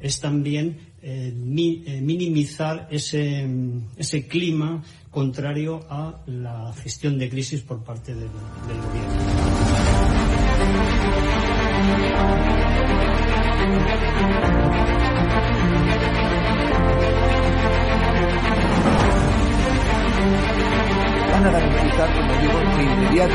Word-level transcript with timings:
es 0.00 0.20
también 0.20 0.78
eh, 1.02 1.32
eh, 1.32 2.00
minimizar 2.00 2.88
ese, 2.90 3.48
ese, 3.96 4.26
clima 4.26 4.82
contrario 5.10 5.80
a 5.88 6.22
la 6.26 6.72
gestión 6.74 7.18
de 7.18 7.28
crisis 7.28 7.60
por 7.62 7.82
parte 7.82 8.14
del, 8.14 8.28
del 8.68 8.80
gobierno. 8.86 9.42
van 21.32 21.46
a 21.46 21.50
dar 21.50 22.14
como 22.14 22.32
digo, 22.40 22.58
de 22.76 22.82
inmediato 22.84 23.34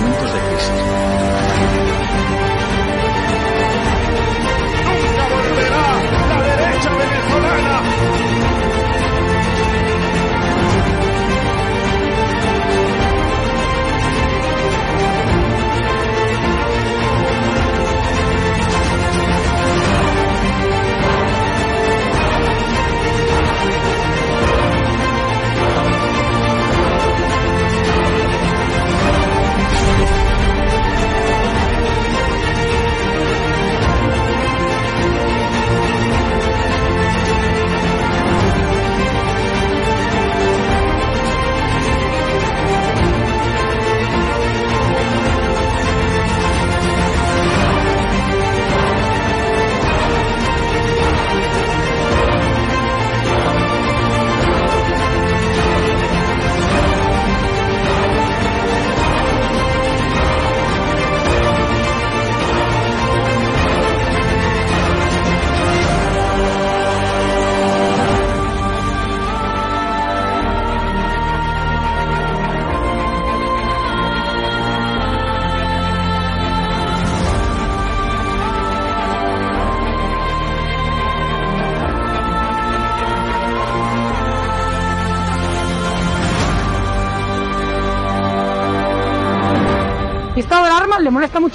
momentos 0.00 0.32
de 0.32 0.40
crisis. 0.40 0.87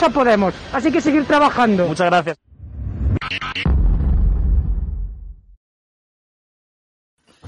Podemos. 0.09 0.53
Así 0.71 0.91
que 0.91 1.01
seguir 1.01 1.25
trabajando. 1.25 1.87
Muchas 1.87 2.07
gracias. 2.07 2.37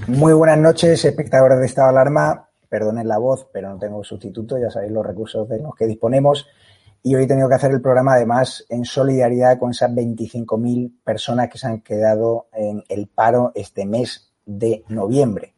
Muy 0.06 0.34
buenas 0.34 0.58
noches, 0.58 1.04
espectadores 1.04 1.58
de 1.58 1.66
Estado 1.66 1.88
de 1.88 1.98
Alarma. 1.98 2.48
Perdonen 2.68 3.08
la 3.08 3.18
voz, 3.18 3.48
pero 3.52 3.70
no 3.70 3.78
tengo 3.78 4.04
sustituto, 4.04 4.56
ya 4.58 4.70
sabéis 4.70 4.92
los 4.92 5.04
recursos 5.04 5.48
de 5.48 5.58
los 5.58 5.74
que 5.74 5.86
disponemos. 5.86 6.46
Y 7.02 7.14
hoy 7.14 7.24
he 7.24 7.26
tenido 7.26 7.48
que 7.48 7.54
hacer 7.56 7.72
el 7.72 7.80
programa, 7.80 8.14
además, 8.14 8.64
en 8.68 8.84
solidaridad 8.84 9.58
con 9.58 9.70
esas 9.70 9.90
25.000 9.90 10.92
personas 11.02 11.48
que 11.48 11.58
se 11.58 11.66
han 11.66 11.80
quedado 11.80 12.46
en 12.52 12.84
el 12.88 13.08
paro 13.08 13.52
este 13.54 13.84
mes 13.84 14.32
de 14.44 14.84
noviembre. 14.88 15.54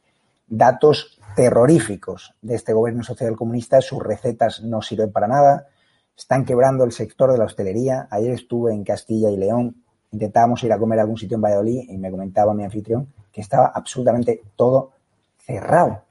Datos 0.47 1.19
terroríficos 1.37 2.35
de 2.41 2.55
este 2.55 2.73
gobierno 2.73 3.03
social 3.03 3.37
comunista, 3.37 3.81
sus 3.81 4.03
recetas 4.03 4.63
no 4.63 4.83
sirven 4.83 5.13
para 5.13 5.29
nada, 5.29 5.69
están 6.19 6.45
quebrando 6.45 6.85
el 6.85 6.93
sector 6.93 7.31
de 7.31 7.39
la 7.39 7.45
hostelería. 7.45 8.09
Ayer 8.11 8.33
estuve 8.33 8.75
en 8.75 8.83
Castilla 8.83 9.31
y 9.31 9.37
León, 9.37 9.85
intentábamos 10.11 10.63
ir 10.65 10.73
a 10.73 10.79
comer 10.79 10.99
a 10.99 11.03
algún 11.03 11.17
sitio 11.17 11.37
en 11.37 11.43
Valladolid 11.43 11.89
y 11.89 11.97
me 11.97 12.11
comentaba 12.11 12.53
mi 12.55 12.65
anfitrión 12.65 13.13
que 13.33 13.41
estaba 13.41 13.69
absolutamente 13.69 14.43
todo 14.57 14.91
cerrado. 15.39 16.03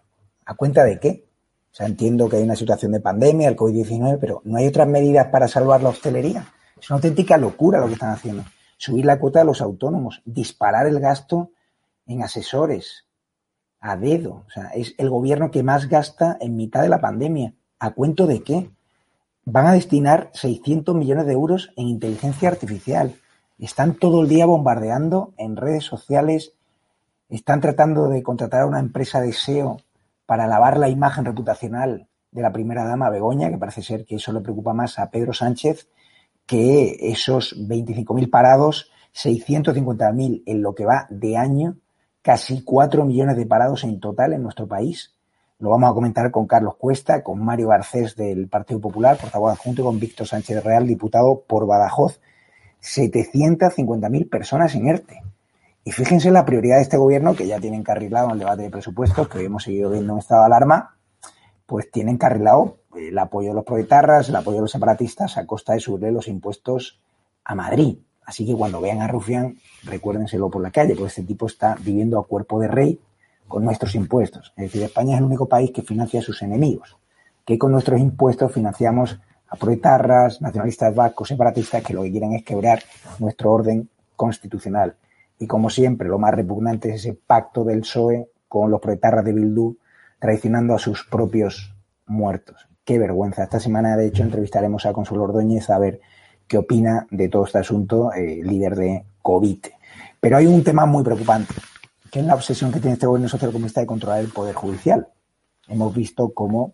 ¿A 0.45 0.55
cuenta 0.55 0.85
de 0.85 0.97
qué? 0.99 1.25
O 1.71 1.75
sea, 1.75 1.87
entiendo 1.87 2.29
que 2.29 2.37
hay 2.37 2.43
una 2.43 2.55
situación 2.55 2.93
de 2.93 3.01
pandemia, 3.01 3.49
el 3.49 3.57
COVID-19, 3.57 4.17
pero 4.19 4.41
no 4.45 4.57
hay 4.57 4.67
otras 4.67 4.87
medidas 4.87 5.27
para 5.27 5.47
salvar 5.47 5.83
la 5.83 5.89
hostelería. 5.89 6.47
Es 6.79 6.89
una 6.89 6.95
auténtica 6.97 7.37
locura 7.37 7.79
lo 7.79 7.87
que 7.87 7.93
están 7.93 8.11
haciendo. 8.11 8.45
Subir 8.77 9.05
la 9.05 9.19
cuota 9.19 9.39
de 9.39 9.45
los 9.45 9.61
autónomos, 9.61 10.21
disparar 10.25 10.87
el 10.87 10.99
gasto 10.99 11.51
en 12.05 12.23
asesores 12.23 13.05
a 13.81 13.97
dedo. 13.97 14.45
O 14.47 14.49
sea, 14.49 14.69
es 14.69 14.95
el 14.97 15.09
gobierno 15.09 15.51
que 15.51 15.63
más 15.63 15.89
gasta 15.89 16.37
en 16.39 16.55
mitad 16.55 16.81
de 16.81 16.89
la 16.89 17.01
pandemia. 17.01 17.53
¿A 17.79 17.91
cuento 17.91 18.25
de 18.25 18.41
qué? 18.41 18.71
Van 19.49 19.65
a 19.65 19.71
destinar 19.71 20.29
600 20.33 20.93
millones 20.93 21.25
de 21.25 21.31
euros 21.31 21.71
en 21.77 21.87
inteligencia 21.87 22.49
artificial. 22.49 23.15
Están 23.57 23.93
todo 23.93 24.21
el 24.21 24.27
día 24.27 24.45
bombardeando 24.45 25.33
en 25.37 25.55
redes 25.55 25.85
sociales, 25.85 26.51
están 27.29 27.61
tratando 27.61 28.09
de 28.09 28.21
contratar 28.21 28.63
a 28.63 28.65
una 28.65 28.81
empresa 28.81 29.21
de 29.21 29.31
SEO 29.31 29.77
para 30.25 30.47
lavar 30.47 30.77
la 30.77 30.89
imagen 30.89 31.23
reputacional 31.23 32.09
de 32.29 32.41
la 32.41 32.51
primera 32.51 32.83
dama 32.83 33.09
Begoña, 33.09 33.49
que 33.49 33.57
parece 33.57 33.81
ser 33.81 34.03
que 34.03 34.15
eso 34.15 34.33
le 34.33 34.41
preocupa 34.41 34.73
más 34.73 34.99
a 34.99 35.09
Pedro 35.09 35.31
Sánchez 35.31 35.87
que 36.45 36.97
esos 37.09 37.55
25.000 37.57 38.29
parados, 38.29 38.91
650.000 39.13 40.43
en 40.45 40.61
lo 40.61 40.75
que 40.75 40.85
va 40.85 41.07
de 41.09 41.37
año, 41.37 41.77
casi 42.21 42.63
4 42.65 43.05
millones 43.05 43.37
de 43.37 43.45
parados 43.45 43.85
en 43.85 44.01
total 44.01 44.33
en 44.33 44.43
nuestro 44.43 44.67
país. 44.67 45.16
Lo 45.59 45.71
vamos 45.71 45.89
a 45.89 45.93
comentar 45.95 46.29
con 46.29 46.45
Carlos 46.45 46.75
Cuesta, 46.75 47.23
con 47.23 47.43
Mario 47.43 47.69
Garcés 47.69 48.15
del 48.15 48.47
Partido 48.47 48.79
Popular, 48.79 49.17
portavoz 49.17 49.53
adjunto, 49.53 49.81
y 49.81 49.85
con 49.85 49.99
Víctor 49.99 50.27
Sánchez 50.27 50.63
Real, 50.63 50.85
diputado 50.85 51.41
por 51.47 51.65
Badajoz. 51.65 52.19
750.000 52.83 54.29
personas 54.29 54.75
en 54.75 54.87
ERTE. 54.87 55.23
Y 55.83 55.91
fíjense 55.91 56.29
la 56.29 56.45
prioridad 56.45 56.75
de 56.75 56.83
este 56.83 56.97
gobierno, 56.97 57.35
que 57.35 57.47
ya 57.47 57.59
tiene 57.59 57.75
encarrilado 57.75 58.27
en 58.27 58.33
el 58.33 58.39
debate 58.39 58.61
de 58.61 58.69
presupuestos, 58.69 59.27
que 59.29 59.39
hoy 59.39 59.45
hemos 59.45 59.63
seguido 59.63 59.89
viendo 59.89 60.13
en 60.13 60.19
estado 60.19 60.41
de 60.41 60.45
alarma, 60.45 60.95
pues 61.65 61.89
tiene 61.89 62.11
encarrilado 62.11 62.77
el 62.95 63.17
apoyo 63.17 63.49
de 63.49 63.55
los 63.55 63.65
proetarras, 63.65 64.29
el 64.29 64.35
apoyo 64.35 64.57
de 64.57 64.61
los 64.61 64.71
separatistas 64.71 65.37
a 65.37 65.47
costa 65.47 65.73
de 65.73 65.79
subirle 65.79 66.11
los 66.11 66.27
impuestos 66.27 67.01
a 67.43 67.55
Madrid. 67.55 67.97
Así 68.27 68.45
que 68.45 68.53
cuando 68.53 68.79
vean 68.79 69.01
a 69.01 69.07
Rufián, 69.07 69.57
recuérdenselo 69.85 70.51
por 70.51 70.61
la 70.61 70.69
calle, 70.69 70.93
porque 70.93 71.07
este 71.07 71.23
tipo 71.23 71.47
está 71.47 71.75
viviendo 71.81 72.19
a 72.19 72.27
cuerpo 72.27 72.59
de 72.59 72.67
rey 72.67 72.99
con 73.47 73.63
nuestros 73.63 73.95
impuestos. 73.95 74.53
Es 74.57 74.65
decir, 74.65 74.83
España 74.83 75.13
es 75.13 75.19
el 75.19 75.25
único 75.25 75.47
país 75.47 75.71
que 75.71 75.81
financia 75.81 76.19
a 76.19 76.23
sus 76.23 76.41
enemigos, 76.41 76.97
que 77.45 77.57
con 77.57 77.71
nuestros 77.71 77.99
impuestos 77.99 78.51
financiamos 78.51 79.19
a 79.49 79.55
proetarras, 79.55 80.41
nacionalistas 80.41 80.93
vascos, 80.93 81.29
separatistas, 81.29 81.83
que 81.83 81.93
lo 81.93 82.03
que 82.03 82.11
quieren 82.11 82.33
es 82.33 82.43
quebrar 82.43 82.79
nuestro 83.19 83.51
orden 83.51 83.89
constitucional. 84.15 84.95
Y 85.39 85.47
como 85.47 85.69
siempre, 85.69 86.09
lo 86.09 86.19
más 86.19 86.33
repugnante 86.33 86.89
es 86.89 87.05
ese 87.05 87.13
pacto 87.13 87.63
del 87.63 87.81
PSOE 87.81 88.29
con 88.47 88.71
los 88.71 88.81
proetarras 88.81 89.23
de 89.23 89.33
Bildu, 89.33 89.77
traicionando 90.19 90.73
a 90.73 90.79
sus 90.79 91.05
propios 91.05 91.75
muertos. 92.07 92.67
Qué 92.83 92.97
vergüenza. 92.97 93.43
Esta 93.43 93.59
semana, 93.59 93.95
de 93.95 94.07
hecho, 94.07 94.23
entrevistaremos 94.23 94.85
a 94.85 94.93
Consuelo 94.93 95.25
Ordóñez 95.25 95.69
a 95.69 95.77
ver 95.77 96.01
qué 96.47 96.57
opina 96.57 97.05
de 97.11 97.29
todo 97.29 97.45
este 97.45 97.59
asunto, 97.59 98.11
eh, 98.13 98.41
líder 98.43 98.75
de 98.75 99.03
COVID. 99.21 99.59
Pero 100.19 100.37
hay 100.37 100.47
un 100.47 100.63
tema 100.63 100.85
muy 100.85 101.03
preocupante, 101.03 101.53
que 102.11 102.19
es 102.19 102.25
la 102.25 102.35
obsesión 102.35 102.71
que 102.71 102.79
tiene 102.79 102.93
este 102.93 103.07
gobierno 103.07 103.29
socialcomunista 103.29 103.81
de 103.81 103.87
controlar 103.87 104.19
el 104.19 104.29
Poder 104.29 104.55
Judicial. 104.55 105.07
Hemos 105.67 105.93
visto 105.93 106.33
cómo 106.33 106.73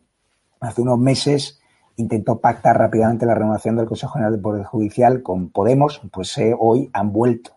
hace 0.59 0.81
unos 0.81 0.99
meses 0.99 1.59
intentó 1.95 2.39
pactar 2.39 2.77
rápidamente 2.77 3.25
la 3.25 3.35
renovación 3.35 3.75
del 3.75 3.85
Consejo 3.85 4.13
General 4.13 4.33
del 4.33 4.41
Poder 4.41 4.65
Judicial 4.65 5.21
con 5.21 5.49
Podemos, 5.49 6.01
pues 6.11 6.37
eh, 6.37 6.55
hoy 6.57 6.89
han 6.93 7.11
vuelto 7.11 7.51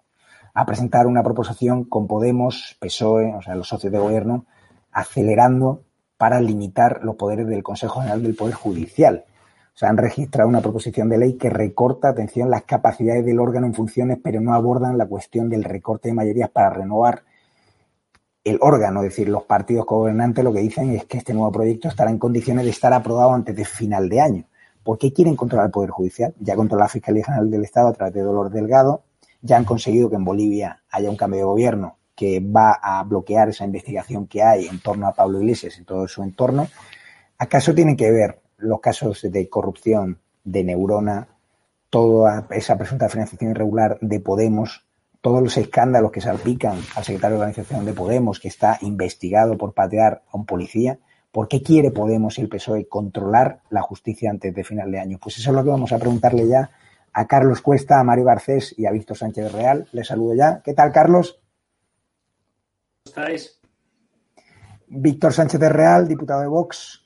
a 0.55 0.64
presentar 0.67 1.06
una 1.06 1.23
proposición 1.23 1.84
con 1.84 2.06
Podemos, 2.06 2.76
PSOE, 2.81 3.34
o 3.34 3.43
sea, 3.43 3.55
los 3.55 3.69
socios 3.69 3.93
de 3.93 3.99
gobierno, 3.99 4.46
acelerando 4.90 5.82
para 6.17 6.40
limitar 6.40 7.00
los 7.02 7.17
poderes 7.17 7.46
del 7.46 7.62
Consejo 7.62 8.00
General 8.00 8.22
del 8.22 8.34
Poder 8.34 8.55
Judicial. 8.55 9.25
O 9.75 9.79
sea, 9.79 9.90
han 9.90 9.99
registrado 9.99 10.49
una 10.49 10.62
proposición 10.62 11.11
de 11.11 11.19
ley 11.19 11.34
que 11.34 11.50
recorta, 11.50 12.08
atención, 12.08 12.50
las 12.50 12.62
capacidades 12.62 13.26
del 13.26 13.38
órgano 13.38 13.67
en 13.67 13.75
funciones, 13.75 14.19
pero 14.22 14.40
no 14.40 14.55
abordan 14.55 14.96
la 14.96 15.06
cuestión 15.06 15.50
del 15.50 15.64
recorte 15.64 16.08
de 16.08 16.14
mayorías 16.14 16.49
para 16.49 16.70
renovar 16.70 17.25
el 18.46 18.58
órgano, 18.60 19.02
es 19.02 19.10
decir, 19.10 19.28
los 19.28 19.43
partidos 19.43 19.87
gobernantes 19.87 20.44
lo 20.44 20.52
que 20.52 20.60
dicen 20.60 20.90
es 20.93 21.04
que 21.04 21.19
este 21.19 21.34
nuevo 21.34 21.50
proyecto 21.50 21.88
estará 21.88 22.10
en 22.10 22.19
condiciones 22.19 22.64
de 22.64 22.70
estar 22.70 22.93
aprobado 22.93 23.32
antes 23.32 23.56
de 23.56 23.64
final 23.64 24.08
de 24.08 24.20
año. 24.20 24.44
¿Por 24.84 24.98
qué 24.98 25.12
quieren 25.12 25.34
controlar 25.34 25.66
el 25.66 25.72
Poder 25.72 25.90
Judicial? 25.90 26.32
Ya 26.38 26.54
controla 26.54 26.84
la 26.84 26.88
Fiscalía 26.88 27.25
General 27.25 27.50
del 27.50 27.64
Estado 27.64 27.88
a 27.88 27.93
través 27.93 28.14
de 28.14 28.22
Dolor 28.22 28.50
Delgado, 28.50 29.02
ya 29.43 29.56
han 29.56 29.64
conseguido 29.64 30.08
que 30.08 30.14
en 30.14 30.25
Bolivia 30.25 30.84
haya 30.90 31.10
un 31.10 31.16
cambio 31.16 31.40
de 31.40 31.44
gobierno 31.44 31.96
que 32.14 32.38
va 32.40 32.78
a 32.81 33.02
bloquear 33.02 33.48
esa 33.48 33.64
investigación 33.64 34.28
que 34.28 34.44
hay 34.44 34.66
en 34.66 34.81
torno 34.81 35.08
a 35.08 35.12
Pablo 35.12 35.40
Iglesias 35.40 35.76
y 35.81 35.84
todo 35.84 36.06
su 36.06 36.22
entorno. 36.22 36.69
¿Acaso 37.38 37.75
tienen 37.75 37.96
que 37.96 38.12
ver 38.12 38.40
los 38.58 38.81
casos 38.81 39.22
de 39.22 39.48
corrupción 39.50 40.20
de 40.44 40.62
Neurona, 40.62 41.28
toda 41.90 42.46
esa 42.50 42.78
presunta 42.78 43.08
financiación 43.08 43.50
irregular 43.50 43.98
de 44.00 44.20
Podemos, 44.20 44.86
todos 45.26 45.43
los 45.43 45.56
escándalos 45.56 46.12
que 46.12 46.20
salpican 46.20 46.78
al 46.94 47.02
secretario 47.02 47.37
de 47.37 47.43
organización 47.43 47.84
de 47.84 47.93
Podemos, 47.93 48.38
que 48.38 48.46
está 48.46 48.78
investigado 48.82 49.58
por 49.58 49.75
patear 49.75 50.23
a 50.31 50.37
un 50.37 50.46
policía. 50.46 51.00
¿Por 51.32 51.49
qué 51.49 51.64
quiere 51.64 51.90
Podemos 51.90 52.38
y 52.38 52.43
el 52.43 52.49
PSOE 52.49 52.87
controlar 52.87 53.58
la 53.70 53.82
justicia 53.82 54.31
antes 54.31 54.55
de 54.55 54.62
final 54.62 54.88
de 54.93 55.00
año? 55.00 55.19
Pues 55.20 55.37
eso 55.38 55.50
es 55.50 55.56
lo 55.56 55.64
que 55.64 55.70
vamos 55.70 55.90
a 55.90 55.99
preguntarle 55.99 56.46
ya 56.46 56.70
a 57.12 57.26
Carlos 57.26 57.61
Cuesta, 57.61 57.99
a 57.99 58.05
Mario 58.05 58.26
Garcés 58.26 58.73
y 58.78 58.87
a 58.87 58.93
Víctor 58.93 59.17
Sánchez 59.17 59.50
Real. 59.50 59.88
Les 59.90 60.06
saludo 60.06 60.37
ya. 60.37 60.62
¿Qué 60.64 60.75
tal, 60.75 60.93
Carlos? 60.93 61.40
¿Cómo 63.02 63.25
estáis? 63.25 63.61
Víctor 64.87 65.32
Sánchez 65.32 65.58
de 65.58 65.69
Real, 65.69 66.06
diputado 66.06 66.43
de 66.43 66.46
Vox. 66.46 67.05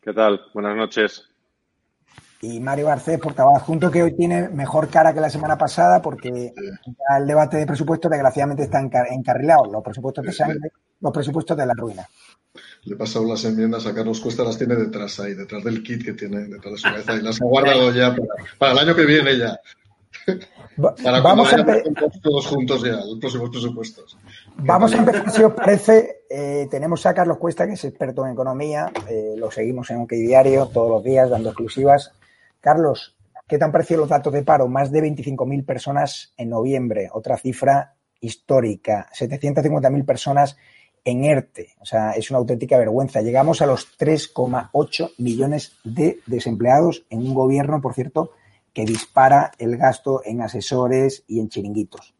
¿Qué 0.00 0.12
tal? 0.12 0.40
Buenas 0.54 0.76
noches 0.76 1.31
y 2.44 2.58
Mario 2.58 2.86
Garcés, 2.86 3.20
portavoz 3.20 3.56
adjunto, 3.56 3.88
que 3.88 4.02
hoy 4.02 4.16
tiene 4.16 4.48
mejor 4.48 4.88
cara 4.88 5.14
que 5.14 5.20
la 5.20 5.30
semana 5.30 5.56
pasada 5.56 6.02
porque 6.02 6.52
el 7.16 7.26
debate 7.26 7.56
de 7.56 7.66
presupuestos 7.66 8.10
desgraciadamente 8.10 8.64
está 8.64 8.80
encarrilado. 8.80 9.70
Los 9.70 9.82
presupuestos 9.82 10.24
de 10.24 10.32
sangre, 10.32 10.72
los 11.00 11.12
presupuestos 11.12 11.56
de 11.56 11.66
la 11.66 11.74
ruina. 11.74 12.04
Le 12.82 12.94
he 12.94 12.98
pasado 12.98 13.24
las 13.26 13.44
enmiendas 13.44 13.86
a 13.86 13.94
Carlos 13.94 14.20
Cuesta, 14.20 14.42
las 14.42 14.58
tiene 14.58 14.74
detrás 14.74 15.20
ahí, 15.20 15.34
detrás 15.34 15.62
del 15.62 15.84
kit 15.84 16.04
que 16.04 16.14
tiene 16.14 16.40
detrás 16.40 16.72
de 16.72 16.78
su 16.78 16.82
cabeza 16.82 17.14
y 17.14 17.22
las 17.22 17.40
ha 17.40 17.44
guardado 17.44 17.92
ya 17.92 18.14
para, 18.58 18.72
el 18.72 18.78
año 18.80 18.96
que 18.96 19.06
viene 19.06 19.38
ya. 19.38 19.60
Para 21.02 21.20
Vamos 21.20 21.52
a 21.52 21.64
todos 22.22 22.46
juntos 22.46 22.82
ya, 22.82 22.96
los 22.96 23.18
próximos 23.20 23.50
presupuestos. 23.50 24.16
Vamos 24.56 24.92
a 24.94 24.98
empezar, 24.98 25.30
si 25.30 25.42
os 25.42 25.52
parece. 25.52 26.24
Eh, 26.28 26.66
tenemos 26.70 27.04
a 27.06 27.14
Carlos 27.14 27.38
Cuesta, 27.38 27.66
que 27.66 27.74
es 27.74 27.84
experto 27.84 28.24
en 28.26 28.32
economía. 28.32 28.90
Eh, 29.08 29.34
lo 29.36 29.50
seguimos 29.50 29.90
en 29.90 29.98
OK 29.98 30.12
Diario 30.12 30.66
todos 30.66 30.90
los 30.90 31.04
días, 31.04 31.30
dando 31.30 31.50
exclusivas. 31.50 32.12
Carlos, 32.62 33.16
¿qué 33.48 33.58
te 33.58 33.64
han 33.64 33.72
parecido 33.72 34.00
los 34.00 34.08
datos 34.08 34.32
de 34.32 34.44
paro? 34.44 34.68
Más 34.68 34.92
de 34.92 35.02
25.000 35.02 35.66
personas 35.66 36.32
en 36.36 36.48
noviembre, 36.48 37.10
otra 37.12 37.36
cifra 37.36 37.96
histórica. 38.20 39.10
750.000 39.12 40.06
personas 40.06 40.56
en 41.04 41.24
ERTE. 41.24 41.74
O 41.80 41.84
sea, 41.84 42.12
es 42.12 42.30
una 42.30 42.38
auténtica 42.38 42.78
vergüenza. 42.78 43.20
Llegamos 43.20 43.60
a 43.62 43.66
los 43.66 43.98
3,8 43.98 45.14
millones 45.18 45.76
de 45.82 46.20
desempleados 46.26 47.04
en 47.10 47.18
un 47.18 47.34
gobierno, 47.34 47.80
por 47.80 47.94
cierto, 47.94 48.30
que 48.72 48.84
dispara 48.84 49.50
el 49.58 49.76
gasto 49.76 50.22
en 50.24 50.40
asesores 50.40 51.24
y 51.26 51.40
en 51.40 51.48
chiringuitos. 51.48 52.14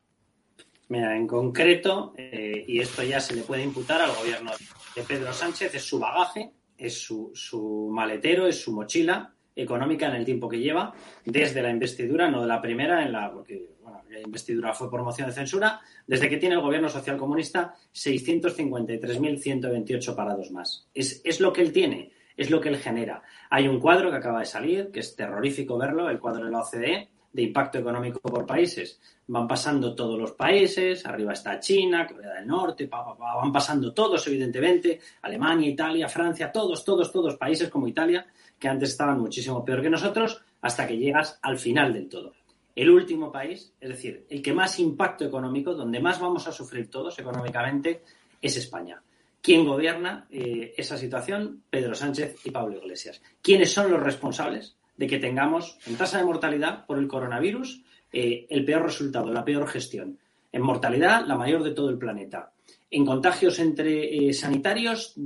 Mira, 0.88 1.16
en 1.16 1.28
concreto, 1.28 2.14
eh, 2.18 2.64
y 2.66 2.80
esto 2.80 3.04
ya 3.04 3.20
se 3.20 3.36
le 3.36 3.42
puede 3.42 3.62
imputar 3.62 4.02
al 4.02 4.12
gobierno 4.16 4.50
de 4.96 5.02
Pedro 5.02 5.32
Sánchez, 5.32 5.72
es 5.72 5.84
su 5.84 6.00
bagaje, 6.00 6.52
es 6.76 7.00
su, 7.00 7.30
su 7.32 7.88
maletero, 7.92 8.48
es 8.48 8.60
su 8.60 8.72
mochila, 8.72 9.31
económica 9.54 10.08
en 10.08 10.14
el 10.14 10.24
tiempo 10.24 10.48
que 10.48 10.58
lleva, 10.58 10.94
desde 11.24 11.62
la 11.62 11.70
investidura, 11.70 12.28
no 12.30 12.42
de 12.42 12.48
la 12.48 12.60
primera, 12.60 13.04
en 13.04 13.12
la, 13.12 13.32
porque 13.32 13.68
la 14.10 14.20
investidura 14.20 14.74
fue 14.74 14.90
por 14.90 15.02
moción 15.02 15.28
de 15.28 15.34
censura, 15.34 15.80
desde 16.06 16.28
que 16.28 16.36
tiene 16.36 16.56
el 16.56 16.60
gobierno 16.60 16.88
social 16.88 17.16
comunista, 17.16 17.74
653.128 17.94 20.14
parados 20.14 20.50
más. 20.50 20.86
Es, 20.94 21.20
es 21.24 21.40
lo 21.40 21.52
que 21.52 21.62
él 21.62 21.72
tiene, 21.72 22.12
es 22.36 22.50
lo 22.50 22.60
que 22.60 22.68
él 22.68 22.78
genera. 22.78 23.22
Hay 23.50 23.68
un 23.68 23.80
cuadro 23.80 24.10
que 24.10 24.16
acaba 24.16 24.40
de 24.40 24.46
salir, 24.46 24.90
que 24.90 25.00
es 25.00 25.16
terrorífico 25.16 25.78
verlo, 25.78 26.08
el 26.08 26.18
cuadro 26.18 26.44
de 26.44 26.50
la 26.50 26.60
OCDE, 26.60 27.08
de 27.32 27.42
impacto 27.42 27.78
económico 27.78 28.20
por 28.20 28.46
países. 28.46 29.00
Van 29.26 29.48
pasando 29.48 29.94
todos 29.94 30.18
los 30.18 30.32
países, 30.32 31.06
arriba 31.06 31.32
está 31.32 31.58
China, 31.58 32.06
Corea 32.06 32.34
del 32.34 32.46
Norte, 32.46 32.86
van 32.86 33.52
pasando 33.52 33.94
todos, 33.94 34.26
evidentemente, 34.26 35.00
Alemania, 35.22 35.70
Italia, 35.70 36.08
Francia, 36.08 36.52
todos, 36.52 36.84
todos, 36.84 37.10
todos 37.10 37.36
países 37.36 37.70
como 37.70 37.88
Italia, 37.88 38.26
que 38.62 38.68
antes 38.68 38.90
estaban 38.90 39.18
muchísimo 39.18 39.64
peor 39.64 39.82
que 39.82 39.90
nosotros, 39.90 40.40
hasta 40.60 40.86
que 40.86 40.96
llegas 40.96 41.36
al 41.42 41.58
final 41.58 41.92
del 41.92 42.08
todo. 42.08 42.32
El 42.76 42.90
último 42.90 43.32
país, 43.32 43.74
es 43.80 43.88
decir, 43.88 44.24
el 44.30 44.40
que 44.40 44.52
más 44.52 44.78
impacto 44.78 45.24
económico, 45.24 45.74
donde 45.74 45.98
más 45.98 46.20
vamos 46.20 46.46
a 46.46 46.52
sufrir 46.52 46.88
todos 46.88 47.18
económicamente, 47.18 48.04
es 48.40 48.56
España. 48.56 49.02
¿Quién 49.40 49.66
gobierna 49.66 50.28
eh, 50.30 50.74
esa 50.76 50.96
situación? 50.96 51.64
Pedro 51.68 51.96
Sánchez 51.96 52.36
y 52.44 52.52
Pablo 52.52 52.78
Iglesias. 52.78 53.20
¿Quiénes 53.42 53.72
son 53.72 53.90
los 53.90 54.00
responsables 54.00 54.76
de 54.96 55.08
que 55.08 55.18
tengamos 55.18 55.76
en 55.86 55.96
tasa 55.96 56.18
de 56.18 56.24
mortalidad 56.24 56.86
por 56.86 56.98
el 56.98 57.08
coronavirus 57.08 57.82
eh, 58.12 58.46
el 58.48 58.64
peor 58.64 58.84
resultado, 58.84 59.32
la 59.32 59.44
peor 59.44 59.66
gestión? 59.66 60.20
En 60.52 60.62
mortalidad, 60.62 61.26
la 61.26 61.36
mayor 61.36 61.64
de 61.64 61.72
todo 61.72 61.90
el 61.90 61.98
planeta. 61.98 62.52
En 62.92 63.04
contagios 63.04 63.58
entre 63.58 64.28
eh, 64.28 64.32
sanitarios, 64.32 65.16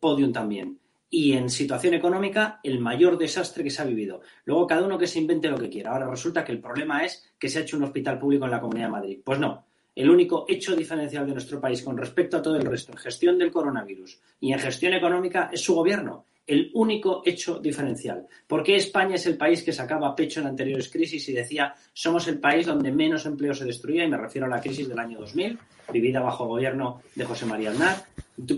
podium 0.00 0.32
también 0.32 0.78
y 1.16 1.32
en 1.32 1.48
situación 1.48 1.94
económica 1.94 2.60
el 2.62 2.78
mayor 2.78 3.16
desastre 3.16 3.64
que 3.64 3.70
se 3.70 3.80
ha 3.80 3.86
vivido. 3.86 4.20
Luego 4.44 4.66
cada 4.66 4.84
uno 4.84 4.98
que 4.98 5.06
se 5.06 5.18
invente 5.18 5.48
lo 5.48 5.56
que 5.56 5.70
quiera. 5.70 5.92
Ahora 5.92 6.10
resulta 6.10 6.44
que 6.44 6.52
el 6.52 6.60
problema 6.60 7.06
es 7.06 7.32
que 7.38 7.48
se 7.48 7.58
ha 7.58 7.62
hecho 7.62 7.78
un 7.78 7.84
hospital 7.84 8.18
público 8.18 8.44
en 8.44 8.50
la 8.50 8.60
Comunidad 8.60 8.88
de 8.88 8.92
Madrid. 8.92 9.20
Pues 9.24 9.38
no. 9.38 9.64
El 9.94 10.10
único 10.10 10.44
hecho 10.46 10.76
diferencial 10.76 11.26
de 11.26 11.32
nuestro 11.32 11.58
país 11.58 11.82
con 11.82 11.96
respecto 11.96 12.36
a 12.36 12.42
todo 12.42 12.56
el 12.56 12.66
resto 12.66 12.92
en 12.92 12.98
gestión 12.98 13.38
del 13.38 13.50
coronavirus 13.50 14.20
y 14.40 14.52
en 14.52 14.58
gestión 14.58 14.92
económica 14.92 15.48
es 15.50 15.62
su 15.62 15.74
gobierno. 15.74 16.26
El 16.46 16.70
único 16.74 17.22
hecho 17.24 17.58
diferencial. 17.58 18.26
¿Por 18.46 18.62
qué 18.62 18.76
España 18.76 19.16
es 19.16 19.26
el 19.26 19.36
país 19.36 19.62
que 19.62 19.72
sacaba 19.72 20.14
pecho 20.14 20.40
en 20.40 20.46
anteriores 20.46 20.88
crisis 20.88 21.28
y 21.28 21.32
decía 21.32 21.74
somos 21.92 22.28
el 22.28 22.38
país 22.38 22.66
donde 22.66 22.92
menos 22.92 23.26
empleo 23.26 23.54
se 23.54 23.64
destruía? 23.64 24.04
Y 24.04 24.08
me 24.08 24.16
refiero 24.16 24.46
a 24.46 24.50
la 24.50 24.60
crisis 24.60 24.88
del 24.88 24.98
año 24.98 25.18
2000, 25.18 25.58
vivida 25.92 26.20
bajo 26.20 26.44
el 26.44 26.50
gobierno 26.50 27.02
de 27.14 27.24
José 27.24 27.46
María 27.46 27.70
Aznar 27.70 28.04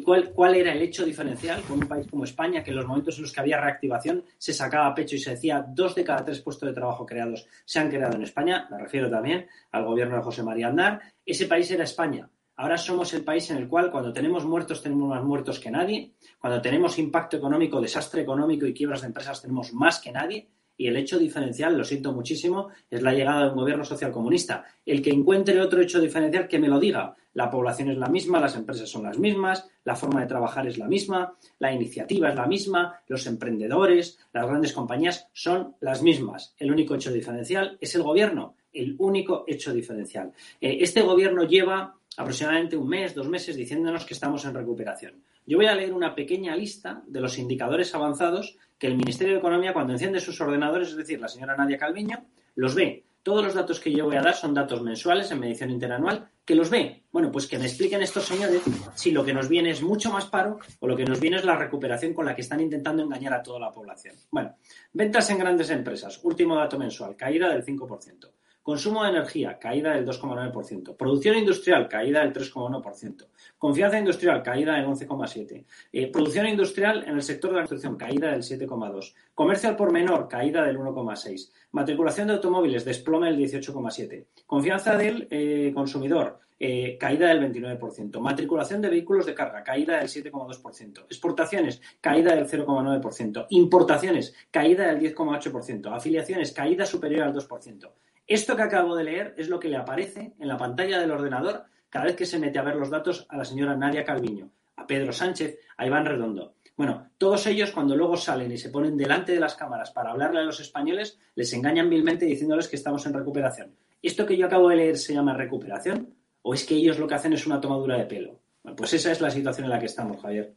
¿Cuál, 0.05 0.33
¿Cuál, 0.33 0.57
era 0.57 0.73
el 0.73 0.83
hecho 0.83 1.05
diferencial 1.05 1.63
con 1.63 1.81
un 1.81 1.87
país 1.87 2.09
como 2.09 2.25
España, 2.25 2.65
que 2.65 2.71
en 2.71 2.77
los 2.77 2.87
momentos 2.87 3.17
en 3.17 3.23
los 3.23 3.33
que 3.33 3.41
había 3.41 3.61
reactivación 3.61 4.25
se 4.37 4.53
sacaba 4.53 4.93
pecho 4.93 5.15
y 5.15 5.21
se 5.21 5.31
decía 5.31 5.65
dos 5.69 5.95
de 5.95 6.03
cada 6.03 6.25
tres 6.25 6.41
puestos 6.41 6.69
de 6.69 6.75
trabajo 6.75 7.07
creados 7.07 7.47
se 7.65 7.79
han 7.79 7.89
creado 7.89 8.17
en 8.17 8.23
España? 8.23 8.67
Me 8.73 8.79
refiero 8.79 9.09
también 9.09 9.47
al 9.71 9.85
gobierno 9.85 10.17
de 10.17 10.23
José 10.23 10.43
María 10.43 10.69
Aznar. 10.69 11.01
Ese 11.25 11.47
país 11.47 11.71
era 11.71 11.85
España. 11.85 12.29
Ahora 12.59 12.77
somos 12.77 13.15
el 13.15 13.23
país 13.23 13.49
en 13.51 13.57
el 13.57 13.69
cual 13.69 13.89
cuando 13.89 14.13
tenemos 14.13 14.45
muertos 14.45 14.83
tenemos 14.83 15.09
más 15.09 15.23
muertos 15.23 15.61
que 15.61 15.71
nadie, 15.71 16.15
cuando 16.41 16.61
tenemos 16.61 16.99
impacto 16.99 17.37
económico, 17.37 17.81
desastre 17.81 18.23
económico 18.23 18.67
y 18.67 18.75
quiebras 18.75 19.03
de 19.03 19.07
empresas 19.07 19.41
tenemos 19.41 19.73
más 19.73 20.01
que 20.01 20.11
nadie 20.11 20.49
y 20.77 20.89
el 20.89 20.97
hecho 20.97 21.21
diferencial, 21.21 21.79
lo 21.79 21.85
siento 21.85 22.13
muchísimo, 22.13 22.69
es 22.91 23.01
la 23.01 23.13
llegada 23.13 23.45
de 23.45 23.51
un 23.51 23.57
gobierno 23.57 23.85
social 23.85 24.11
comunista. 24.11 24.65
El 24.85 25.03
que 25.03 25.11
encuentre 25.11 25.61
otro 25.61 25.81
hecho 25.81 26.01
diferencial, 26.01 26.49
que 26.49 26.59
me 26.59 26.69
lo 26.69 26.81
diga. 26.81 27.15
La 27.35 27.49
población 27.49 27.91
es 27.91 27.99
la 27.99 28.09
misma, 28.09 28.41
las 28.41 28.57
empresas 28.57 28.89
son 28.89 29.05
las 29.05 29.19
mismas, 29.19 29.69
la 29.85 29.95
forma 29.95 30.21
de 30.21 30.27
trabajar 30.27 30.67
es 30.67 30.79
la 30.79 30.89
misma, 30.89 31.35
la 31.61 31.73
iniciativa 31.73 32.31
es 32.31 32.35
la 32.35 32.47
misma, 32.47 33.01
los 33.07 33.27
emprendedores, 33.27 34.19
las 34.33 34.47
grandes 34.47 34.73
compañías 34.73 35.29
son 35.33 35.77
las 35.81 36.03
mismas. 36.03 36.55
El 36.59 36.73
único 36.73 36.97
hecho 36.97 37.13
diferencial 37.13 37.77
es 37.81 37.95
el 37.95 38.03
gobierno, 38.03 38.55
el 38.73 38.97
único 38.99 39.45
hecho 39.47 39.73
diferencial. 39.73 40.33
Eh, 40.61 40.79
este 40.81 41.03
gobierno 41.03 41.45
lleva 41.45 41.98
aproximadamente 42.19 42.77
un 42.77 42.89
mes, 42.89 43.15
dos 43.15 43.29
meses 43.29 43.57
diciéndonos 43.57 44.05
que 44.05 44.15
estamos 44.15 44.45
en 44.45 44.53
recuperación. 44.53 45.23
Yo 45.47 45.57
voy 45.57 45.67
a 45.67 45.75
leer 45.75 45.95
una 45.95 46.15
pequeña 46.17 46.55
lista 46.57 47.03
de 47.07 47.21
los 47.21 47.39
indicadores 47.39 47.95
avanzados 47.95 48.59
que 48.77 48.89
el 48.89 48.97
Ministerio 48.97 49.35
de 49.35 49.39
Economía, 49.39 49.73
cuando 49.73 49.93
enciende 49.93 50.21
sus 50.21 50.41
ordenadores, 50.41 50.89
es 50.89 50.97
decir, 50.97 51.21
la 51.21 51.29
señora 51.29 51.57
Nadia 51.57 51.79
Calviño, 51.79 52.25
los 52.57 52.75
ve 52.75 53.05
Todos 53.23 53.45
los 53.45 53.55
datos 53.55 53.79
que 53.79 53.93
yo 53.93 54.07
voy 54.07 54.17
a 54.17 54.23
dar 54.23 54.35
son 54.35 54.53
datos 54.53 54.83
mensuales 54.83 55.31
en 55.31 55.39
medición 55.39 55.71
interanual. 55.71 56.29
¿Que 56.45 56.55
los 56.55 56.71
ve? 56.71 57.05
Bueno, 57.13 57.31
pues 57.31 57.47
que 57.47 57.59
me 57.59 57.67
expliquen 57.67 58.03
estos 58.03 58.25
señores 58.25 58.63
si 58.95 59.11
lo 59.13 59.25
que 59.25 59.35
nos 59.35 59.49
viene 59.49 59.71
es 59.71 59.83
mucho 59.83 60.11
más 60.11 60.27
paro 60.27 60.59
o 60.81 60.89
lo 60.89 60.97
que 60.97 61.05
nos 61.05 61.21
viene 61.21 61.37
es 61.37 61.45
la 61.45 61.57
recuperación 61.57 62.15
con 62.15 62.25
la 62.25 62.35
que 62.35 62.41
están 62.41 62.61
intentando 62.61 63.03
engañar 63.03 63.35
a 63.35 63.43
toda 63.43 63.61
la 63.61 63.71
población. 63.71 64.17
Bueno, 64.31 64.57
ventas 64.93 65.31
en 65.31 65.39
grandes 65.39 65.71
empresas, 65.71 66.19
último 66.25 66.57
dato 66.57 66.79
mensual, 66.79 67.17
caída 67.17 67.49
del 67.51 67.65
5%. 67.65 68.29
Consumo 68.69 69.03
de 69.03 69.09
energía, 69.09 69.59
caída 69.59 69.95
del 69.95 70.05
2,9%. 70.05 70.95
Producción 70.95 71.39
industrial, 71.39 71.89
caída 71.89 72.21
del 72.21 72.35
3,1%. 72.35 73.27
Confianza 73.57 73.99
industrial, 73.99 74.43
caída 74.43 74.75
del 74.75 74.85
11,7%. 74.85 75.65
Eh, 75.91 76.13
producción 76.13 76.47
industrial 76.47 77.03
en 77.09 77.15
el 77.15 77.23
sector 77.23 77.49
de 77.49 77.57
la 77.57 77.63
construcción, 77.63 77.97
caída 77.97 78.31
del 78.31 78.43
7,2%. 78.43 79.15
Comercio 79.35 79.71
al 79.71 79.77
por 79.77 79.91
menor, 79.91 80.29
caída 80.29 80.67
del 80.67 80.77
1,6%. 80.77 81.51
Matriculación 81.73 82.27
de 82.29 82.35
automóviles, 82.35 82.85
desplome 82.85 83.29
del 83.29 83.39
18,7%. 83.39 84.27
Confianza 84.45 84.99
del 84.99 85.27
eh, 85.31 85.73
consumidor, 85.75 86.39
eh, 86.61 86.99
caída 87.01 87.29
del 87.29 87.41
29%. 87.51 88.21
Matriculación 88.21 88.83
de 88.83 88.91
vehículos 88.91 89.25
de 89.25 89.35
carga, 89.35 89.65
caída 89.65 89.97
del 89.97 90.09
7,2%. 90.09 91.05
Exportaciones, 91.05 91.81
caída 92.03 92.37
del 92.37 92.47
0,9%. 92.47 93.47
Importaciones, 93.49 94.35
caída 94.51 94.89
del 94.89 95.01
10,8%. 95.01 95.91
Afiliaciones, 95.91 96.53
caída 96.53 96.85
superior 96.85 97.23
al 97.23 97.33
2%. 97.33 97.91
Esto 98.29 98.55
que 98.57 98.63
acabo 98.63 98.95
de 98.95 99.05
leer 99.05 99.35
es 99.39 99.49
lo 99.49 99.59
que 99.59 99.71
le 99.71 99.79
aparece 99.79 100.35
en 100.39 100.49
la 100.49 100.59
pantalla 100.59 101.01
del 101.01 101.11
ordenador 101.11 101.65
cada 101.89 102.05
vez 102.05 102.15
que 102.15 102.27
se 102.27 102.39
mete 102.39 102.59
a 102.59 102.63
ver 102.63 102.77
los 102.77 102.91
datos 102.91 103.25
a 103.31 103.39
la 103.39 103.45
señora 103.47 103.75
Nadia 103.75 104.05
Calviño, 104.05 104.51
a 104.77 104.87
Pedro 104.87 105.15
Sánchez, 105.15 105.59
a 105.79 105.87
Iván 105.87 106.05
Redondo. 106.05 106.53
Bueno, 106.77 107.09
todos 107.17 107.47
ellos 107.47 107.71
cuando 107.71 107.97
luego 107.97 108.19
salen 108.19 108.53
y 108.53 108.59
se 108.59 108.69
ponen 108.69 108.99
delante 108.99 109.33
de 109.33 109.41
las 109.41 109.57
cámaras 109.57 109.93
para 109.93 110.11
hablarle 110.11 110.41
a 110.41 110.45
los 110.45 110.61
españoles, 110.61 111.19
les 111.35 111.51
engañan 111.55 111.89
vilmente 111.89 112.27
diciéndoles 112.27 112.69
que 112.69 112.77
estamos 112.77 113.07
en 113.07 113.15
recuperación. 113.15 113.75
¿Esto 114.03 114.27
que 114.27 114.37
yo 114.37 114.45
acabo 114.45 114.69
de 114.69 114.77
leer 114.77 114.99
se 114.99 115.15
llama 115.15 115.33
recuperación? 115.33 116.15
¿O 116.43 116.53
es 116.53 116.67
que 116.67 116.75
ellos 116.75 116.99
lo 116.99 117.09
que 117.09 117.15
hacen 117.15 117.33
es 117.33 117.47
una 117.47 117.63
tomadura 117.63 117.97
de 117.97 118.05
pelo? 118.05 118.39
Bueno, 118.63 118.77
pues 118.77 118.93
esa 118.93 119.11
es 119.11 119.23
la 119.23 119.31
situación 119.31 119.65
en 119.65 119.71
la 119.71 119.79
que 119.81 119.87
estamos, 119.87 120.21
Javier. 120.21 120.53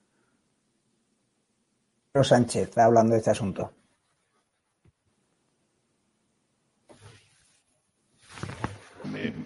Pedro 2.11 2.23
Sánchez 2.25 2.77
hablando 2.77 3.13
de 3.13 3.19
este 3.19 3.31
asunto. 3.31 3.71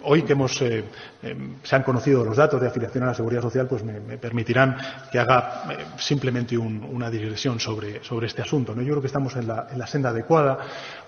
Hoy 0.06 0.22
que 0.22 0.32
hemos, 0.32 0.60
eh, 0.62 0.84
se 1.62 1.76
han 1.76 1.82
conocido 1.82 2.24
los 2.24 2.36
datos 2.36 2.60
de 2.60 2.68
afiliación 2.68 3.04
a 3.04 3.08
la 3.08 3.14
seguridad 3.14 3.42
social, 3.42 3.66
pues 3.66 3.82
me, 3.82 4.18
permitirán 4.18 4.76
que 5.10 5.18
haga 5.18 5.64
eh, 5.70 5.84
simplemente 5.98 6.56
una 6.56 7.10
digresión 7.10 7.58
sobre, 7.58 8.00
este 8.22 8.42
asunto. 8.42 8.74
¿no? 8.74 8.82
Yo 8.82 8.90
creo 8.90 9.00
que 9.00 9.06
estamos 9.06 9.34
en 9.36 9.46
la, 9.46 9.68
en 9.70 9.78
la, 9.78 9.86
senda 9.86 10.10
adecuada. 10.10 10.58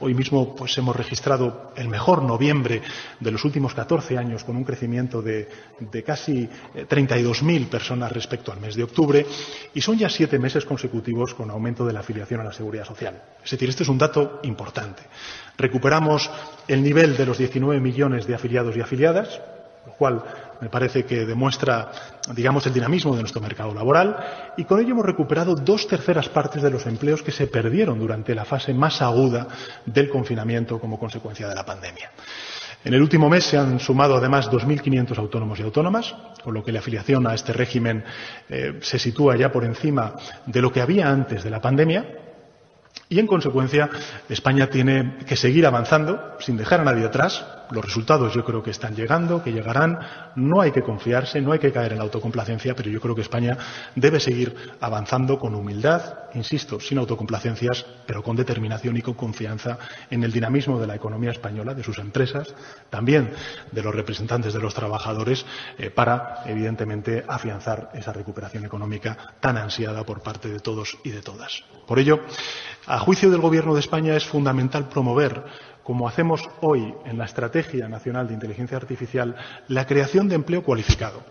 Hoy 0.00 0.14
mismo 0.14 0.54
pues, 0.54 0.76
hemos 0.78 0.96
registrado 0.96 1.72
el 1.76 1.88
mejor 1.88 2.22
noviembre 2.22 2.82
de 3.20 3.30
los 3.30 3.44
últimos 3.44 3.74
14 3.74 4.18
años, 4.18 4.44
con 4.44 4.56
un 4.56 4.64
crecimiento 4.64 5.22
de, 5.22 5.48
de 5.78 6.02
casi 6.02 6.48
32.000 6.74 7.68
personas 7.68 8.12
respecto 8.12 8.52
al 8.52 8.60
mes 8.60 8.76
de 8.76 8.84
octubre, 8.84 9.26
y 9.74 9.80
son 9.80 9.98
ya 9.98 10.08
siete 10.08 10.38
meses 10.38 10.64
consecutivos 10.64 11.34
con 11.34 11.50
aumento 11.50 11.84
de 11.84 11.92
la 11.92 12.00
afiliación 12.00 12.40
a 12.40 12.44
la 12.44 12.52
seguridad 12.52 12.84
social. 12.84 13.22
Es 13.44 13.50
decir, 13.50 13.68
este 13.68 13.82
es 13.82 13.88
un 13.88 13.98
dato 13.98 14.40
importante. 14.44 15.02
Recuperamos 15.56 16.30
el 16.66 16.82
nivel 16.82 17.16
de 17.16 17.26
los 17.26 17.38
19 17.38 17.80
millones 17.80 18.26
de 18.26 18.34
afiliados 18.34 18.76
y 18.76 18.80
afiliadas, 18.80 19.40
lo 19.88 19.94
cual 19.94 20.22
me 20.60 20.68
parece 20.68 21.04
que 21.04 21.24
demuestra, 21.24 21.90
digamos, 22.34 22.66
el 22.66 22.74
dinamismo 22.74 23.14
de 23.14 23.22
nuestro 23.22 23.40
mercado 23.40 23.72
laboral 23.72 24.52
y 24.56 24.64
con 24.64 24.80
ello 24.80 24.90
hemos 24.90 25.06
recuperado 25.06 25.54
dos 25.54 25.86
terceras 25.86 26.28
partes 26.28 26.62
de 26.62 26.70
los 26.70 26.84
empleos 26.86 27.22
que 27.22 27.32
se 27.32 27.46
perdieron 27.46 27.98
durante 27.98 28.34
la 28.34 28.44
fase 28.44 28.74
más 28.74 29.00
aguda 29.00 29.48
del 29.86 30.10
confinamiento 30.10 30.78
como 30.78 30.98
consecuencia 30.98 31.48
de 31.48 31.54
la 31.54 31.64
pandemia. 31.64 32.10
En 32.84 32.92
el 32.94 33.00
último 33.00 33.28
mes 33.30 33.44
se 33.44 33.56
han 33.56 33.80
sumado 33.80 34.16
además 34.16 34.50
2.500 34.50 35.16
autónomos 35.18 35.58
y 35.58 35.62
autónomas, 35.62 36.14
con 36.44 36.54
lo 36.54 36.62
que 36.62 36.70
la 36.70 36.80
afiliación 36.80 37.26
a 37.26 37.34
este 37.34 37.52
régimen 37.52 38.04
eh, 38.48 38.78
se 38.82 38.98
sitúa 38.98 39.36
ya 39.36 39.50
por 39.50 39.64
encima 39.64 40.14
de 40.46 40.62
lo 40.62 40.70
que 40.70 40.82
había 40.82 41.08
antes 41.08 41.42
de 41.42 41.50
la 41.50 41.60
pandemia 41.60 42.06
y, 43.08 43.18
en 43.18 43.26
consecuencia, 43.26 43.88
España 44.28 44.68
tiene 44.68 45.16
que 45.26 45.36
seguir 45.36 45.66
avanzando 45.66 46.36
sin 46.40 46.56
dejar 46.56 46.80
a 46.80 46.84
nadie 46.84 47.06
atrás. 47.06 47.44
Los 47.70 47.84
resultados 47.84 48.32
yo 48.34 48.44
creo 48.44 48.62
que 48.62 48.70
están 48.70 48.94
llegando, 48.94 49.42
que 49.42 49.52
llegarán. 49.52 49.98
No 50.36 50.60
hay 50.60 50.72
que 50.72 50.82
confiarse, 50.82 51.40
no 51.40 51.52
hay 51.52 51.58
que 51.58 51.72
caer 51.72 51.92
en 51.92 51.98
la 51.98 52.04
autocomplacencia, 52.04 52.74
pero 52.74 52.90
yo 52.90 53.00
creo 53.00 53.14
que 53.14 53.20
España 53.22 53.56
debe 53.94 54.20
seguir 54.20 54.54
avanzando 54.80 55.38
con 55.38 55.54
humildad, 55.54 56.02
insisto, 56.34 56.80
sin 56.80 56.98
autocomplacencias, 56.98 57.84
pero 58.06 58.22
con 58.22 58.36
determinación 58.36 58.96
y 58.96 59.02
con 59.02 59.14
confianza 59.14 59.78
en 60.10 60.24
el 60.24 60.32
dinamismo 60.32 60.80
de 60.80 60.86
la 60.86 60.94
economía 60.94 61.30
española, 61.30 61.74
de 61.74 61.82
sus 61.82 61.98
empresas, 61.98 62.54
también 62.90 63.30
de 63.70 63.82
los 63.82 63.94
representantes 63.94 64.52
de 64.52 64.60
los 64.60 64.74
trabajadores, 64.74 65.44
eh, 65.78 65.90
para, 65.90 66.42
evidentemente, 66.46 67.24
afianzar 67.26 67.90
esa 67.94 68.12
recuperación 68.12 68.64
económica 68.64 69.16
tan 69.40 69.56
ansiada 69.56 70.04
por 70.04 70.22
parte 70.22 70.48
de 70.48 70.60
todos 70.60 70.98
y 71.04 71.10
de 71.10 71.22
todas. 71.22 71.64
Por 71.86 71.98
ello, 71.98 72.20
a 72.86 72.98
juicio 72.98 73.30
del 73.30 73.40
Gobierno 73.40 73.74
de 73.74 73.80
España 73.80 74.16
es 74.16 74.24
fundamental 74.24 74.88
promover 74.88 75.44
como 75.88 76.06
hacemos 76.06 76.50
hoy 76.60 76.94
en 77.06 77.16
la 77.16 77.24
Estrategia 77.24 77.88
Nacional 77.88 78.28
de 78.28 78.34
Inteligencia 78.34 78.76
Artificial, 78.76 79.34
la 79.68 79.86
creación 79.86 80.28
de 80.28 80.34
empleo 80.34 80.62
cualificado 80.62 81.22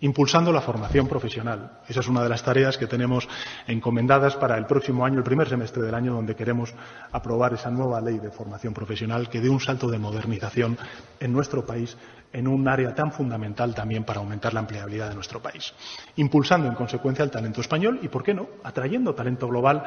impulsando 0.00 0.52
la 0.52 0.60
formación 0.60 1.06
profesional. 1.06 1.80
Esa 1.88 2.00
es 2.00 2.08
una 2.08 2.22
de 2.22 2.28
las 2.28 2.42
tareas 2.42 2.76
que 2.76 2.86
tenemos 2.86 3.28
encomendadas 3.66 4.36
para 4.36 4.58
el 4.58 4.66
próximo 4.66 5.06
año, 5.06 5.18
el 5.18 5.24
primer 5.24 5.48
semestre 5.48 5.82
del 5.82 5.94
año, 5.94 6.14
donde 6.14 6.34
queremos 6.34 6.74
aprobar 7.12 7.54
esa 7.54 7.70
nueva 7.70 8.00
ley 8.00 8.18
de 8.18 8.30
formación 8.30 8.74
profesional 8.74 9.28
que 9.28 9.40
dé 9.40 9.48
un 9.48 9.60
salto 9.60 9.88
de 9.88 9.98
modernización 9.98 10.76
en 11.18 11.32
nuestro 11.32 11.64
país 11.64 11.96
en 12.32 12.46
un 12.46 12.68
área 12.68 12.94
tan 12.94 13.12
fundamental 13.12 13.74
también 13.74 14.04
para 14.04 14.20
aumentar 14.20 14.52
la 14.52 14.60
empleabilidad 14.60 15.08
de 15.08 15.14
nuestro 15.14 15.40
país. 15.40 15.72
Impulsando, 16.16 16.68
en 16.68 16.74
consecuencia, 16.74 17.24
el 17.24 17.30
talento 17.30 17.62
español 17.62 18.00
y, 18.02 18.08
¿por 18.08 18.22
qué 18.22 18.34
no?, 18.34 18.48
atrayendo 18.64 19.14
talento 19.14 19.48
global 19.48 19.82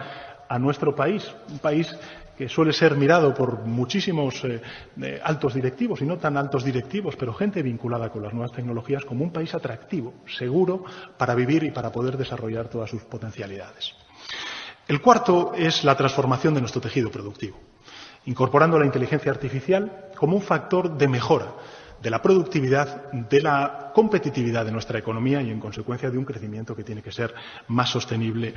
a 0.47 0.57
nuestro 0.57 0.95
país, 0.95 1.23
un 1.51 1.59
país 1.59 1.95
que 2.39 2.47
suele 2.47 2.71
ser 2.71 2.95
mirado 2.95 3.33
por 3.33 3.65
muchísimos 3.65 4.45
eh, 4.45 4.61
eh, 5.01 5.19
altos 5.21 5.55
directivos, 5.55 5.99
y 5.99 6.05
no 6.05 6.17
tan 6.17 6.37
altos 6.37 6.63
directivos, 6.63 7.17
pero 7.17 7.33
gente 7.33 7.61
vinculada 7.61 8.09
con 8.09 8.23
las 8.23 8.31
nuevas 8.31 8.53
tecnologías, 8.53 9.03
como 9.03 9.25
un 9.25 9.33
país 9.33 9.53
atractivo, 9.53 10.13
seguro, 10.25 10.85
para 11.17 11.35
vivir 11.35 11.65
y 11.65 11.71
para 11.71 11.91
poder 11.91 12.15
desarrollar 12.15 12.69
todas 12.69 12.89
sus 12.89 13.03
potencialidades. 13.03 13.93
El 14.87 15.01
cuarto 15.01 15.51
es 15.53 15.83
la 15.83 15.97
transformación 15.97 16.53
de 16.53 16.61
nuestro 16.61 16.79
tejido 16.79 17.11
productivo, 17.11 17.59
incorporando 18.23 18.79
la 18.79 18.85
inteligencia 18.85 19.33
artificial 19.33 20.07
como 20.15 20.37
un 20.37 20.41
factor 20.41 20.97
de 20.97 21.09
mejora 21.09 21.55
de 22.01 22.09
la 22.09 22.21
productividad, 22.21 23.11
de 23.11 23.41
la 23.41 23.91
competitividad 23.93 24.63
de 24.63 24.71
nuestra 24.71 24.97
economía 24.97 25.41
y, 25.41 25.51
en 25.51 25.59
consecuencia, 25.59 26.09
de 26.09 26.17
un 26.17 26.23
crecimiento 26.23 26.73
que 26.73 26.85
tiene 26.85 27.01
que 27.01 27.11
ser 27.11 27.33
más 27.67 27.89
sostenible. 27.89 28.53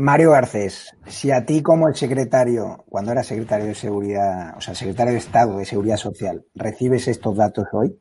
Mario 0.00 0.30
Garcés, 0.30 0.96
si 1.06 1.30
a 1.30 1.44
ti 1.44 1.60
como 1.60 1.86
el 1.86 1.94
secretario, 1.94 2.84
cuando 2.88 3.12
era 3.12 3.22
secretario 3.22 3.66
de 3.66 3.74
Seguridad, 3.74 4.56
o 4.56 4.60
sea, 4.62 4.74
secretario 4.74 5.12
de 5.12 5.18
Estado 5.18 5.58
de 5.58 5.66
Seguridad 5.66 5.98
Social, 5.98 6.46
recibes 6.54 7.06
estos 7.06 7.36
datos 7.36 7.66
hoy 7.72 7.98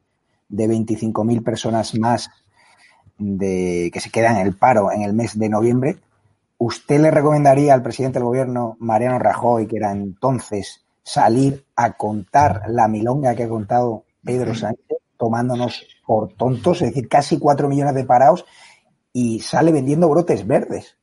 de 0.48 0.68
25.000 0.70 1.44
personas 1.44 2.00
más 2.00 2.29
de, 3.18 3.91
que 3.94 4.00
se 4.00 4.12
quedan 4.12 4.38
en 4.38 4.48
el 4.48 4.56
paro 4.56 4.94
en 4.94 5.01
el 5.01 5.13
mes 5.13 5.38
de 5.38 5.50
noviembre, 5.50 5.98
¿usted 6.58 7.01
le 7.01 7.12
recomendaría 7.12 7.74
al 7.74 7.84
presidente 7.84 8.20
del 8.20 8.27
gobierno, 8.27 8.77
Mariano 8.79 9.20
Rajoy, 9.20 9.68
que 9.68 9.75
era 9.75 9.91
entonces, 9.91 10.86
salir 11.03 11.65
a 11.75 11.98
contar 11.98 12.62
la 12.70 12.88
milonga 12.88 13.36
que 13.36 13.44
ha 13.44 13.50
contado 13.50 14.06
Pedro 14.24 14.56
Sánchez, 14.56 15.00
tomándonos 15.18 15.86
por 16.08 16.32
tontos, 16.32 16.82
es 16.82 16.91
decir, 16.91 17.10
casi 17.10 17.38
cuatro 17.38 17.68
millones 17.68 17.94
de 17.94 18.06
parados, 18.06 18.46
y 19.12 19.41
sale 19.41 19.74
vendiendo 19.74 20.08
brotes 20.08 20.48
verdes? 20.48 20.99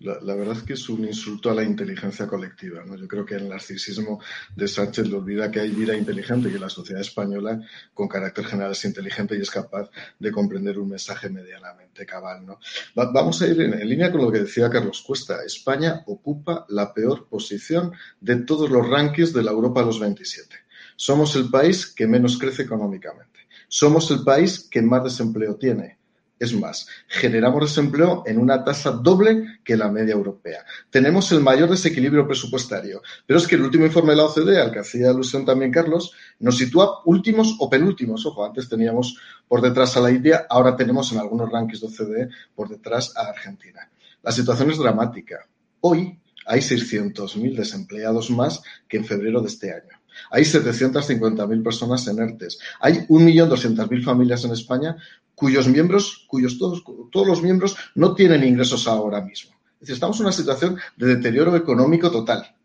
La, 0.00 0.34
verdad 0.34 0.56
es 0.56 0.62
que 0.62 0.72
es 0.72 0.88
un 0.88 1.04
insulto 1.04 1.50
a 1.50 1.54
la 1.54 1.62
inteligencia 1.62 2.26
colectiva. 2.26 2.82
¿no? 2.86 2.96
Yo 2.96 3.06
creo 3.06 3.26
que 3.26 3.34
el 3.34 3.50
narcisismo 3.50 4.18
de 4.56 4.66
Sánchez 4.66 5.06
le 5.06 5.16
olvida 5.16 5.50
que 5.50 5.60
hay 5.60 5.72
vida 5.72 5.94
inteligente 5.94 6.48
y 6.48 6.52
que 6.52 6.58
la 6.58 6.70
sociedad 6.70 7.02
española, 7.02 7.60
con 7.92 8.08
carácter 8.08 8.46
general, 8.46 8.72
es 8.72 8.82
inteligente 8.86 9.36
y 9.36 9.42
es 9.42 9.50
capaz 9.50 9.90
de 10.18 10.32
comprender 10.32 10.78
un 10.78 10.88
mensaje 10.88 11.28
medianamente 11.28 12.06
cabal. 12.06 12.46
¿no? 12.46 12.58
vamos 12.94 13.42
a 13.42 13.46
ir 13.46 13.60
en, 13.60 13.86
línea 13.86 14.10
con 14.10 14.22
lo 14.22 14.32
que 14.32 14.40
decía 14.40 14.70
Carlos 14.70 15.04
Cuesta. 15.06 15.44
España 15.44 16.02
ocupa 16.06 16.64
la 16.70 16.94
peor 16.94 17.28
posición 17.28 17.92
de 18.22 18.36
todos 18.36 18.70
los 18.70 18.88
rankings 18.88 19.34
de 19.34 19.42
la 19.42 19.50
Europa 19.50 19.82
los 19.82 20.00
27. 20.00 20.56
Somos 20.96 21.36
el 21.36 21.50
país 21.50 21.86
que 21.86 22.06
menos 22.06 22.38
crece 22.38 22.62
económicamente. 22.62 23.40
Somos 23.68 24.10
el 24.10 24.24
país 24.24 24.66
que 24.70 24.80
más 24.80 25.04
desempleo 25.04 25.56
tiene 25.56 25.99
es 26.40 26.54
más, 26.54 26.86
generamos 27.06 27.60
desempleo 27.60 28.22
en 28.24 28.38
una 28.38 28.64
tasa 28.64 28.92
doble 28.92 29.60
que 29.62 29.76
la 29.76 29.90
media 29.90 30.14
europea. 30.14 30.64
Tenemos 30.88 31.30
el 31.32 31.40
mayor 31.40 31.68
desequilibrio 31.68 32.26
presupuestario. 32.26 33.02
Pero 33.26 33.38
es 33.38 33.46
que 33.46 33.56
el 33.56 33.62
último 33.62 33.84
informe 33.84 34.12
de 34.12 34.16
la 34.16 34.24
OCDE, 34.24 34.58
al 34.58 34.72
que 34.72 34.78
hacía 34.78 35.10
alusión 35.10 35.44
también 35.44 35.70
Carlos, 35.70 36.12
nos 36.38 36.56
sitúa 36.56 37.02
últimos 37.04 37.56
o 37.60 37.68
penúltimos. 37.68 38.24
Ojo, 38.24 38.42
antes 38.42 38.70
teníamos 38.70 39.18
por 39.46 39.60
detrás 39.60 39.98
a 39.98 40.00
la 40.00 40.10
India, 40.10 40.46
ahora 40.48 40.74
tenemos 40.76 41.12
en 41.12 41.18
algunos 41.18 41.52
rankings 41.52 41.82
de 41.82 41.86
OCDE 41.88 42.28
por 42.54 42.70
detrás 42.70 43.14
a 43.18 43.28
Argentina. 43.28 43.90
La 44.22 44.32
situación 44.32 44.70
es 44.70 44.78
dramática. 44.78 45.46
Hoy 45.80 46.18
hay 46.50 46.60
600.000 46.60 47.54
desempleados 47.54 48.28
más 48.28 48.60
que 48.88 48.96
en 48.96 49.04
febrero 49.04 49.40
de 49.40 49.46
este 49.46 49.72
año. 49.72 50.00
Hay 50.32 50.42
750.000 50.42 51.62
personas 51.62 52.08
en 52.08 52.18
ERTES. 52.18 52.58
Hay 52.80 53.06
1.200.000 53.06 54.02
familias 54.02 54.44
en 54.44 54.50
España 54.50 54.96
cuyos 55.36 55.68
miembros, 55.68 56.24
cuyos 56.26 56.58
todos, 56.58 56.82
todos 57.12 57.26
los 57.26 57.40
miembros 57.40 57.76
no 57.94 58.14
tienen 58.14 58.42
ingresos 58.42 58.88
ahora 58.88 59.20
mismo. 59.22 59.52
Es 59.80 59.90
estamos 59.90 60.18
en 60.18 60.26
una 60.26 60.32
situación 60.32 60.76
de 60.96 61.06
deterioro 61.06 61.54
económico 61.54 62.10
total. 62.10 62.56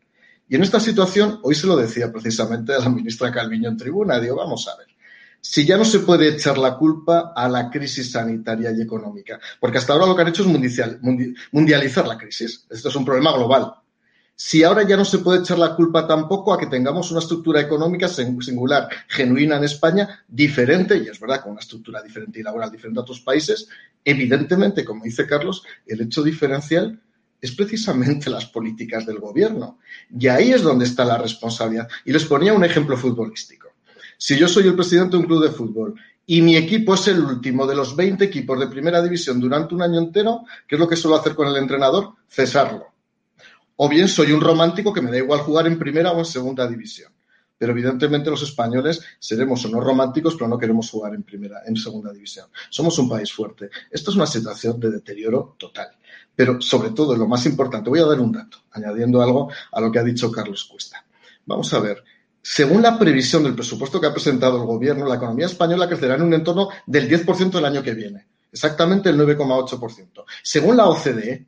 Y 0.48 0.56
en 0.56 0.64
esta 0.64 0.80
situación, 0.80 1.38
hoy 1.44 1.54
se 1.54 1.68
lo 1.68 1.76
decía 1.76 2.10
precisamente 2.12 2.74
a 2.74 2.80
la 2.80 2.88
ministra 2.88 3.30
Calviño 3.30 3.68
en 3.68 3.76
tribuna, 3.76 4.18
digo, 4.18 4.34
vamos 4.34 4.66
a 4.66 4.76
ver, 4.76 4.88
si 5.48 5.64
ya 5.64 5.76
no 5.76 5.84
se 5.84 6.00
puede 6.00 6.28
echar 6.28 6.58
la 6.58 6.76
culpa 6.76 7.32
a 7.34 7.48
la 7.48 7.70
crisis 7.70 8.10
sanitaria 8.10 8.72
y 8.72 8.82
económica, 8.82 9.38
porque 9.60 9.78
hasta 9.78 9.92
ahora 9.92 10.06
lo 10.06 10.16
que 10.16 10.22
han 10.22 10.28
hecho 10.28 10.42
es 10.42 10.48
mundializar 11.52 12.08
la 12.08 12.18
crisis. 12.18 12.66
Esto 12.68 12.88
es 12.88 12.96
un 12.96 13.04
problema 13.04 13.32
global. 13.32 13.72
Si 14.34 14.64
ahora 14.64 14.82
ya 14.82 14.96
no 14.96 15.04
se 15.04 15.18
puede 15.18 15.38
echar 15.38 15.58
la 15.58 15.76
culpa 15.76 16.04
tampoco 16.04 16.52
a 16.52 16.58
que 16.58 16.66
tengamos 16.66 17.12
una 17.12 17.20
estructura 17.20 17.60
económica 17.60 18.08
singular, 18.08 18.88
genuina 19.06 19.56
en 19.56 19.64
España, 19.64 20.24
diferente, 20.26 20.98
y 20.98 21.06
es 21.06 21.20
verdad, 21.20 21.42
con 21.42 21.52
una 21.52 21.60
estructura 21.60 22.02
diferente 22.02 22.40
y 22.40 22.42
laboral 22.42 22.70
diferente 22.70 22.98
a 22.98 23.02
otros 23.02 23.20
países, 23.20 23.68
evidentemente, 24.04 24.84
como 24.84 25.04
dice 25.04 25.28
Carlos, 25.28 25.62
el 25.86 26.00
hecho 26.00 26.24
diferencial 26.24 27.00
es 27.40 27.52
precisamente 27.52 28.30
las 28.30 28.46
políticas 28.46 29.06
del 29.06 29.20
gobierno. 29.20 29.78
Y 30.10 30.26
ahí 30.26 30.52
es 30.52 30.62
donde 30.62 30.86
está 30.86 31.04
la 31.04 31.18
responsabilidad. 31.18 31.88
Y 32.04 32.12
les 32.12 32.24
ponía 32.24 32.52
un 32.52 32.64
ejemplo 32.64 32.96
futbolístico. 32.96 33.65
Si 34.18 34.38
yo 34.38 34.48
soy 34.48 34.66
el 34.66 34.74
presidente 34.74 35.12
de 35.12 35.18
un 35.18 35.26
club 35.26 35.42
de 35.42 35.50
fútbol 35.50 35.94
y 36.24 36.42
mi 36.42 36.56
equipo 36.56 36.94
es 36.94 37.06
el 37.08 37.20
último 37.20 37.66
de 37.66 37.74
los 37.74 37.94
20 37.94 38.24
equipos 38.24 38.58
de 38.58 38.66
primera 38.66 39.02
división 39.02 39.40
durante 39.40 39.74
un 39.74 39.82
año 39.82 39.98
entero, 39.98 40.44
¿qué 40.66 40.76
es 40.76 40.80
lo 40.80 40.88
que 40.88 40.96
suelo 40.96 41.16
hacer 41.16 41.34
con 41.34 41.48
el 41.48 41.56
entrenador? 41.56 42.14
Cesarlo. 42.28 42.86
O 43.76 43.88
bien 43.88 44.08
soy 44.08 44.32
un 44.32 44.40
romántico 44.40 44.92
que 44.92 45.02
me 45.02 45.10
da 45.10 45.18
igual 45.18 45.40
jugar 45.40 45.66
en 45.66 45.78
primera 45.78 46.12
o 46.12 46.18
en 46.18 46.24
segunda 46.24 46.66
división. 46.66 47.12
Pero 47.58 47.72
evidentemente 47.72 48.30
los 48.30 48.42
españoles 48.42 49.00
seremos 49.18 49.64
o 49.64 49.68
no 49.68 49.80
románticos, 49.80 50.34
pero 50.34 50.48
no 50.48 50.58
queremos 50.58 50.90
jugar 50.90 51.14
en 51.14 51.22
primera, 51.22 51.62
en 51.66 51.76
segunda 51.76 52.12
división. 52.12 52.48
Somos 52.68 52.98
un 52.98 53.08
país 53.08 53.32
fuerte. 53.32 53.70
Esto 53.90 54.10
es 54.10 54.16
una 54.16 54.26
situación 54.26 54.78
de 54.78 54.90
deterioro 54.90 55.56
total. 55.58 55.88
Pero 56.34 56.60
sobre 56.60 56.90
todo, 56.90 57.16
lo 57.16 57.26
más 57.26 57.46
importante, 57.46 57.88
voy 57.88 58.00
a 58.00 58.04
dar 58.04 58.20
un 58.20 58.32
dato, 58.32 58.58
añadiendo 58.72 59.22
algo 59.22 59.50
a 59.72 59.80
lo 59.80 59.90
que 59.90 59.98
ha 59.98 60.04
dicho 60.04 60.30
Carlos 60.30 60.64
Cuesta. 60.64 61.06
Vamos 61.46 61.72
a 61.72 61.80
ver, 61.80 62.02
según 62.48 62.80
la 62.80 62.96
previsión 62.96 63.42
del 63.42 63.56
presupuesto 63.56 64.00
que 64.00 64.06
ha 64.06 64.12
presentado 64.12 64.58
el 64.58 64.66
Gobierno, 64.66 65.04
la 65.04 65.16
economía 65.16 65.46
española 65.46 65.88
crecerá 65.88 66.14
en 66.14 66.22
un 66.22 66.32
entorno 66.32 66.68
del 66.86 67.10
10% 67.10 67.58
el 67.58 67.64
año 67.64 67.82
que 67.82 67.92
viene, 67.92 68.24
exactamente 68.52 69.10
el 69.10 69.18
9,8%. 69.18 70.24
Según 70.44 70.76
la 70.76 70.86
OCDE, 70.86 71.44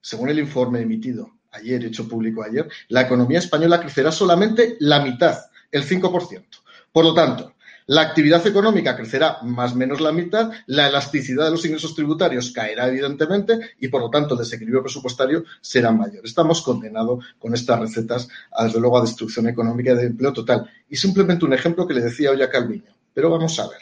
según 0.00 0.28
el 0.28 0.38
informe 0.38 0.82
emitido 0.82 1.38
ayer, 1.50 1.84
hecho 1.84 2.06
público 2.06 2.44
ayer, 2.44 2.68
la 2.86 3.00
economía 3.00 3.40
española 3.40 3.80
crecerá 3.80 4.12
solamente 4.12 4.76
la 4.78 5.00
mitad, 5.00 5.36
el 5.72 5.84
5%. 5.84 6.44
Por 6.92 7.04
lo 7.04 7.12
tanto, 7.12 7.54
la 7.88 8.02
actividad 8.02 8.46
económica 8.46 8.94
crecerá 8.94 9.38
más 9.44 9.72
o 9.72 9.76
menos 9.76 10.02
la 10.02 10.12
mitad, 10.12 10.50
la 10.66 10.88
elasticidad 10.88 11.46
de 11.46 11.52
los 11.52 11.64
ingresos 11.64 11.94
tributarios 11.94 12.50
caerá 12.50 12.86
evidentemente 12.86 13.58
y 13.80 13.88
por 13.88 14.02
lo 14.02 14.10
tanto 14.10 14.34
el 14.34 14.40
desequilibrio 14.40 14.82
presupuestario 14.82 15.44
será 15.62 15.90
mayor. 15.90 16.22
Estamos 16.22 16.60
condenados 16.60 17.24
con 17.38 17.54
estas 17.54 17.80
recetas, 17.80 18.28
desde 18.62 18.78
luego, 18.78 18.98
a 18.98 19.00
destrucción 19.00 19.48
económica 19.48 19.92
y 19.92 19.96
de 19.96 20.04
empleo 20.04 20.34
total. 20.34 20.70
Y 20.90 20.96
simplemente 20.96 21.46
un 21.46 21.54
ejemplo 21.54 21.86
que 21.88 21.94
le 21.94 22.02
decía 22.02 22.30
hoy 22.30 22.42
a 22.42 22.50
Calviño. 22.50 22.94
Pero 23.14 23.30
vamos 23.30 23.58
a 23.58 23.68
ver. 23.68 23.80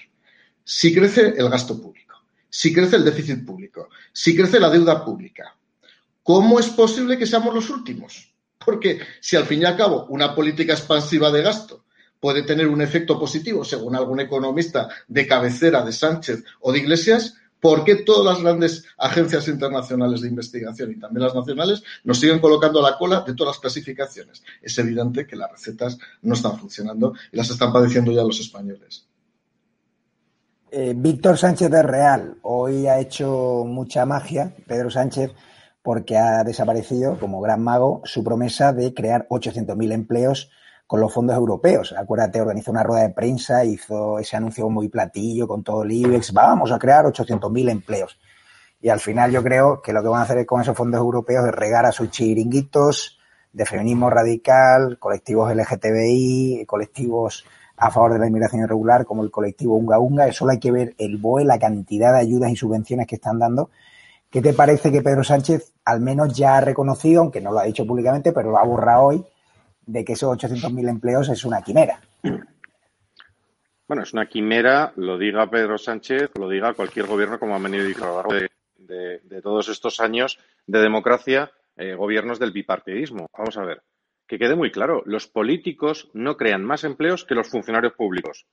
Si 0.63 0.95
crece 0.95 1.35
el 1.37 1.51
gasto 1.51 1.77
público, 1.77 2.15
si 2.49 2.73
crece 2.73 2.95
el 2.95 3.05
déficit 3.05 3.45
público, 3.45 3.89
si 4.13 4.37
crece 4.37 4.61
la 4.61 4.71
deuda 4.71 5.05
pública, 5.05 5.57
¿cómo 6.23 6.61
es 6.61 6.69
posible 6.69 7.19
que 7.19 7.27
seamos 7.27 7.53
los 7.53 7.69
últimos? 7.71 8.33
Porque 8.65 9.01
si 9.21 9.35
al 9.35 9.47
fin 9.47 9.63
y 9.63 9.65
al 9.65 9.77
cabo 9.77 10.07
una 10.11 10.33
política 10.33 10.75
expansiva 10.75 11.33
de 11.33 11.43
gasto 11.43 11.86
puede 12.27 12.43
tener 12.43 12.67
un 12.67 12.83
efecto 12.83 13.21
positivo, 13.21 13.65
según 13.65 13.95
algún 13.95 14.19
economista 14.19 14.89
de 15.07 15.29
cabecera 15.29 15.85
de 15.85 15.93
Sánchez 15.93 16.43
o 16.59 16.73
de 16.73 16.81
Iglesias, 16.81 17.37
¿por 17.61 17.85
qué 17.85 17.95
todas 17.95 18.25
las 18.25 18.43
grandes 18.43 18.85
agencias 18.99 19.47
internacionales 19.47 20.23
de 20.23 20.29
investigación 20.31 20.91
y 20.91 20.99
también 20.99 21.23
las 21.23 21.37
nacionales 21.37 21.85
nos 22.03 22.19
siguen 22.19 22.41
colocando 22.41 22.81
a 22.81 22.91
la 22.91 22.99
cola 22.99 23.21
de 23.21 23.33
todas 23.35 23.55
las 23.55 23.61
clasificaciones? 23.61 24.43
Es 24.61 24.77
evidente 24.77 25.25
que 25.25 25.37
las 25.37 25.53
recetas 25.53 25.99
no 26.23 26.35
están 26.35 26.59
funcionando 26.59 27.15
y 27.31 27.37
las 27.37 27.49
están 27.49 27.73
padeciendo 27.73 28.11
ya 28.11 28.25
los 28.25 28.41
españoles. 28.41 29.07
Eh, 30.73 30.95
Víctor 30.97 31.39
Sánchez 31.39 31.71
de 31.71 31.83
Real 31.85 32.39
hoy 32.43 32.89
ha 32.89 32.99
hecho 32.99 33.63
mucha 33.65 34.05
magia, 34.05 34.53
Pedro 34.67 34.91
Sánchez, 34.91 35.31
porque 35.81 36.17
ha 36.17 36.43
desaparecido 36.43 37.21
como 37.21 37.41
gran 37.41 37.63
mago 37.63 38.03
su 38.03 38.25
promesa 38.25 38.73
de 38.73 38.93
crear 38.95 39.29
800.000 39.31 39.93
empleos 39.93 40.51
con 40.87 41.01
los 41.01 41.13
fondos 41.13 41.37
europeos. 41.37 41.95
Acuérdate, 41.97 42.41
organizó 42.41 42.71
una 42.71 42.83
rueda 42.83 43.03
de 43.03 43.15
prensa, 43.15 43.65
hizo 43.65 44.19
ese 44.19 44.37
anuncio 44.37 44.69
muy 44.71 44.89
platillo 44.89 45.49
con 45.49 45.63
todo 45.65 45.83
el 45.83 45.93
IBEX, 45.93 46.33
vamos 46.33 46.71
a 46.73 46.79
crear 46.79 47.05
800.000 47.05 47.71
empleos. 47.71 48.19
Y 48.81 48.89
al 48.89 49.01
final 49.01 49.33
yo 49.33 49.43
creo 49.43 49.83
que 49.83 49.93
lo 49.93 50.03
que 50.03 50.09
van 50.09 50.21
a 50.21 50.25
hacer 50.25 50.45
con 50.47 50.61
esos 50.61 50.77
fondos 50.77 51.01
europeos 51.01 51.47
es 51.47 51.53
regar 51.53 51.87
a 51.87 51.93
sus 51.93 52.11
chiringuitos 52.11 53.19
de 53.53 53.65
feminismo 53.65 54.11
radical, 54.11 54.99
colectivos 54.99 55.53
LGTBI, 55.55 56.67
colectivos 56.67 57.45
a 57.79 57.91
favor 57.91 58.13
de 58.13 58.19
la 58.19 58.27
inmigración 58.27 58.63
irregular, 58.63 59.05
como 59.05 59.25
el 59.25 59.31
colectivo 59.31 59.77
Unga 59.77 59.99
Unga. 59.99 60.31
Solo 60.33 60.53
hay 60.53 60.61
que 60.61 60.71
ver 60.71 60.95
el 60.99 61.17
BOE, 61.17 61.45
la 61.45 61.59
cantidad 61.59 62.13
de 62.13 62.21
ayudas 62.21 62.51
y 62.51 62.57
subvenciones 62.57 63.07
que 63.07 63.17
están 63.17 63.39
dando. 63.39 63.71
¿Qué 64.31 64.43
te 64.43 64.53
parece 64.53 64.93
que 64.93 65.03
Pedro 65.03 65.25
Sánchez 65.25 65.73
al 65.85 66.01
menos 66.01 66.37
ya 66.37 66.59
ha 66.59 66.61
reconocido, 66.61 67.23
aunque 67.23 67.41
no 67.41 67.53
lo 67.53 67.61
ha 67.61 67.65
dicho 67.65 67.87
públicamente, 67.87 68.33
pero 68.33 68.51
lo 68.51 68.59
ha 68.59 68.65
borrado 68.65 69.05
hoy, 69.05 69.25
de 69.87 70.05
que 70.05 70.13
esos 70.15 70.37
800.000 70.37 70.89
empleos 70.89 71.29
es 71.29 71.45
una 71.45 71.63
quimera. 71.63 72.01
Bueno, 73.89 74.03
es 74.03 74.13
una 74.13 74.27
quimera, 74.27 74.93
lo 74.97 75.17
diga 75.17 75.49
Pedro 75.49 75.79
Sánchez, 75.79 76.33
lo 76.39 76.49
diga 76.49 76.75
cualquier 76.75 77.07
gobierno 77.07 77.39
como 77.39 77.55
ha 77.55 77.59
venido 77.59 77.87
a 78.05 78.07
lo 78.07 78.17
largo 78.17 78.35
de, 78.79 79.41
todos 79.43 79.69
estos 79.69 80.01
años 80.01 80.39
de 80.67 80.81
democracia, 80.81 81.53
eh, 81.77 81.95
gobiernos 81.95 82.41
del 82.41 82.51
bipartidismo. 82.51 83.29
Vamos 83.33 83.57
a 83.57 83.65
ver, 83.65 83.83
que 84.27 84.39
quede 84.39 84.57
muy 84.57 84.73
claro, 84.73 85.03
los 85.07 85.29
políticos 85.29 86.11
no 86.15 86.37
crean 86.37 86.65
más 86.65 86.83
empleos 86.83 87.25
que 87.25 87.37
los 87.37 87.49
funcionarios 87.49 87.93
públicos 87.93 88.47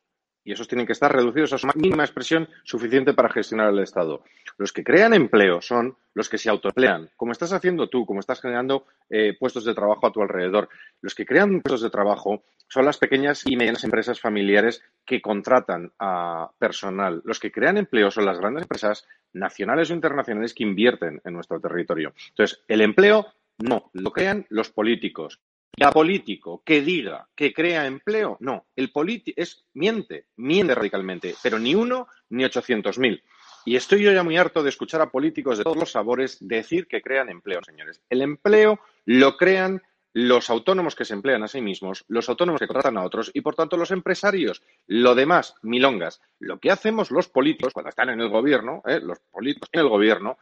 y 0.44 0.52
esos 0.52 0.68
tienen 0.68 0.86
que 0.86 0.94
estar 0.94 1.12
reducidos 1.12 1.54
a 1.54 1.58
su 1.58 1.68
mínima 1.76 2.04
expresión 2.04 2.50
suficiente 2.64 3.14
para 3.14 3.30
gestionar 3.30 3.70
el 3.70 3.80
Estado. 3.80 4.24
Los 4.58 4.74
que 4.74 4.84
crean 4.84 5.14
empleo 5.14 5.62
son 5.62 5.96
los 6.14 6.30
que 6.30 6.38
se 6.38 6.50
autoemplean, 6.50 7.10
como 7.16 7.32
estás 7.32 7.54
haciendo 7.54 7.88
tú, 7.88 8.06
como 8.06 8.20
estás 8.20 8.42
generando 8.42 8.86
eh, 9.10 9.36
puestos 9.40 9.66
de 9.66 9.74
trabajo 9.74 10.06
a 10.06 10.12
tu 10.12 10.22
alrededor. 10.22 10.70
Los 11.02 11.16
que 11.16 11.26
crean 11.26 11.62
puestos 11.62 11.82
de 11.82 11.90
trabajo 11.90 12.44
son 12.68 12.86
las 12.86 12.98
pequeñas 12.98 13.44
y 13.46 13.56
medianas 13.56 13.84
empresas 13.84 14.20
familiares 14.20 14.84
que 15.06 15.22
contratan 15.22 15.92
a 16.00 16.50
personal. 16.58 17.22
Los 17.24 17.40
que 17.40 17.52
crean 17.52 17.78
empleo 17.78 18.12
son 18.12 18.26
las 18.26 18.40
grandes 18.40 18.64
empresas 18.64 19.08
nacionales 19.34 19.92
o 19.92 19.94
internacionales 19.94 20.54
que 20.54 20.64
invierten 20.64 21.22
en 21.24 21.34
nuestro 21.34 21.60
territorio. 21.60 22.14
Entonces, 22.30 22.64
el 22.68 22.82
empleo 22.82 23.28
no, 23.60 23.92
lo 23.94 24.12
crean 24.12 24.46
los 24.50 24.72
políticos. 24.72 25.40
Y 25.76 25.84
a 25.84 25.92
político 25.92 26.62
que 26.64 26.82
diga 26.82 27.28
que 27.36 27.54
crea 27.54 27.88
empleo, 27.88 28.38
no, 28.40 28.68
el 28.76 28.92
político 28.92 29.42
es 29.42 29.66
miente, 29.74 30.28
miente 30.36 30.76
radicalmente, 30.76 31.36
pero 31.42 31.58
ni 31.58 31.74
uno 31.74 32.08
ni 32.30 32.46
ochocientos 32.46 33.00
mil. 33.00 33.24
Y 33.66 33.76
estoy 33.76 34.04
yo 34.04 34.12
ya 34.12 34.24
muy 34.24 34.38
harto 34.38 34.62
de 34.62 34.70
escuchar 34.70 35.02
a 35.02 35.10
políticos 35.10 35.58
de 35.58 35.64
todos 35.64 35.78
los 35.78 35.92
sabores 35.92 36.38
decir 36.42 36.88
que 36.88 37.02
crean 37.02 37.30
empleo, 37.30 37.62
señores. 37.64 38.02
El 38.10 38.22
empleo 38.22 38.80
lo 39.06 39.38
crean 39.38 39.82
los 40.14 40.50
autónomos 40.50 40.96
que 40.96 41.06
se 41.06 41.14
emplean 41.14 41.44
a 41.44 41.48
sí 41.48 41.60
mismos, 41.60 42.06
los 42.08 42.30
autónomos 42.30 42.60
que 42.60 42.68
contratan 42.68 42.98
a 42.98 43.04
otros 43.04 43.32
y, 43.34 43.42
por 43.42 43.56
tanto, 43.56 43.78
los 43.78 43.90
empresarios. 43.92 44.62
Lo 44.86 45.16
demás, 45.16 45.56
milongas. 45.64 46.22
Lo 46.40 46.60
que 46.60 46.72
hacemos 46.72 47.10
los 47.10 47.30
políticos 47.30 47.74
cuando 47.74 47.90
están 47.90 48.10
en 48.10 48.22
el 48.22 48.30
gobierno, 48.30 48.84
¿eh? 48.86 49.00
los 49.02 49.20
políticos 49.32 49.70
en 49.72 49.80
el 49.80 49.90
gobierno, 49.90 50.38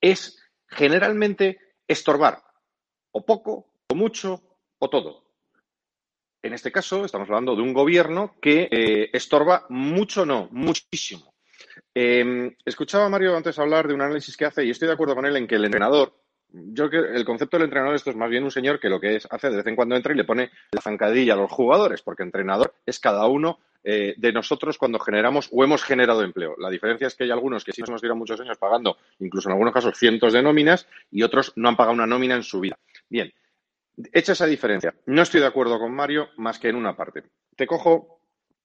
es 0.00 0.40
generalmente 0.68 1.58
estorbar, 1.88 2.42
o 3.12 3.24
poco, 3.24 3.66
o 3.88 3.94
mucho, 3.94 4.42
o 4.78 4.90
todo. 4.90 5.24
En 6.42 6.52
este 6.52 6.70
caso, 6.70 7.04
estamos 7.04 7.28
hablando 7.28 7.56
de 7.56 7.62
un 7.62 7.72
gobierno 7.72 8.36
que 8.40 8.68
eh, 8.70 9.10
estorba 9.12 9.66
mucho, 9.68 10.24
no, 10.24 10.48
muchísimo. 10.52 11.34
Em, 11.92 12.54
escuchaba 12.64 13.06
a 13.06 13.08
Mario 13.08 13.36
antes 13.36 13.58
hablar 13.58 13.88
de 13.88 13.94
un 13.94 14.02
análisis 14.02 14.36
que 14.36 14.44
hace 14.44 14.64
y 14.64 14.70
estoy 14.70 14.86
de 14.86 14.94
acuerdo 14.94 15.14
con 15.14 15.26
él 15.26 15.36
en 15.36 15.46
que 15.46 15.56
el 15.56 15.64
entrenador, 15.64 16.14
yo 16.48 16.88
creo 16.88 17.02
que 17.02 17.18
el 17.18 17.24
concepto 17.24 17.56
del 17.56 17.64
entrenador 17.64 17.94
esto 17.94 18.10
es 18.10 18.16
más 18.16 18.30
bien 18.30 18.44
un 18.44 18.50
señor 18.50 18.78
que 18.78 18.88
lo 18.88 19.00
que 19.00 19.16
es, 19.16 19.26
hace 19.30 19.50
de 19.50 19.56
vez 19.56 19.66
en 19.66 19.76
cuando 19.76 19.96
entra 19.96 20.12
y 20.12 20.16
le 20.16 20.24
pone 20.24 20.50
la 20.70 20.80
zancadilla 20.80 21.34
a 21.34 21.36
los 21.36 21.50
jugadores, 21.50 22.02
porque 22.02 22.22
entrenador 22.22 22.74
es 22.84 23.00
cada 23.00 23.26
uno 23.26 23.58
eh, 23.82 24.14
de 24.16 24.32
nosotros 24.32 24.78
cuando 24.78 24.98
generamos 24.98 25.48
o 25.52 25.64
hemos 25.64 25.82
generado 25.84 26.22
empleo. 26.22 26.54
La 26.58 26.70
diferencia 26.70 27.06
es 27.06 27.14
que 27.14 27.24
hay 27.24 27.30
algunos 27.30 27.64
que 27.64 27.72
sí 27.72 27.82
nos 27.88 28.00
dieron 28.00 28.18
muchos 28.18 28.40
años 28.40 28.58
pagando, 28.58 28.96
incluso 29.20 29.48
en 29.48 29.52
algunos 29.52 29.74
casos 29.74 29.96
cientos 29.96 30.32
de 30.32 30.42
nóminas, 30.42 30.86
y 31.10 31.22
otros 31.22 31.52
no 31.56 31.68
han 31.68 31.76
pagado 31.76 31.94
una 31.94 32.06
nómina 32.06 32.34
en 32.34 32.42
su 32.42 32.60
vida. 32.60 32.78
Bien, 33.08 33.32
Hecha 34.12 34.32
esa 34.32 34.46
diferencia, 34.46 34.94
no 35.06 35.22
estoy 35.22 35.40
de 35.40 35.46
acuerdo 35.46 35.78
con 35.78 35.94
Mario 35.94 36.28
más 36.36 36.58
que 36.58 36.68
en 36.68 36.76
una 36.76 36.96
parte. 36.96 37.24
Te 37.56 37.66
cojo 37.66 38.20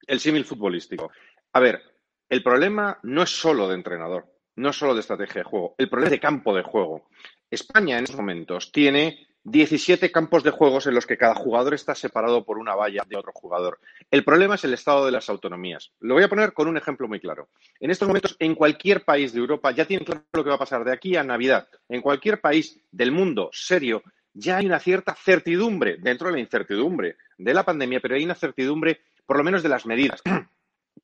el 0.05 0.19
símil 0.19 0.45
futbolístico. 0.45 1.11
A 1.53 1.59
ver, 1.59 1.81
el 2.29 2.43
problema 2.43 2.99
no 3.03 3.23
es 3.23 3.29
solo 3.29 3.67
de 3.67 3.75
entrenador. 3.75 4.27
no 4.53 4.73
solo 4.73 4.93
de 4.93 4.99
estrategia 4.99 5.41
de 5.41 5.49
juego, 5.49 5.75
el 5.77 5.89
problema 5.89 6.07
es 6.07 6.11
de 6.11 6.19
campo 6.19 6.53
de 6.53 6.61
juego. 6.61 7.07
España 7.49 7.97
en 7.97 8.03
estos 8.03 8.19
momentos 8.19 8.71
tiene 8.71 9.27
17 9.43 10.11
campos 10.11 10.43
de 10.43 10.51
juegos 10.51 10.85
en 10.85 10.93
los 10.93 11.07
que 11.07 11.17
cada 11.17 11.33
jugador 11.33 11.73
está 11.73 11.95
separado 11.95 12.45
por 12.45 12.59
una 12.59 12.75
valla 12.75 13.03
de 13.07 13.15
otro 13.15 13.31
jugador. 13.33 13.79
El 14.11 14.23
problema 14.23 14.55
es 14.55 14.63
el 14.65 14.73
estado 14.73 15.05
de 15.05 15.11
las 15.11 15.29
autonomías. 15.29 15.93
Lo 15.99 16.13
voy 16.13 16.23
a 16.23 16.29
poner 16.29 16.53
con 16.53 16.67
un 16.67 16.77
ejemplo 16.77 17.07
muy 17.07 17.19
claro. 17.19 17.49
En 17.79 17.89
estos 17.89 18.07
momentos, 18.07 18.35
en 18.39 18.53
cualquier 18.53 19.03
país 19.03 19.33
de 19.33 19.39
Europa 19.39 19.71
ya 19.71 19.85
tienen 19.85 20.05
claro 20.05 20.23
lo 20.33 20.43
que 20.43 20.49
va 20.49 20.55
a 20.57 20.59
pasar 20.59 20.83
de 20.83 20.93
aquí 20.93 21.15
a 21.15 21.23
Navidad. 21.23 21.67
En 21.89 22.01
cualquier 22.01 22.39
país 22.39 22.79
del 22.91 23.11
mundo 23.11 23.49
serio 23.51 24.03
ya 24.33 24.57
hay 24.57 24.65
una 24.65 24.79
cierta 24.79 25.15
certidumbre 25.15 25.97
dentro 25.97 26.27
de 26.27 26.33
la 26.33 26.39
incertidumbre 26.39 27.17
de 27.37 27.53
la 27.53 27.63
pandemia, 27.63 27.99
pero 27.99 28.15
hay 28.15 28.23
una 28.23 28.35
certidumbre 28.35 29.01
por 29.25 29.37
lo 29.37 29.43
menos 29.43 29.63
de 29.63 29.69
las 29.69 29.85
medidas. 29.85 30.21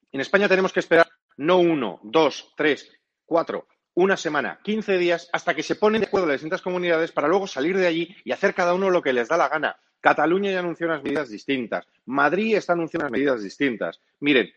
En 0.10 0.22
España 0.22 0.48
tenemos 0.48 0.72
que 0.72 0.80
esperar 0.80 1.08
no 1.36 1.60
uno, 1.60 2.00
dos, 2.02 2.54
tres, 2.56 2.90
cuatro, 3.26 3.68
una 3.94 4.16
semana, 4.16 4.60
15 4.64 4.98
días, 4.98 5.30
hasta 5.34 5.54
que 5.54 5.64
se 5.64 5.76
ponen 5.76 6.02
de 6.02 6.08
acuerdo 6.08 6.28
las 6.28 6.36
distintas 6.36 6.62
comunidades 6.62 7.12
para 7.12 7.28
luego 7.28 7.46
salir 7.46 7.78
de 7.78 7.88
allí 7.88 8.16
y 8.24 8.32
hacer 8.32 8.54
cada 8.54 8.74
uno 8.74 8.90
lo 8.90 9.02
que 9.02 9.12
les 9.12 9.28
da 9.28 9.38
la 9.38 9.50
gana. 9.50 9.76
Cataluña 10.00 10.52
ya 10.52 10.60
anunció 10.60 10.88
unas 10.88 11.04
medidas 11.04 11.30
distintas. 11.30 11.86
Madrid 12.06 12.56
está 12.56 12.74
anunciando 12.74 13.06
unas 13.06 13.12
medidas 13.12 13.44
distintas. 13.44 14.00
Miren, 14.20 14.52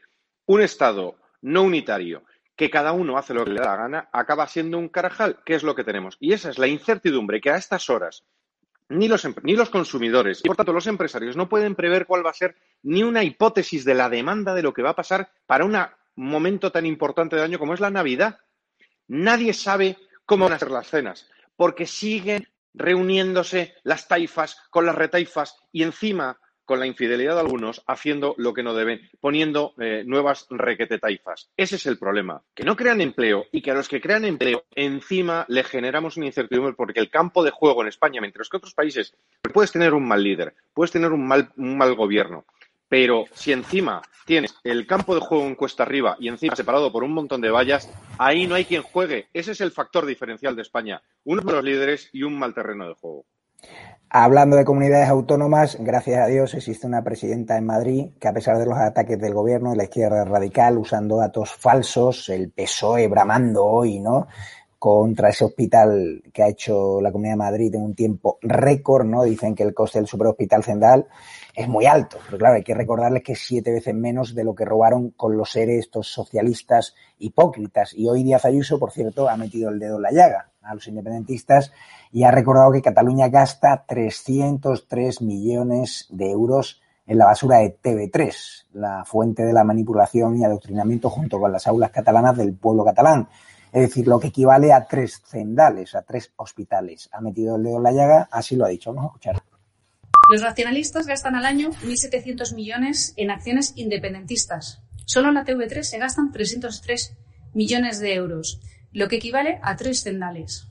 un 0.46 0.62
Estado 0.62 1.16
no 1.42 1.62
unitario 1.62 2.22
que 2.54 2.70
cada 2.70 2.92
uno 2.92 3.16
hace 3.16 3.32
lo 3.32 3.44
que 3.44 3.52
le 3.52 3.60
da 3.60 3.70
la 3.70 3.76
gana, 3.76 4.08
acaba 4.12 4.46
siendo 4.46 4.78
un 4.78 4.90
carajal, 4.90 5.38
que 5.44 5.54
es 5.54 5.62
lo 5.62 5.74
que 5.74 5.84
tenemos. 5.84 6.16
Y 6.20 6.34
esa 6.34 6.50
es 6.50 6.58
la 6.58 6.66
incertidumbre 6.66 7.40
que 7.40 7.50
a 7.50 7.56
estas 7.56 7.88
horas 7.88 8.24
ni 8.90 9.08
los, 9.08 9.26
ni 9.42 9.54
los 9.54 9.70
consumidores 9.70 10.40
y, 10.44 10.48
por 10.48 10.56
tanto, 10.56 10.72
los 10.72 10.86
empresarios 10.86 11.36
no 11.36 11.48
pueden 11.48 11.74
prever 11.74 12.06
cuál 12.06 12.26
va 12.26 12.30
a 12.30 12.34
ser 12.34 12.56
ni 12.82 13.02
una 13.02 13.22
hipótesis 13.22 13.84
de 13.84 13.94
la 13.94 14.10
demanda 14.10 14.54
de 14.54 14.62
lo 14.62 14.74
que 14.74 14.82
va 14.82 14.90
a 14.90 14.96
pasar 14.96 15.30
para 15.46 15.64
un 15.64 15.76
momento 16.16 16.72
tan 16.72 16.84
importante 16.84 17.36
de 17.36 17.42
año 17.42 17.58
como 17.58 17.72
es 17.72 17.80
la 17.80 17.90
Navidad. 17.90 18.40
Nadie 19.06 19.54
sabe 19.54 19.96
cómo 20.26 20.44
van 20.44 20.54
a 20.54 20.58
ser 20.58 20.70
las 20.70 20.88
cenas, 20.88 21.28
porque 21.56 21.86
siguen 21.86 22.48
reuniéndose 22.74 23.74
las 23.84 24.08
taifas 24.08 24.56
con 24.70 24.86
las 24.86 24.94
retaifas 24.94 25.56
y 25.72 25.82
encima 25.82 26.38
con 26.70 26.78
la 26.78 26.86
infidelidad 26.86 27.34
de 27.34 27.40
algunos, 27.40 27.82
haciendo 27.88 28.36
lo 28.38 28.54
que 28.54 28.62
no 28.62 28.74
deben, 28.74 29.10
poniendo 29.18 29.74
eh, 29.80 30.04
nuevas 30.06 30.46
requete 30.50 31.00
taifas. 31.00 31.50
Ese 31.56 31.74
es 31.74 31.86
el 31.86 31.98
problema, 31.98 32.44
que 32.54 32.62
no 32.62 32.76
crean 32.76 33.00
empleo 33.00 33.46
y 33.50 33.60
que 33.60 33.72
a 33.72 33.74
los 33.74 33.88
que 33.88 34.00
crean 34.00 34.24
empleo 34.24 34.62
encima 34.76 35.44
le 35.48 35.64
generamos 35.64 36.16
una 36.16 36.26
incertidumbre 36.26 36.74
porque 36.74 37.00
el 37.00 37.10
campo 37.10 37.42
de 37.42 37.50
juego 37.50 37.82
en 37.82 37.88
España, 37.88 38.20
mientras 38.20 38.48
que 38.48 38.58
otros 38.58 38.72
países, 38.72 39.16
puedes 39.52 39.72
tener 39.72 39.94
un 39.94 40.06
mal 40.06 40.22
líder, 40.22 40.54
puedes 40.72 40.92
tener 40.92 41.10
un 41.10 41.26
mal, 41.26 41.50
un 41.56 41.76
mal 41.76 41.92
gobierno, 41.96 42.44
pero 42.88 43.24
si 43.32 43.50
encima 43.50 44.00
tienes 44.24 44.54
el 44.62 44.86
campo 44.86 45.16
de 45.16 45.20
juego 45.20 45.48
en 45.48 45.56
cuesta 45.56 45.82
arriba 45.82 46.16
y 46.20 46.28
encima 46.28 46.54
separado 46.54 46.92
por 46.92 47.02
un 47.02 47.14
montón 47.14 47.40
de 47.40 47.50
vallas, 47.50 47.90
ahí 48.16 48.46
no 48.46 48.54
hay 48.54 48.64
quien 48.64 48.82
juegue. 48.82 49.26
Ese 49.32 49.50
es 49.50 49.60
el 49.60 49.72
factor 49.72 50.06
diferencial 50.06 50.54
de 50.54 50.62
España. 50.62 51.02
Unos 51.24 51.44
los 51.44 51.64
líderes 51.64 52.10
y 52.12 52.22
un 52.22 52.38
mal 52.38 52.54
terreno 52.54 52.86
de 52.86 52.94
juego. 52.94 53.26
Hablando 54.12 54.56
de 54.56 54.64
comunidades 54.64 55.08
autónomas, 55.08 55.76
gracias 55.78 56.18
a 56.18 56.26
Dios 56.26 56.54
existe 56.54 56.84
una 56.84 57.04
presidenta 57.04 57.56
en 57.56 57.64
Madrid 57.64 58.08
que 58.18 58.26
a 58.26 58.32
pesar 58.32 58.58
de 58.58 58.66
los 58.66 58.76
ataques 58.76 59.20
del 59.20 59.34
gobierno 59.34 59.70
de 59.70 59.76
la 59.76 59.84
izquierda 59.84 60.24
radical 60.24 60.78
usando 60.78 61.16
datos 61.16 61.52
falsos, 61.52 62.28
el 62.28 62.50
PSOE 62.50 63.06
bramando 63.06 63.64
hoy, 63.64 64.00
¿no? 64.00 64.26
Contra 64.80 65.28
ese 65.28 65.44
hospital 65.44 66.22
que 66.32 66.42
ha 66.42 66.48
hecho 66.48 67.02
la 67.02 67.12
Comunidad 67.12 67.34
de 67.34 67.38
Madrid 67.38 67.74
en 67.74 67.82
un 67.82 67.94
tiempo 67.94 68.38
récord, 68.40 69.04
¿no? 69.04 69.24
Dicen 69.24 69.54
que 69.54 69.62
el 69.62 69.74
coste 69.74 69.98
del 69.98 70.08
superhospital 70.08 70.64
Zendal 70.64 71.06
es 71.54 71.68
muy 71.68 71.84
alto, 71.84 72.16
pero 72.24 72.38
claro, 72.38 72.54
hay 72.54 72.62
que 72.62 72.72
recordarles 72.72 73.22
que 73.22 73.32
es 73.32 73.46
siete 73.46 73.72
veces 73.72 73.94
menos 73.94 74.34
de 74.34 74.42
lo 74.42 74.54
que 74.54 74.64
robaron 74.64 75.10
con 75.10 75.36
los 75.36 75.52
seres 75.52 75.80
estos 75.80 76.08
socialistas 76.10 76.94
hipócritas. 77.18 77.92
Y 77.92 78.08
hoy 78.08 78.24
Díaz 78.24 78.46
Ayuso, 78.46 78.78
por 78.78 78.90
cierto, 78.90 79.28
ha 79.28 79.36
metido 79.36 79.68
el 79.68 79.78
dedo 79.78 79.96
en 79.96 80.02
la 80.02 80.12
llaga 80.12 80.50
a 80.62 80.74
los 80.74 80.88
independentistas 80.88 81.72
y 82.10 82.22
ha 82.22 82.30
recordado 82.30 82.72
que 82.72 82.80
Cataluña 82.80 83.28
gasta 83.28 83.84
303 83.86 85.20
millones 85.20 86.06
de 86.08 86.30
euros 86.30 86.80
en 87.06 87.18
la 87.18 87.26
basura 87.26 87.58
de 87.58 87.76
TV3, 87.82 88.66
la 88.72 89.04
fuente 89.04 89.42
de 89.42 89.52
la 89.52 89.62
manipulación 89.62 90.38
y 90.38 90.44
adoctrinamiento 90.44 91.10
junto 91.10 91.38
con 91.38 91.52
las 91.52 91.66
aulas 91.66 91.90
catalanas 91.90 92.38
del 92.38 92.54
pueblo 92.54 92.82
catalán. 92.82 93.28
Es 93.72 93.82
decir, 93.82 94.08
lo 94.08 94.18
que 94.18 94.28
equivale 94.28 94.72
a 94.72 94.86
tres 94.86 95.22
cendales, 95.24 95.94
a 95.94 96.02
tres 96.02 96.32
hospitales. 96.36 97.08
Ha 97.12 97.20
metido 97.20 97.56
el 97.56 97.62
dedo 97.62 97.76
en 97.76 97.82
la 97.84 97.92
llaga, 97.92 98.28
así 98.32 98.56
lo 98.56 98.64
ha 98.64 98.68
dicho. 98.68 98.92
Vamos 98.92 99.04
a 99.04 99.14
escuchar. 99.14 99.42
Los 100.30 100.42
nacionalistas 100.42 101.06
gastan 101.06 101.36
al 101.36 101.44
año 101.44 101.70
1.700 101.70 102.54
millones 102.54 103.14
en 103.16 103.30
acciones 103.30 103.72
independentistas. 103.76 104.82
Solo 105.04 105.28
en 105.28 105.34
la 105.34 105.44
TV3 105.44 105.82
se 105.82 105.98
gastan 105.98 106.32
303 106.32 107.16
millones 107.54 108.00
de 108.00 108.14
euros, 108.14 108.60
lo 108.92 109.08
que 109.08 109.16
equivale 109.16 109.58
a 109.62 109.76
tres 109.76 110.02
cendales. 110.02 110.68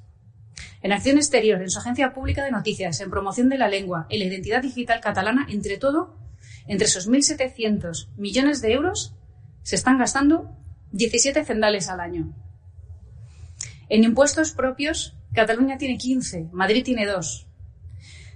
En 0.82 0.92
acción 0.92 1.18
exterior, 1.18 1.62
en 1.62 1.70
su 1.70 1.80
agencia 1.80 2.14
pública 2.14 2.44
de 2.44 2.52
noticias, 2.52 3.00
en 3.02 3.10
promoción 3.10 3.50
de 3.50 3.58
la 3.58 3.68
lengua, 3.68 4.08
en 4.10 4.20
la 4.20 4.26
identidad 4.26 4.62
digital 4.62 5.02
catalana, 5.02 5.46
entre 5.50 5.78
todo, 5.78 6.16
entre 6.68 6.88
esos 6.88 7.10
1.700 7.10 8.08
millones 8.16 8.62
de 8.62 8.74
euros, 8.74 9.14
se 9.64 9.76
están 9.76 9.98
gastando 9.98 10.56
17 10.92 11.44
cendales 11.44 11.90
al 11.90 12.00
año. 12.00 12.34
En 13.90 14.04
impuestos 14.04 14.52
propios, 14.52 15.18
Cataluña 15.34 15.78
tiene 15.78 15.98
15, 15.98 16.50
Madrid 16.52 16.84
tiene 16.84 17.08
2. 17.08 17.48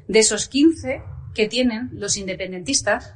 De 0.07 0.19
esos 0.19 0.47
15 0.47 1.03
que 1.33 1.47
tienen 1.47 1.89
los 1.93 2.17
independentistas, 2.17 3.15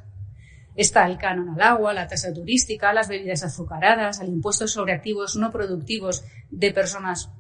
está 0.75 1.07
el 1.07 1.17
canon 1.17 1.49
al 1.49 1.61
agua, 1.61 1.93
la 1.93 2.07
tasa 2.07 2.31
turística, 2.31 2.93
las 2.93 3.07
bebidas 3.07 3.43
azucaradas, 3.43 4.19
el 4.19 4.29
impuesto 4.29 4.67
sobre 4.67 4.93
activos 4.93 5.35
no 5.35 5.51
productivos 5.51 6.23
de 6.51 6.71
personas 6.71 7.31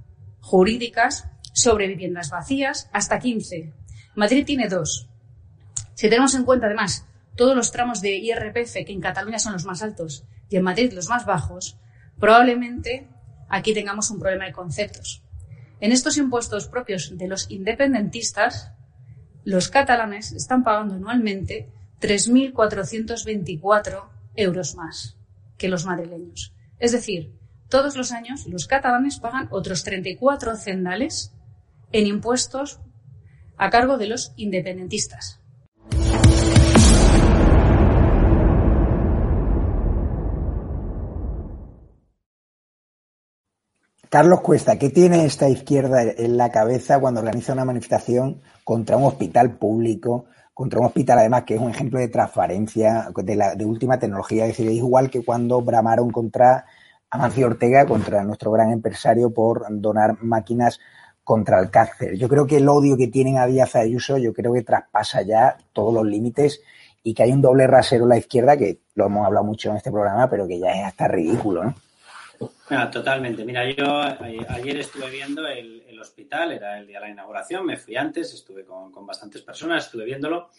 jurídicas, 0.41 1.29
sobre 1.53 1.87
viviendas 1.87 2.31
vacías, 2.31 2.89
hasta 2.91 3.19
15. 3.19 3.73
Madrid 4.15 4.45
tiene 4.45 4.67
2. 4.67 5.09
Si 5.93 6.09
tenemos 6.09 6.33
en 6.33 6.43
cuenta 6.43 6.65
además 6.65 7.05
todos 7.35 7.55
los 7.55 7.71
tramos 7.71 8.01
de 8.01 8.15
IRPF 8.17 8.73
que 8.85 8.93
en 8.93 9.01
Cataluña 9.01 9.37
son 9.37 9.53
los 9.53 9.65
más 9.65 9.83
altos 9.83 10.25
y 10.49 10.55
en 10.55 10.63
Madrid 10.63 10.91
los 10.93 11.07
más 11.07 11.25
bajos, 11.25 11.77
probablemente 12.19 13.07
aquí 13.49 13.73
tengamos 13.73 14.11
un 14.11 14.19
problema 14.19 14.45
de 14.45 14.53
conceptos. 14.53 15.23
En 15.79 15.91
estos 15.91 16.17
impuestos 16.17 16.67
propios 16.67 17.17
de 17.17 17.27
los 17.27 17.49
independentistas, 17.51 18.71
los 19.43 19.69
catalanes 19.69 20.31
están 20.31 20.63
pagando 20.63 20.95
anualmente 20.95 21.69
3.424 22.01 24.09
euros 24.35 24.75
más 24.75 25.17
que 25.57 25.69
los 25.69 25.85
madrileños. 25.85 26.53
Es 26.79 26.91
decir, 26.91 27.31
todos 27.69 27.95
los 27.95 28.11
años 28.11 28.47
los 28.47 28.67
catalanes 28.67 29.19
pagan 29.19 29.47
otros 29.51 29.83
34 29.83 30.55
cendales 30.55 31.33
en 31.91 32.07
impuestos 32.07 32.79
a 33.57 33.69
cargo 33.69 33.97
de 33.97 34.07
los 34.07 34.33
independentistas. 34.35 35.39
Carlos 44.09 44.39
Cuesta, 44.39 44.79
¿qué 44.79 44.89
tiene 44.89 45.25
esta 45.25 45.49
izquierda 45.49 46.01
en 46.01 46.37
la 46.37 46.49
cabeza 46.49 46.97
cuando 46.99 47.19
organiza 47.19 47.51
una 47.51 47.65
manifestación 47.65 48.41
contra 48.63 48.95
un 48.95 49.03
hospital 49.03 49.57
público, 49.57 50.25
contra 50.53 50.79
un 50.79 50.85
hospital 50.85 51.19
además 51.19 51.43
que 51.43 51.55
es 51.55 51.61
un 51.61 51.71
ejemplo 51.71 51.99
de 51.99 52.07
transparencia, 52.07 53.09
de, 53.13 53.35
la, 53.35 53.55
de 53.55 53.65
última 53.65 53.99
tecnología? 53.99 54.45
Es 54.45 54.51
decir, 54.51 54.67
es 54.69 54.77
igual 54.77 55.09
que 55.09 55.25
cuando 55.25 55.61
bramaron 55.61 56.09
contra 56.09 56.65
Amancio 57.09 57.47
Ortega, 57.47 57.85
contra 57.85 58.23
nuestro 58.23 58.49
gran 58.51 58.71
empresario 58.71 59.33
por 59.33 59.65
donar 59.69 60.23
máquinas 60.23 60.79
contra 61.25 61.59
el 61.59 61.69
cáncer. 61.69 62.15
Yo 62.15 62.29
creo 62.29 62.47
que 62.47 62.57
el 62.57 62.69
odio 62.69 62.95
que 62.95 63.09
tienen 63.09 63.37
a 63.37 63.45
Díaz 63.45 63.75
Ayuso, 63.75 64.17
yo 64.17 64.33
creo 64.33 64.53
que 64.53 64.61
traspasa 64.61 65.21
ya 65.23 65.57
todos 65.73 65.93
los 65.93 66.05
límites 66.05 66.61
y 67.03 67.13
que 67.13 67.23
hay 67.23 67.33
un 67.33 67.41
doble 67.41 67.67
rasero 67.67 68.05
a 68.05 68.09
la 68.09 68.17
izquierda, 68.17 68.55
que 68.55 68.79
lo 68.95 69.07
hemos 69.07 69.25
hablado 69.25 69.45
mucho 69.45 69.69
en 69.69 69.75
este 69.75 69.91
programa, 69.91 70.29
pero 70.29 70.47
que 70.47 70.59
ya 70.59 70.71
es 70.71 70.85
hasta 70.85 71.09
ridículo, 71.09 71.65
¿no? 71.65 71.75
Totalmente. 72.91 73.45
Mira, 73.45 73.69
yo 73.71 74.01
ayer 74.01 74.77
estuve 74.77 75.09
viendo 75.09 75.47
el, 75.47 75.83
hospital, 75.99 76.51
era 76.51 76.77
el 76.77 76.85
día 76.85 76.99
de 76.99 77.07
la 77.07 77.11
inauguración, 77.11 77.65
me 77.65 77.75
fui 77.77 77.95
antes, 77.95 78.31
estuve 78.33 78.63
con, 78.63 78.91
bastantes 79.05 79.41
personas, 79.41 79.85
estuve 79.85 80.05
viéndolo. 80.05 80.49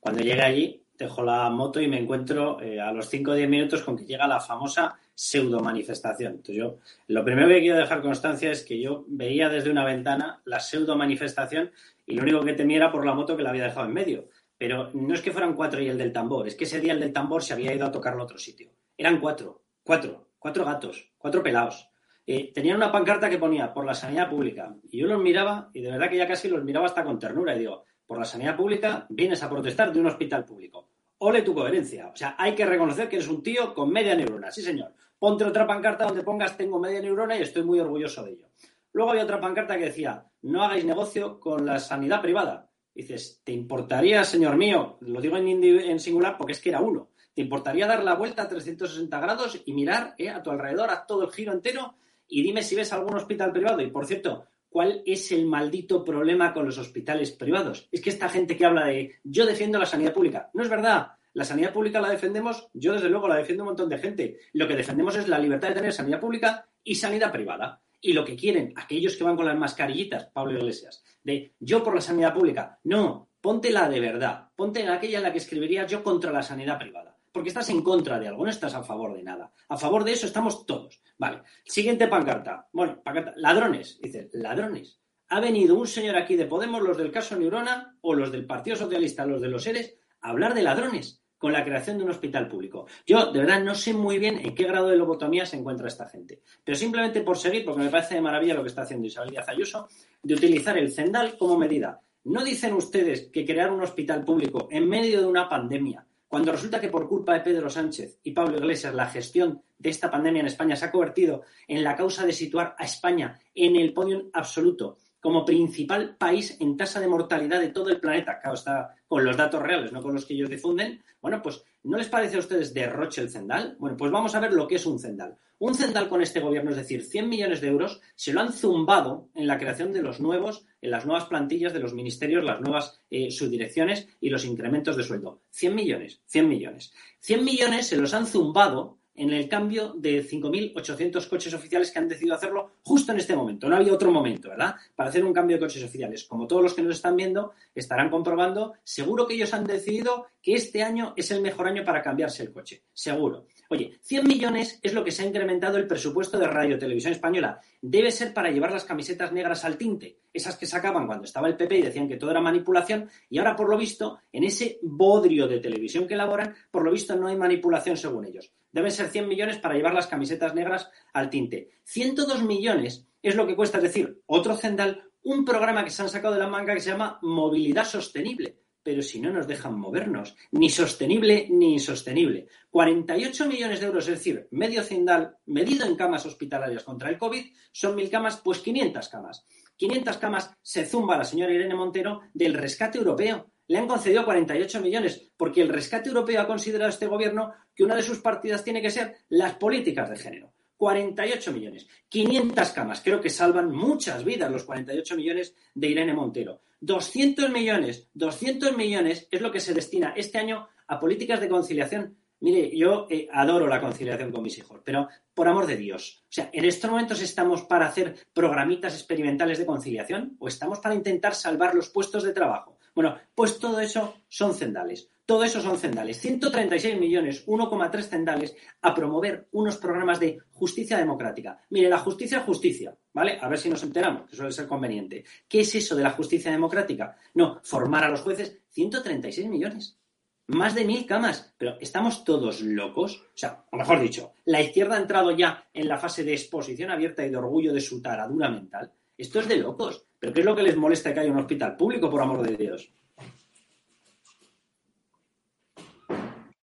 Cuando 0.00 0.22
llegué 0.22 0.42
allí, 0.42 0.82
dejo 0.96 1.22
la 1.22 1.50
moto 1.50 1.80
y 1.80 1.88
me 1.88 1.98
encuentro 1.98 2.60
eh, 2.62 2.80
a 2.80 2.92
los 2.92 3.08
5 3.08 3.32
o 3.32 3.34
10 3.34 3.48
minutos 3.48 3.82
con 3.82 3.96
que 3.96 4.06
llega 4.06 4.26
la 4.26 4.40
famosa 4.40 4.98
pseudo 5.14 5.60
manifestación. 5.60 6.32
Entonces 6.32 6.56
yo, 6.56 6.78
lo 7.08 7.24
primero 7.24 7.48
que 7.48 7.60
quiero 7.60 7.78
dejar 7.78 8.00
constancia 8.00 8.50
es 8.50 8.64
que 8.64 8.80
yo 8.80 9.04
veía 9.08 9.48
desde 9.48 9.70
una 9.70 9.84
ventana 9.84 10.40
la 10.44 10.60
pseudo 10.60 10.96
manifestación 10.96 11.72
y 12.06 12.14
lo 12.14 12.22
único 12.22 12.42
que 12.42 12.54
temía 12.54 12.78
era 12.78 12.92
por 12.92 13.04
la 13.04 13.14
moto 13.14 13.36
que 13.36 13.42
la 13.42 13.50
había 13.50 13.64
dejado 13.64 13.86
en 13.86 13.92
medio. 13.92 14.28
Pero 14.56 14.90
no 14.94 15.12
es 15.12 15.20
que 15.20 15.32
fueran 15.32 15.54
cuatro 15.54 15.82
y 15.82 15.88
el 15.88 15.98
del 15.98 16.12
tambor, 16.12 16.48
es 16.48 16.54
que 16.54 16.64
ese 16.64 16.80
día 16.80 16.94
el 16.94 17.00
del 17.00 17.12
tambor 17.12 17.42
se 17.42 17.52
había 17.52 17.74
ido 17.74 17.84
a 17.84 17.92
tocarlo 17.92 18.22
a 18.22 18.24
otro 18.24 18.38
sitio. 18.38 18.70
Eran 18.96 19.20
cuatro, 19.20 19.62
cuatro 19.82 20.25
cuatro 20.46 20.64
gatos, 20.64 21.12
cuatro 21.18 21.42
pelados. 21.42 21.90
Tenían 22.24 22.76
una 22.76 22.92
pancarta 22.92 23.28
que 23.28 23.36
ponía 23.36 23.74
por 23.74 23.84
la 23.84 23.94
sanidad 23.94 24.30
pública. 24.30 24.76
Y 24.84 25.00
yo 25.00 25.08
los 25.08 25.20
miraba 25.20 25.70
y 25.74 25.80
de 25.80 25.90
verdad 25.90 26.08
que 26.08 26.18
ya 26.18 26.28
casi 26.28 26.48
los 26.48 26.62
miraba 26.62 26.86
hasta 26.86 27.02
con 27.02 27.18
ternura. 27.18 27.56
Y 27.56 27.58
digo, 27.58 27.82
por 28.06 28.16
la 28.16 28.24
sanidad 28.24 28.56
pública 28.56 29.06
vienes 29.08 29.42
a 29.42 29.50
protestar 29.50 29.92
de 29.92 29.98
un 29.98 30.06
hospital 30.06 30.44
público. 30.44 30.90
ole 31.18 31.42
tu 31.42 31.52
coherencia. 31.52 32.06
O 32.06 32.14
sea, 32.14 32.36
hay 32.38 32.54
que 32.54 32.64
reconocer 32.64 33.08
que 33.08 33.16
eres 33.16 33.28
un 33.28 33.42
tío 33.42 33.74
con 33.74 33.90
media 33.90 34.14
neurona. 34.14 34.52
Sí, 34.52 34.62
señor. 34.62 34.94
Ponte 35.18 35.44
otra 35.44 35.66
pancarta 35.66 36.04
donde 36.04 36.22
pongas 36.22 36.56
tengo 36.56 36.78
media 36.78 37.00
neurona 37.00 37.36
y 37.36 37.42
estoy 37.42 37.64
muy 37.64 37.80
orgulloso 37.80 38.22
de 38.22 38.34
ello. 38.34 38.46
Luego 38.92 39.10
había 39.10 39.24
otra 39.24 39.40
pancarta 39.40 39.76
que 39.76 39.86
decía, 39.86 40.26
no 40.42 40.62
hagáis 40.62 40.84
negocio 40.84 41.40
con 41.40 41.66
la 41.66 41.80
sanidad 41.80 42.22
privada. 42.22 42.70
dices, 42.94 43.40
¿te 43.42 43.50
importaría, 43.50 44.22
señor 44.22 44.56
mío? 44.56 44.96
Lo 45.00 45.20
digo 45.20 45.38
en, 45.38 45.98
singular 45.98 46.36
porque 46.38 46.52
es 46.52 46.60
que 46.60 46.68
era 46.68 46.80
uno. 46.80 47.10
¿Te 47.36 47.42
importaría 47.42 47.86
dar 47.86 48.02
la 48.02 48.14
vuelta 48.14 48.44
a 48.44 48.48
360 48.48 49.20
grados 49.20 49.60
y 49.66 49.74
mirar 49.74 50.14
eh, 50.16 50.30
a 50.30 50.42
tu 50.42 50.50
alrededor, 50.50 50.88
a 50.88 51.04
todo 51.04 51.24
el 51.24 51.30
giro 51.30 51.52
entero? 51.52 51.96
Y 52.26 52.42
dime 52.42 52.62
si 52.62 52.74
ves 52.74 52.94
algún 52.94 53.14
hospital 53.14 53.52
privado. 53.52 53.82
Y 53.82 53.90
por 53.90 54.06
cierto, 54.06 54.46
¿cuál 54.70 55.02
es 55.04 55.30
el 55.32 55.44
maldito 55.44 56.02
problema 56.02 56.54
con 56.54 56.64
los 56.64 56.78
hospitales 56.78 57.32
privados? 57.32 57.90
Es 57.92 58.00
que 58.00 58.08
esta 58.08 58.30
gente 58.30 58.56
que 58.56 58.64
habla 58.64 58.86
de 58.86 59.16
yo 59.22 59.44
defiendo 59.44 59.78
la 59.78 59.84
sanidad 59.84 60.14
pública. 60.14 60.48
No 60.54 60.62
es 60.62 60.70
verdad. 60.70 61.08
La 61.34 61.44
sanidad 61.44 61.74
pública 61.74 62.00
la 62.00 62.08
defendemos, 62.08 62.68
yo 62.72 62.94
desde 62.94 63.10
luego 63.10 63.28
la 63.28 63.36
defiendo 63.36 63.64
un 63.64 63.68
montón 63.68 63.90
de 63.90 63.98
gente. 63.98 64.38
Lo 64.54 64.66
que 64.66 64.74
defendemos 64.74 65.14
es 65.16 65.28
la 65.28 65.38
libertad 65.38 65.68
de 65.68 65.74
tener 65.74 65.92
sanidad 65.92 66.20
pública 66.20 66.66
y 66.82 66.94
sanidad 66.94 67.30
privada. 67.30 67.82
Y 68.00 68.14
lo 68.14 68.24
que 68.24 68.34
quieren 68.34 68.72
aquellos 68.76 69.14
que 69.14 69.24
van 69.24 69.36
con 69.36 69.44
las 69.44 69.58
mascarillitas, 69.58 70.24
Pablo 70.32 70.58
Iglesias, 70.58 71.04
de 71.22 71.52
yo 71.60 71.84
por 71.84 71.94
la 71.94 72.00
sanidad 72.00 72.32
pública, 72.32 72.78
no, 72.84 73.28
ponte 73.42 73.70
la 73.70 73.90
de 73.90 74.00
verdad, 74.00 74.48
ponte 74.56 74.88
aquella 74.88 75.18
en 75.18 75.24
la 75.24 75.32
que 75.32 75.38
escribiría 75.38 75.86
yo 75.86 76.02
contra 76.02 76.32
la 76.32 76.42
sanidad 76.42 76.78
privada. 76.78 77.15
Porque 77.36 77.50
estás 77.50 77.68
en 77.68 77.82
contra 77.82 78.18
de 78.18 78.28
algo, 78.28 78.44
no 78.44 78.50
estás 78.50 78.72
a 78.72 78.82
favor 78.82 79.14
de 79.14 79.22
nada. 79.22 79.52
A 79.68 79.76
favor 79.76 80.04
de 80.04 80.12
eso 80.12 80.24
estamos 80.24 80.64
todos. 80.64 81.02
Vale. 81.18 81.42
Siguiente 81.66 82.08
pancarta. 82.08 82.66
Bueno, 82.72 83.02
pancarta. 83.04 83.34
Ladrones. 83.36 83.98
Dice, 84.00 84.30
ladrones. 84.32 84.98
Ha 85.28 85.38
venido 85.38 85.76
un 85.76 85.86
señor 85.86 86.16
aquí 86.16 86.34
de 86.34 86.46
Podemos, 86.46 86.80
los 86.80 86.96
del 86.96 87.12
caso 87.12 87.36
Neurona, 87.36 87.94
o 88.00 88.14
los 88.14 88.32
del 88.32 88.46
Partido 88.46 88.74
Socialista, 88.74 89.26
los 89.26 89.42
de 89.42 89.48
los 89.48 89.62
seres, 89.62 89.98
a 90.22 90.30
hablar 90.30 90.54
de 90.54 90.62
ladrones 90.62 91.22
con 91.36 91.52
la 91.52 91.62
creación 91.62 91.98
de 91.98 92.04
un 92.04 92.10
hospital 92.10 92.48
público. 92.48 92.86
Yo, 93.06 93.30
de 93.30 93.40
verdad, 93.40 93.62
no 93.62 93.74
sé 93.74 93.92
muy 93.92 94.18
bien 94.18 94.38
en 94.38 94.54
qué 94.54 94.64
grado 94.64 94.88
de 94.88 94.96
lobotomía 94.96 95.44
se 95.44 95.58
encuentra 95.58 95.88
esta 95.88 96.08
gente. 96.08 96.40
Pero 96.64 96.78
simplemente 96.78 97.20
por 97.20 97.36
seguir, 97.36 97.66
porque 97.66 97.82
me 97.82 97.90
parece 97.90 98.14
de 98.14 98.22
maravilla 98.22 98.54
lo 98.54 98.62
que 98.62 98.70
está 98.70 98.80
haciendo 98.80 99.08
Isabel 99.08 99.32
Díaz 99.32 99.50
Ayuso, 99.50 99.90
de 100.22 100.32
utilizar 100.32 100.78
el 100.78 100.90
Zendal 100.90 101.36
como 101.36 101.58
medida. 101.58 102.00
¿No 102.24 102.42
dicen 102.42 102.72
ustedes 102.72 103.28
que 103.30 103.44
crear 103.44 103.70
un 103.70 103.82
hospital 103.82 104.24
público 104.24 104.68
en 104.70 104.88
medio 104.88 105.20
de 105.20 105.26
una 105.26 105.50
pandemia, 105.50 106.06
cuando 106.36 106.52
resulta 106.52 106.82
que 106.82 106.90
por 106.90 107.08
culpa 107.08 107.32
de 107.32 107.40
Pedro 107.40 107.70
Sánchez 107.70 108.18
y 108.22 108.32
Pablo 108.32 108.58
Iglesias 108.58 108.94
la 108.94 109.06
gestión 109.06 109.62
de 109.78 109.88
esta 109.88 110.10
pandemia 110.10 110.40
en 110.40 110.48
España 110.48 110.76
se 110.76 110.84
ha 110.84 110.90
convertido 110.90 111.44
en 111.66 111.82
la 111.82 111.96
causa 111.96 112.26
de 112.26 112.34
situar 112.34 112.76
a 112.78 112.84
España 112.84 113.40
en 113.54 113.74
el 113.74 113.94
podio 113.94 114.28
absoluto 114.34 114.98
como 115.26 115.44
principal 115.44 116.14
país 116.16 116.56
en 116.60 116.76
tasa 116.76 117.00
de 117.00 117.08
mortalidad 117.08 117.58
de 117.58 117.70
todo 117.70 117.88
el 117.88 117.98
planeta. 117.98 118.38
Claro, 118.38 118.54
está 118.54 118.94
con 119.08 119.24
los 119.24 119.36
datos 119.36 119.60
reales, 119.60 119.90
no 119.90 120.00
con 120.00 120.14
los 120.14 120.24
que 120.24 120.34
ellos 120.34 120.48
difunden. 120.48 121.02
Bueno, 121.20 121.42
pues, 121.42 121.64
¿no 121.82 121.98
les 121.98 122.06
parece 122.06 122.36
a 122.36 122.38
ustedes 122.38 122.72
derroche 122.72 123.22
el 123.22 123.28
Zendal? 123.28 123.74
Bueno, 123.80 123.96
pues 123.96 124.12
vamos 124.12 124.36
a 124.36 124.38
ver 124.38 124.52
lo 124.52 124.68
que 124.68 124.76
es 124.76 124.86
un 124.86 125.00
Zendal. 125.00 125.36
Un 125.58 125.74
Zendal 125.74 126.08
con 126.08 126.22
este 126.22 126.38
gobierno, 126.38 126.70
es 126.70 126.76
decir, 126.76 127.02
100 127.02 127.28
millones 127.28 127.60
de 127.60 127.66
euros, 127.66 128.00
se 128.14 128.32
lo 128.32 128.40
han 128.40 128.52
zumbado 128.52 129.28
en 129.34 129.48
la 129.48 129.58
creación 129.58 129.92
de 129.92 130.00
los 130.00 130.20
nuevos, 130.20 130.64
en 130.80 130.92
las 130.92 131.06
nuevas 131.06 131.24
plantillas 131.24 131.72
de 131.72 131.80
los 131.80 131.92
ministerios, 131.92 132.44
las 132.44 132.60
nuevas 132.60 133.00
eh, 133.10 133.32
subdirecciones 133.32 134.06
y 134.20 134.30
los 134.30 134.44
incrementos 134.44 134.96
de 134.96 135.02
sueldo. 135.02 135.42
100 135.50 135.74
millones, 135.74 136.20
100 136.26 136.48
millones. 136.48 136.92
100 137.18 137.44
millones 137.44 137.88
se 137.88 137.96
los 137.96 138.14
han 138.14 138.28
zumbado 138.28 138.98
en 139.16 139.32
el 139.32 139.48
cambio 139.48 139.94
de 139.96 140.24
5.800 140.24 141.28
coches 141.28 141.54
oficiales 141.54 141.90
que 141.90 141.98
han 141.98 142.08
decidido 142.08 142.34
hacerlo 142.34 142.76
justo 142.82 143.12
en 143.12 143.18
este 143.18 143.34
momento. 143.34 143.68
No 143.68 143.76
había 143.76 143.92
otro 143.92 144.10
momento, 144.10 144.50
¿verdad? 144.50 144.76
Para 144.94 145.10
hacer 145.10 145.24
un 145.24 145.32
cambio 145.32 145.56
de 145.56 145.60
coches 145.60 145.82
oficiales. 145.82 146.24
Como 146.24 146.46
todos 146.46 146.62
los 146.62 146.74
que 146.74 146.82
nos 146.82 146.96
están 146.96 147.16
viendo 147.16 147.52
estarán 147.74 148.10
comprobando, 148.10 148.74
seguro 148.84 149.26
que 149.26 149.34
ellos 149.34 149.52
han 149.54 149.64
decidido 149.64 150.26
que 150.42 150.54
este 150.54 150.82
año 150.82 151.12
es 151.16 151.30
el 151.30 151.42
mejor 151.42 151.66
año 151.66 151.84
para 151.84 152.02
cambiarse 152.02 152.42
el 152.42 152.52
coche. 152.52 152.82
Seguro. 152.92 153.46
Oye, 153.68 153.98
100 154.00 154.28
millones 154.28 154.78
es 154.80 154.94
lo 154.94 155.02
que 155.02 155.10
se 155.10 155.22
ha 155.22 155.26
incrementado 155.26 155.76
el 155.76 155.88
presupuesto 155.88 156.38
de 156.38 156.46
Radio 156.46 156.78
Televisión 156.78 157.12
Española. 157.12 157.60
Debe 157.82 158.12
ser 158.12 158.32
para 158.32 158.50
llevar 158.50 158.70
las 158.70 158.84
camisetas 158.84 159.32
negras 159.32 159.64
al 159.64 159.76
tinte, 159.76 160.18
esas 160.32 160.56
que 160.56 160.66
sacaban 160.66 161.06
cuando 161.06 161.24
estaba 161.24 161.48
el 161.48 161.56
PP 161.56 161.78
y 161.78 161.82
decían 161.82 162.08
que 162.08 162.16
todo 162.16 162.30
era 162.30 162.40
manipulación, 162.40 163.08
y 163.28 163.38
ahora, 163.38 163.56
por 163.56 163.68
lo 163.68 163.76
visto, 163.76 164.20
en 164.32 164.44
ese 164.44 164.78
bodrio 164.82 165.48
de 165.48 165.58
televisión 165.58 166.06
que 166.06 166.14
elaboran, 166.14 166.54
por 166.70 166.84
lo 166.84 166.92
visto 166.92 167.16
no 167.16 167.26
hay 167.26 167.36
manipulación 167.36 167.96
según 167.96 168.26
ellos. 168.26 168.52
Deben 168.76 168.92
ser 168.92 169.08
100 169.08 169.26
millones 169.26 169.56
para 169.56 169.74
llevar 169.74 169.94
las 169.94 170.06
camisetas 170.06 170.54
negras 170.54 170.90
al 171.14 171.30
tinte. 171.30 171.70
102 171.84 172.42
millones 172.42 173.08
es 173.22 173.34
lo 173.34 173.46
que 173.46 173.56
cuesta, 173.56 173.78
es 173.78 173.84
decir, 173.84 174.20
otro 174.26 174.54
Zendal, 174.54 175.02
un 175.22 175.46
programa 175.46 175.82
que 175.82 175.88
se 175.88 176.02
han 176.02 176.10
sacado 176.10 176.34
de 176.34 176.40
la 176.40 176.46
manga 176.46 176.74
que 176.74 176.80
se 176.80 176.90
llama 176.90 177.18
Movilidad 177.22 177.86
Sostenible 177.86 178.58
pero 178.82 179.02
si 179.02 179.20
no 179.20 179.32
nos 179.32 179.48
dejan 179.48 179.76
movernos, 179.76 180.36
ni 180.52 180.70
sostenible 180.70 181.48
ni 181.50 181.72
insostenible. 181.72 182.46
48 182.70 183.46
millones 183.46 183.80
de 183.80 183.86
euros, 183.86 184.06
es 184.06 184.18
decir, 184.18 184.46
medio 184.52 184.84
cendal 184.84 185.38
medido 185.46 185.84
en 185.84 185.96
camas 185.96 186.24
hospitalarias 186.24 186.84
contra 186.84 187.08
el 187.10 187.18
COVID, 187.18 187.46
son 187.72 187.96
mil 187.96 188.08
camas, 188.08 188.40
pues 188.44 188.60
500 188.60 189.08
camas. 189.08 189.44
500 189.74 190.18
camas 190.18 190.54
se 190.62 190.86
zumba 190.86 191.18
la 191.18 191.24
señora 191.24 191.52
Irene 191.52 191.74
Montero 191.74 192.20
del 192.32 192.54
rescate 192.54 192.98
europeo. 192.98 193.50
Le 193.68 193.78
han 193.78 193.88
concedido 193.88 194.24
48 194.24 194.80
millones, 194.80 195.30
porque 195.36 195.62
el 195.62 195.68
rescate 195.68 196.08
europeo 196.08 196.40
ha 196.40 196.46
considerado 196.46 196.90
este 196.90 197.06
gobierno 197.06 197.52
que 197.74 197.84
una 197.84 197.96
de 197.96 198.02
sus 198.02 198.18
partidas 198.18 198.62
tiene 198.62 198.80
que 198.80 198.90
ser 198.90 199.16
las 199.28 199.54
políticas 199.54 200.08
de 200.10 200.16
género. 200.16 200.52
48 200.76 201.52
millones. 201.52 201.86
500 202.08 202.70
camas. 202.70 203.00
Creo 203.00 203.20
que 203.20 203.30
salvan 203.30 203.70
muchas 203.72 204.24
vidas 204.24 204.50
los 204.50 204.64
48 204.64 205.16
millones 205.16 205.54
de 205.74 205.88
Irene 205.88 206.14
Montero. 206.14 206.60
200 206.80 207.50
millones. 207.50 208.08
200 208.14 208.76
millones 208.76 209.26
es 209.30 209.40
lo 209.40 209.50
que 209.50 209.60
se 209.60 209.74
destina 209.74 210.12
este 210.16 210.38
año 210.38 210.68
a 210.86 211.00
políticas 211.00 211.40
de 211.40 211.48
conciliación. 211.48 212.16
Mire, 212.40 212.76
yo 212.76 213.06
eh, 213.08 213.28
adoro 213.32 213.66
la 213.66 213.80
conciliación 213.80 214.30
con 214.30 214.42
mis 214.42 214.58
hijos, 214.58 214.80
pero 214.84 215.08
por 215.32 215.48
amor 215.48 215.66
de 215.66 215.76
Dios. 215.76 216.24
O 216.24 216.32
sea, 216.32 216.50
¿en 216.52 216.66
estos 216.66 216.90
momentos 216.90 217.22
estamos 217.22 217.62
para 217.62 217.86
hacer 217.86 218.14
programitas 218.34 218.94
experimentales 218.94 219.58
de 219.58 219.66
conciliación 219.66 220.36
o 220.38 220.46
estamos 220.46 220.78
para 220.80 220.94
intentar 220.94 221.34
salvar 221.34 221.74
los 221.74 221.88
puestos 221.88 222.22
de 222.24 222.34
trabajo? 222.34 222.75
Bueno, 222.96 223.18
pues 223.34 223.58
todo 223.58 223.78
eso 223.78 224.22
son 224.26 224.54
cendales. 224.54 225.10
Todo 225.26 225.44
eso 225.44 225.60
son 225.60 225.76
cendales. 225.76 226.18
136 226.18 226.98
millones, 226.98 227.46
1,3 227.46 228.02
cendales 228.02 228.56
a 228.80 228.94
promover 228.94 229.48
unos 229.52 229.76
programas 229.76 230.18
de 230.18 230.38
justicia 230.52 230.96
democrática. 230.96 231.60
Mire, 231.68 231.90
la 231.90 231.98
justicia 231.98 232.38
es 232.38 232.44
justicia, 232.44 232.96
¿vale? 233.12 233.38
A 233.38 233.50
ver 233.50 233.58
si 233.58 233.68
nos 233.68 233.82
enteramos, 233.82 234.30
que 234.30 234.36
suele 234.36 234.50
ser 234.50 234.66
conveniente. 234.66 235.24
¿Qué 235.46 235.60
es 235.60 235.74
eso 235.74 235.94
de 235.94 236.04
la 236.04 236.12
justicia 236.12 236.50
democrática? 236.50 237.18
No, 237.34 237.60
formar 237.62 238.04
a 238.04 238.08
los 238.08 238.22
jueces 238.22 238.60
136 238.70 239.46
millones. 239.46 239.98
Más 240.46 240.74
de 240.74 240.86
mil 240.86 241.04
camas. 241.04 241.52
Pero 241.58 241.76
¿estamos 241.78 242.24
todos 242.24 242.62
locos? 242.62 243.28
O 243.34 243.36
sea, 243.36 243.66
o 243.70 243.76
mejor 243.76 244.00
dicho, 244.00 244.32
la 244.46 244.62
izquierda 244.62 244.96
ha 244.96 245.00
entrado 245.00 245.32
ya 245.32 245.68
en 245.74 245.86
la 245.86 245.98
fase 245.98 246.24
de 246.24 246.32
exposición 246.32 246.90
abierta 246.90 247.26
y 247.26 247.28
de 247.28 247.36
orgullo 247.36 247.74
de 247.74 247.82
su 247.82 248.00
taradura 248.00 248.48
mental. 248.48 248.90
Esto 249.18 249.40
es 249.40 249.48
de 249.48 249.58
locos. 249.58 250.05
¿Pero 250.18 250.32
qué 250.32 250.40
es 250.40 250.46
lo 250.46 250.56
que 250.56 250.62
les 250.62 250.76
molesta 250.76 251.12
que 251.12 251.20
haya 251.20 251.32
un 251.32 251.38
hospital 251.38 251.76
público, 251.76 252.10
por 252.10 252.22
amor 252.22 252.42
de 252.42 252.56
Dios? 252.56 252.92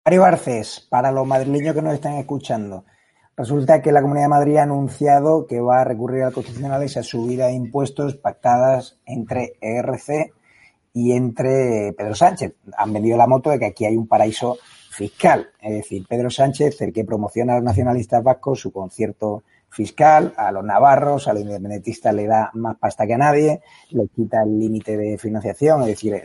Mario 0.05 0.21
Barcés, 0.21 0.87
para 0.89 1.11
los 1.11 1.27
madrileños 1.27 1.75
que 1.75 1.81
nos 1.81 1.93
están 1.93 2.13
escuchando, 2.13 2.85
resulta 3.35 3.81
que 3.81 3.91
la 3.91 4.01
Comunidad 4.01 4.25
de 4.25 4.29
Madrid 4.29 4.57
ha 4.57 4.63
anunciado 4.63 5.45
que 5.45 5.59
va 5.59 5.81
a 5.81 5.83
recurrir 5.83 6.23
al 6.23 6.33
Constitucional 6.33 6.81
esa 6.83 7.03
subida 7.03 7.47
de 7.47 7.53
impuestos 7.53 8.15
pactadas 8.15 8.99
entre 9.05 9.57
ERC 9.61 10.33
y 10.93 11.11
entre 11.11 11.93
Pedro 11.97 12.15
Sánchez. 12.15 12.55
Han 12.77 12.93
vendido 12.93 13.17
la 13.17 13.27
moto 13.27 13.49
de 13.49 13.59
que 13.59 13.65
aquí 13.65 13.85
hay 13.85 13.97
un 13.97 14.07
paraíso 14.07 14.57
fiscal. 14.91 15.49
Es 15.61 15.73
decir, 15.73 16.05
Pedro 16.07 16.29
Sánchez, 16.29 16.81
el 16.81 16.93
que 16.93 17.03
promociona 17.03 17.53
a 17.53 17.55
los 17.57 17.65
nacionalistas 17.65 18.23
vascos 18.23 18.61
su 18.61 18.71
concierto 18.71 19.43
fiscal, 19.69 20.33
a 20.37 20.51
los 20.51 20.63
navarros, 20.63 21.27
a 21.27 21.33
los 21.33 21.43
independentistas 21.43 22.13
le 22.13 22.25
da 22.25 22.49
más 22.53 22.77
pasta 22.77 23.05
que 23.05 23.13
a 23.13 23.17
nadie, 23.17 23.61
le 23.91 24.07
quita 24.07 24.43
el 24.43 24.57
límite 24.59 24.97
de 24.97 25.17
financiación, 25.17 25.81
es 25.81 25.87
decir, 25.87 26.21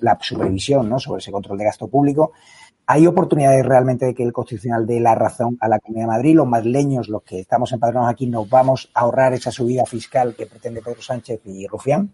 la 0.00 0.18
supervisión 0.20 0.88
¿no? 0.88 0.98
sobre 0.98 1.20
ese 1.20 1.32
control 1.32 1.58
de 1.58 1.64
gasto 1.64 1.88
público. 1.88 2.32
¿Hay 2.86 3.06
oportunidades 3.06 3.64
realmente 3.64 4.04
de 4.04 4.14
que 4.14 4.22
el 4.22 4.32
Constitucional 4.32 4.86
dé 4.86 5.00
la 5.00 5.14
razón 5.14 5.56
a 5.60 5.68
la 5.68 5.80
Comunidad 5.80 6.06
de 6.06 6.12
Madrid? 6.12 6.36
Los 6.36 6.46
madrileños, 6.46 7.08
los 7.08 7.22
que 7.22 7.40
estamos 7.40 7.72
empadronados 7.72 8.12
aquí, 8.12 8.26
¿nos 8.26 8.48
vamos 8.48 8.90
a 8.92 9.00
ahorrar 9.00 9.32
esa 9.32 9.50
subida 9.50 9.86
fiscal 9.86 10.34
que 10.34 10.46
pretende 10.46 10.82
Pedro 10.82 11.00
Sánchez 11.00 11.40
y 11.46 11.66
Rufián? 11.66 12.12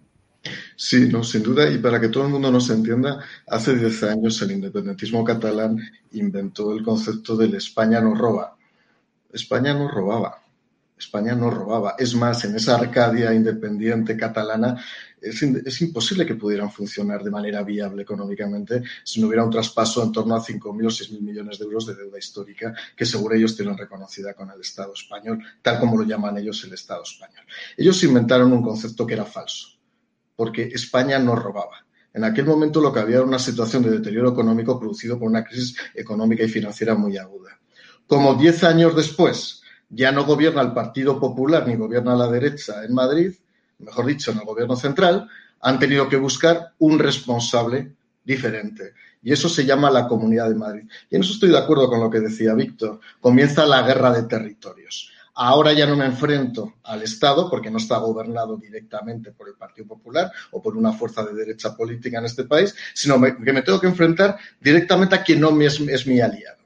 Sí, 0.76 1.08
no, 1.08 1.22
sin 1.24 1.42
duda. 1.42 1.68
Y 1.70 1.78
para 1.78 2.00
que 2.00 2.08
todo 2.08 2.24
el 2.24 2.30
mundo 2.30 2.50
nos 2.50 2.70
entienda, 2.70 3.18
hace 3.48 3.74
10 3.74 4.02
años 4.04 4.40
el 4.42 4.52
independentismo 4.52 5.24
catalán 5.24 5.78
inventó 6.12 6.72
el 6.72 6.84
concepto 6.84 7.36
del 7.36 7.54
España 7.54 8.00
no 8.00 8.14
roba. 8.14 8.56
España 9.32 9.74
no 9.74 9.88
robaba. 9.88 10.39
España 11.00 11.34
no 11.34 11.50
robaba. 11.50 11.96
Es 11.98 12.14
más, 12.14 12.44
en 12.44 12.54
esa 12.54 12.76
Arcadia 12.76 13.34
independiente 13.34 14.16
catalana 14.16 14.76
es, 15.20 15.80
imposible 15.82 16.24
que 16.24 16.34
pudieran 16.34 16.70
funcionar 16.70 17.22
de 17.22 17.30
manera 17.30 17.62
viable 17.62 18.02
económicamente 18.02 18.82
si 19.04 19.20
no 19.20 19.26
hubiera 19.26 19.44
un 19.44 19.50
traspaso 19.50 20.02
en 20.02 20.12
torno 20.12 20.34
a 20.34 20.40
5.000 20.40 20.62
o 20.62 20.88
6.000 20.88 21.20
millones 21.20 21.58
de 21.58 21.64
euros 21.64 21.86
de 21.86 21.94
deuda 21.94 22.18
histórica 22.18 22.74
que 22.96 23.04
seguro 23.04 23.34
ellos 23.34 23.56
tienen 23.56 23.76
reconocida 23.76 24.34
con 24.34 24.50
el 24.50 24.60
Estado 24.60 24.92
español, 24.94 25.42
tal 25.62 25.78
como 25.78 25.98
lo 25.98 26.04
llaman 26.04 26.38
ellos 26.38 26.62
el 26.64 26.72
Estado 26.72 27.02
español. 27.02 27.44
Ellos 27.76 28.02
inventaron 28.04 28.52
un 28.52 28.62
concepto 28.62 29.06
que 29.06 29.14
era 29.14 29.24
falso, 29.24 29.68
porque 30.36 30.62
España 30.72 31.18
no 31.18 31.34
robaba. 31.34 31.84
En 32.12 32.24
aquel 32.24 32.44
momento 32.44 32.80
lo 32.80 32.92
que 32.92 33.00
había 33.00 33.16
era 33.16 33.24
una 33.24 33.38
situación 33.38 33.82
de 33.82 33.90
deterioro 33.90 34.30
económico 34.30 34.78
producido 34.78 35.18
por 35.18 35.28
una 35.28 35.44
crisis 35.44 35.76
económica 35.94 36.42
y 36.42 36.48
financiera 36.48 36.94
muy 36.94 37.16
aguda. 37.16 37.58
Como 38.06 38.34
diez 38.34 38.64
años 38.64 38.96
después 38.96 39.59
ya 39.90 40.12
no 40.12 40.24
gobierna 40.24 40.62
el 40.62 40.72
Partido 40.72 41.20
Popular 41.20 41.66
ni 41.66 41.76
gobierna 41.76 42.14
la 42.14 42.28
derecha 42.28 42.84
en 42.84 42.94
Madrid, 42.94 43.32
mejor 43.78 44.06
dicho, 44.06 44.30
en 44.30 44.38
el 44.38 44.44
gobierno 44.44 44.76
central, 44.76 45.28
han 45.60 45.78
tenido 45.78 46.08
que 46.08 46.16
buscar 46.16 46.72
un 46.78 46.98
responsable 46.98 47.92
diferente. 48.24 48.94
Y 49.22 49.32
eso 49.32 49.48
se 49.48 49.66
llama 49.66 49.90
la 49.90 50.08
Comunidad 50.08 50.48
de 50.48 50.54
Madrid. 50.54 50.84
Y 51.10 51.16
en 51.16 51.22
eso 51.22 51.32
estoy 51.32 51.50
de 51.50 51.58
acuerdo 51.58 51.88
con 51.88 52.00
lo 52.00 52.08
que 52.08 52.20
decía 52.20 52.54
Víctor. 52.54 53.00
Comienza 53.20 53.66
la 53.66 53.82
guerra 53.82 54.12
de 54.12 54.22
territorios. 54.22 55.10
Ahora 55.34 55.72
ya 55.72 55.86
no 55.86 55.96
me 55.96 56.06
enfrento 56.06 56.74
al 56.84 57.02
Estado 57.02 57.48
porque 57.48 57.70
no 57.70 57.78
está 57.78 57.98
gobernado 57.98 58.56
directamente 58.56 59.32
por 59.32 59.48
el 59.48 59.54
Partido 59.54 59.88
Popular 59.88 60.30
o 60.50 60.60
por 60.60 60.76
una 60.76 60.92
fuerza 60.92 61.24
de 61.24 61.34
derecha 61.34 61.74
política 61.74 62.18
en 62.18 62.24
este 62.24 62.44
país, 62.44 62.74
sino 62.94 63.20
que 63.22 63.52
me 63.52 63.62
tengo 63.62 63.80
que 63.80 63.86
enfrentar 63.86 64.38
directamente 64.60 65.14
a 65.14 65.22
quien 65.22 65.40
no 65.40 65.58
es, 65.60 66.06
mi 66.06 66.20
aliado. 66.20 66.59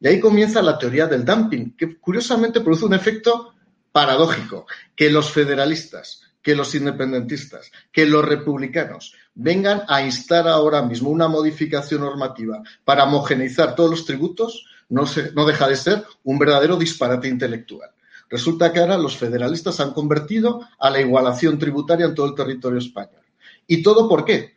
Y 0.00 0.08
ahí 0.08 0.20
comienza 0.20 0.62
la 0.62 0.78
teoría 0.78 1.06
del 1.06 1.24
dumping, 1.24 1.76
que 1.76 1.98
curiosamente 1.98 2.60
produce 2.60 2.84
un 2.84 2.94
efecto 2.94 3.54
paradójico, 3.92 4.66
que 4.94 5.10
los 5.10 5.30
federalistas, 5.30 6.22
que 6.42 6.54
los 6.54 6.74
independentistas, 6.74 7.70
que 7.90 8.06
los 8.06 8.24
republicanos 8.24 9.14
vengan 9.34 9.82
a 9.88 10.02
instar 10.02 10.46
ahora 10.48 10.82
mismo 10.82 11.10
una 11.10 11.28
modificación 11.28 12.02
normativa 12.02 12.62
para 12.84 13.04
homogeneizar 13.04 13.74
todos 13.74 13.90
los 13.90 14.04
tributos, 14.04 14.66
no, 14.88 15.04
no 15.34 15.46
deja 15.46 15.68
de 15.68 15.76
ser 15.76 16.04
un 16.24 16.38
verdadero 16.38 16.76
disparate 16.76 17.28
intelectual. 17.28 17.90
Resulta 18.28 18.72
que 18.72 18.80
ahora 18.80 18.98
los 18.98 19.16
federalistas 19.16 19.80
han 19.80 19.92
convertido 19.92 20.66
a 20.78 20.90
la 20.90 21.00
igualación 21.00 21.58
tributaria 21.58 22.06
en 22.06 22.14
todo 22.14 22.26
el 22.26 22.34
territorio 22.34 22.78
español. 22.78 23.22
¿Y 23.66 23.82
todo 23.82 24.08
por 24.08 24.24
qué? 24.24 24.55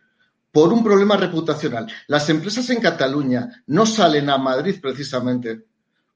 Por 0.51 0.73
un 0.73 0.83
problema 0.83 1.15
reputacional. 1.15 1.87
Las 2.07 2.29
empresas 2.29 2.69
en 2.69 2.79
Cataluña 2.79 3.63
no 3.67 3.85
salen 3.85 4.29
a 4.29 4.37
Madrid 4.37 4.77
precisamente 4.81 5.65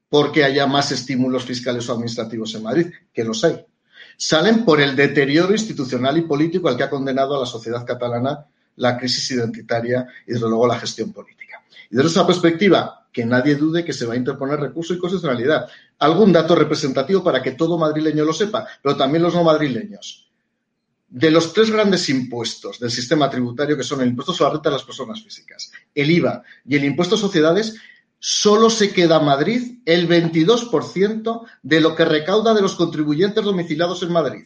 porque 0.08 0.44
haya 0.44 0.66
más 0.66 0.92
estímulos 0.92 1.44
fiscales 1.44 1.88
o 1.88 1.92
administrativos 1.92 2.54
en 2.54 2.62
Madrid, 2.62 2.86
que 3.12 3.24
los 3.24 3.42
hay. 3.44 3.64
Salen 4.16 4.64
por 4.64 4.80
el 4.80 4.94
deterioro 4.94 5.52
institucional 5.52 6.16
y 6.18 6.22
político 6.22 6.68
al 6.68 6.76
que 6.76 6.84
ha 6.84 6.90
condenado 6.90 7.36
a 7.36 7.40
la 7.40 7.46
sociedad 7.46 7.84
catalana 7.84 8.46
la 8.76 8.96
crisis 8.96 9.30
identitaria 9.32 10.06
y, 10.26 10.32
desde 10.32 10.48
luego, 10.48 10.66
la 10.66 10.78
gestión 10.78 11.12
política. 11.12 11.62
Y 11.90 11.96
desde 11.96 12.10
esa 12.10 12.26
perspectiva, 12.26 13.04
que 13.14 13.24
nadie 13.24 13.54
dude 13.54 13.84
que 13.84 13.92
se 13.92 14.04
va 14.04 14.14
a 14.14 14.16
interponer 14.16 14.58
recurso 14.58 14.92
y 14.92 14.98
constitucionalidad. 14.98 15.68
Algún 16.00 16.32
dato 16.32 16.56
representativo 16.56 17.22
para 17.22 17.40
que 17.40 17.52
todo 17.52 17.78
madrileño 17.78 18.24
lo 18.24 18.32
sepa, 18.32 18.66
pero 18.82 18.96
también 18.96 19.22
los 19.22 19.34
no 19.34 19.44
madrileños. 19.44 20.23
De 21.08 21.30
los 21.30 21.52
tres 21.52 21.70
grandes 21.70 22.08
impuestos 22.08 22.80
del 22.80 22.90
sistema 22.90 23.30
tributario, 23.30 23.76
que 23.76 23.84
son 23.84 24.00
el 24.00 24.08
impuesto 24.08 24.32
sobre 24.32 24.48
la 24.48 24.54
renta 24.54 24.70
de 24.70 24.76
las 24.76 24.84
personas 24.84 25.22
físicas, 25.22 25.70
el 25.94 26.10
IVA 26.10 26.42
y 26.64 26.76
el 26.76 26.84
impuesto 26.84 27.14
a 27.14 27.18
sociedades, 27.18 27.76
solo 28.18 28.70
se 28.70 28.92
queda 28.92 29.20
Madrid 29.20 29.78
el 29.84 30.08
22% 30.08 31.46
de 31.62 31.80
lo 31.80 31.94
que 31.94 32.04
recauda 32.04 32.54
de 32.54 32.62
los 32.62 32.74
contribuyentes 32.74 33.44
domiciliados 33.44 34.02
en 34.02 34.12
Madrid 34.12 34.44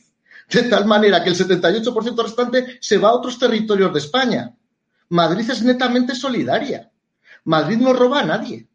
de 0.51 0.63
tal 0.65 0.87
manera 0.87 1.23
que 1.23 1.31
el 1.31 1.37
78% 1.37 2.23
restante 2.23 2.79
se 2.81 2.99
va 2.99 3.11
a 3.11 3.15
otros 3.15 3.39
territorios 3.39 3.93
de 3.93 3.99
España. 3.99 4.55
Madrid 5.11 5.49
es 5.51 5.63
netamente 5.63 6.15
solidaria. 6.15 6.91
Madrid 7.45 7.77
no 7.79 7.93
roba 7.93 8.21
a 8.21 8.25
nadie. 8.25 8.67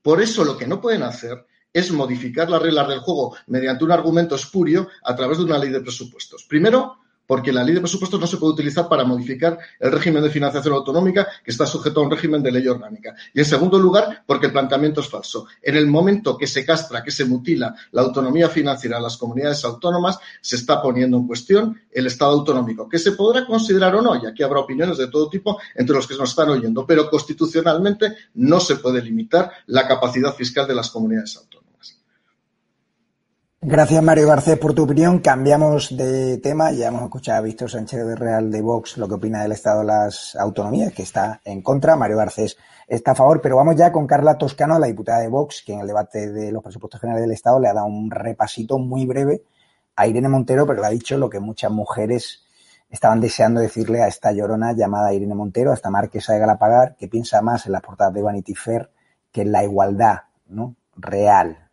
Por 0.00 0.22
eso 0.22 0.44
lo 0.44 0.56
que 0.56 0.66
no 0.66 0.80
pueden 0.80 1.02
hacer 1.02 1.44
es 1.72 1.90
modificar 1.90 2.48
las 2.48 2.62
reglas 2.62 2.88
del 2.88 3.00
juego 3.00 3.36
mediante 3.48 3.84
un 3.84 3.92
argumento 3.92 4.36
espurio 4.36 4.88
a 5.02 5.14
través 5.14 5.38
de 5.38 5.44
una 5.44 5.58
ley 5.58 5.70
de 5.70 5.80
presupuestos. 5.80 6.44
Primero, 6.44 6.98
porque 7.28 7.52
la 7.52 7.62
ley 7.62 7.74
de 7.74 7.80
presupuestos 7.80 8.18
no 8.18 8.26
se 8.26 8.38
puede 8.38 8.54
utilizar 8.54 8.88
para 8.88 9.04
modificar 9.04 9.58
el 9.78 9.92
régimen 9.92 10.22
de 10.22 10.30
financiación 10.30 10.72
autonómica 10.72 11.28
que 11.44 11.50
está 11.50 11.66
sujeto 11.66 12.00
a 12.00 12.04
un 12.04 12.10
régimen 12.10 12.42
de 12.42 12.50
ley 12.50 12.66
orgánica. 12.66 13.14
Y 13.34 13.40
en 13.40 13.44
segundo 13.44 13.78
lugar, 13.78 14.24
porque 14.26 14.46
el 14.46 14.52
planteamiento 14.52 15.02
es 15.02 15.08
falso. 15.08 15.46
En 15.60 15.76
el 15.76 15.86
momento 15.86 16.38
que 16.38 16.46
se 16.46 16.64
castra, 16.64 17.02
que 17.02 17.10
se 17.10 17.26
mutila 17.26 17.74
la 17.92 18.00
autonomía 18.00 18.48
financiera 18.48 18.96
de 18.96 19.02
las 19.02 19.18
comunidades 19.18 19.62
autónomas, 19.66 20.18
se 20.40 20.56
está 20.56 20.80
poniendo 20.80 21.18
en 21.18 21.26
cuestión 21.26 21.78
el 21.92 22.06
Estado 22.06 22.32
autonómico, 22.32 22.88
que 22.88 22.98
se 22.98 23.12
podrá 23.12 23.44
considerar 23.44 23.94
o 23.96 24.00
no, 24.00 24.16
y 24.16 24.26
aquí 24.26 24.42
habrá 24.42 24.60
opiniones 24.60 24.96
de 24.96 25.08
todo 25.08 25.28
tipo 25.28 25.60
entre 25.74 25.96
los 25.96 26.06
que 26.06 26.16
nos 26.16 26.30
están 26.30 26.48
oyendo, 26.48 26.86
pero 26.86 27.10
constitucionalmente 27.10 28.16
no 28.36 28.58
se 28.58 28.76
puede 28.76 29.02
limitar 29.02 29.52
la 29.66 29.86
capacidad 29.86 30.34
fiscal 30.34 30.66
de 30.66 30.74
las 30.74 30.88
comunidades 30.88 31.36
autónomas. 31.36 31.57
Gracias, 33.60 34.00
Mario 34.04 34.28
Garcés, 34.28 34.56
por 34.56 34.72
tu 34.72 34.84
opinión. 34.84 35.18
Cambiamos 35.18 35.96
de 35.96 36.38
tema. 36.38 36.70
Ya 36.70 36.86
hemos 36.86 37.02
escuchado 37.02 37.38
a 37.38 37.40
Víctor 37.40 37.68
Sánchez 37.68 38.06
de 38.06 38.14
Real 38.14 38.52
de 38.52 38.62
Vox 38.62 38.96
lo 38.98 39.08
que 39.08 39.14
opina 39.14 39.42
del 39.42 39.50
Estado 39.50 39.80
de 39.80 39.86
las 39.86 40.36
Autonomías, 40.36 40.92
que 40.92 41.02
está 41.02 41.40
en 41.44 41.60
contra. 41.60 41.96
Mario 41.96 42.18
Garcés 42.18 42.56
está 42.86 43.10
a 43.10 43.14
favor. 43.16 43.40
Pero 43.40 43.56
vamos 43.56 43.74
ya 43.74 43.90
con 43.90 44.06
Carla 44.06 44.38
Toscano, 44.38 44.78
la 44.78 44.86
diputada 44.86 45.18
de 45.18 45.28
Vox, 45.28 45.64
que 45.66 45.72
en 45.72 45.80
el 45.80 45.88
debate 45.88 46.30
de 46.30 46.52
los 46.52 46.62
presupuestos 46.62 47.00
generales 47.00 47.24
del 47.24 47.34
Estado 47.34 47.58
le 47.58 47.66
ha 47.66 47.74
dado 47.74 47.86
un 47.86 48.12
repasito 48.12 48.78
muy 48.78 49.06
breve 49.06 49.42
a 49.96 50.06
Irene 50.06 50.28
Montero, 50.28 50.64
pero 50.64 50.80
le 50.80 50.86
ha 50.86 50.90
dicho 50.90 51.18
lo 51.18 51.28
que 51.28 51.40
muchas 51.40 51.72
mujeres 51.72 52.44
estaban 52.88 53.20
deseando 53.20 53.60
decirle 53.60 54.02
a 54.02 54.06
esta 54.06 54.30
llorona 54.30 54.72
llamada 54.72 55.12
Irene 55.12 55.34
Montero, 55.34 55.72
a 55.72 55.74
esta 55.74 55.90
marquesa 55.90 56.32
de 56.32 56.38
Galapagar, 56.38 56.94
que 56.94 57.08
piensa 57.08 57.42
más 57.42 57.66
en 57.66 57.72
las 57.72 57.82
portadas 57.82 58.14
de 58.14 58.22
Vanity 58.22 58.54
Fair 58.54 58.88
que 59.32 59.42
en 59.42 59.50
la 59.50 59.64
igualdad 59.64 60.20
¿no? 60.46 60.76
real 60.94 61.67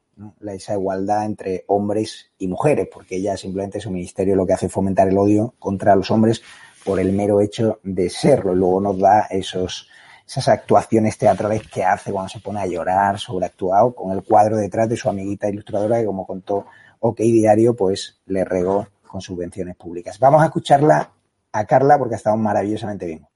esa 0.47 0.73
igualdad 0.73 1.25
entre 1.25 1.65
hombres 1.67 2.31
y 2.37 2.47
mujeres, 2.47 2.87
porque 2.91 3.17
ella 3.17 3.37
simplemente 3.37 3.79
su 3.79 3.91
ministerio 3.91 4.35
lo 4.35 4.45
que 4.45 4.53
hace 4.53 4.67
es 4.67 4.71
fomentar 4.71 5.07
el 5.07 5.17
odio 5.17 5.53
contra 5.59 5.95
los 5.95 6.11
hombres 6.11 6.41
por 6.83 6.99
el 6.99 7.11
mero 7.13 7.41
hecho 7.41 7.79
de 7.83 8.09
serlo. 8.09 8.53
Luego 8.55 8.79
nos 8.79 8.99
da 8.99 9.21
esos, 9.29 9.89
esas 10.25 10.47
actuaciones 10.47 11.17
teatrales 11.17 11.67
que 11.67 11.83
hace 11.83 12.11
cuando 12.11 12.29
se 12.29 12.39
pone 12.39 12.61
a 12.61 12.67
llorar, 12.67 13.19
sobreactuado, 13.19 13.93
con 13.93 14.11
el 14.11 14.23
cuadro 14.23 14.57
detrás 14.57 14.87
de 14.87 14.95
su 14.95 15.09
amiguita 15.09 15.49
ilustradora 15.49 15.99
que, 15.99 16.05
como 16.05 16.25
contó 16.25 16.65
OK 16.99 17.19
Diario, 17.19 17.75
pues 17.75 18.21
le 18.27 18.45
regó 18.45 18.87
con 19.07 19.21
subvenciones 19.21 19.75
públicas. 19.75 20.19
Vamos 20.19 20.41
a 20.41 20.45
escucharla 20.45 21.11
a 21.51 21.65
Carla 21.65 21.97
porque 21.97 22.15
ha 22.15 22.17
estado 22.17 22.37
maravillosamente 22.37 23.05
bien. 23.05 23.27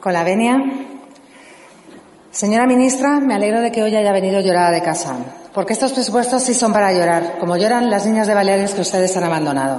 Con 0.00 0.12
la 0.12 0.22
venia 0.24 0.85
Señora 2.36 2.66
ministra, 2.66 3.18
me 3.18 3.34
alegro 3.34 3.62
de 3.62 3.72
que 3.72 3.82
hoy 3.82 3.96
haya 3.96 4.12
venido 4.12 4.40
llorada 4.40 4.70
de 4.70 4.82
casa, 4.82 5.16
porque 5.54 5.72
estos 5.72 5.94
presupuestos 5.94 6.42
sí 6.42 6.52
son 6.52 6.70
para 6.70 6.92
llorar, 6.92 7.38
como 7.40 7.56
lloran 7.56 7.88
las 7.88 8.04
niñas 8.04 8.26
de 8.26 8.34
Baleares 8.34 8.74
que 8.74 8.82
ustedes 8.82 9.16
han 9.16 9.24
abandonado. 9.24 9.78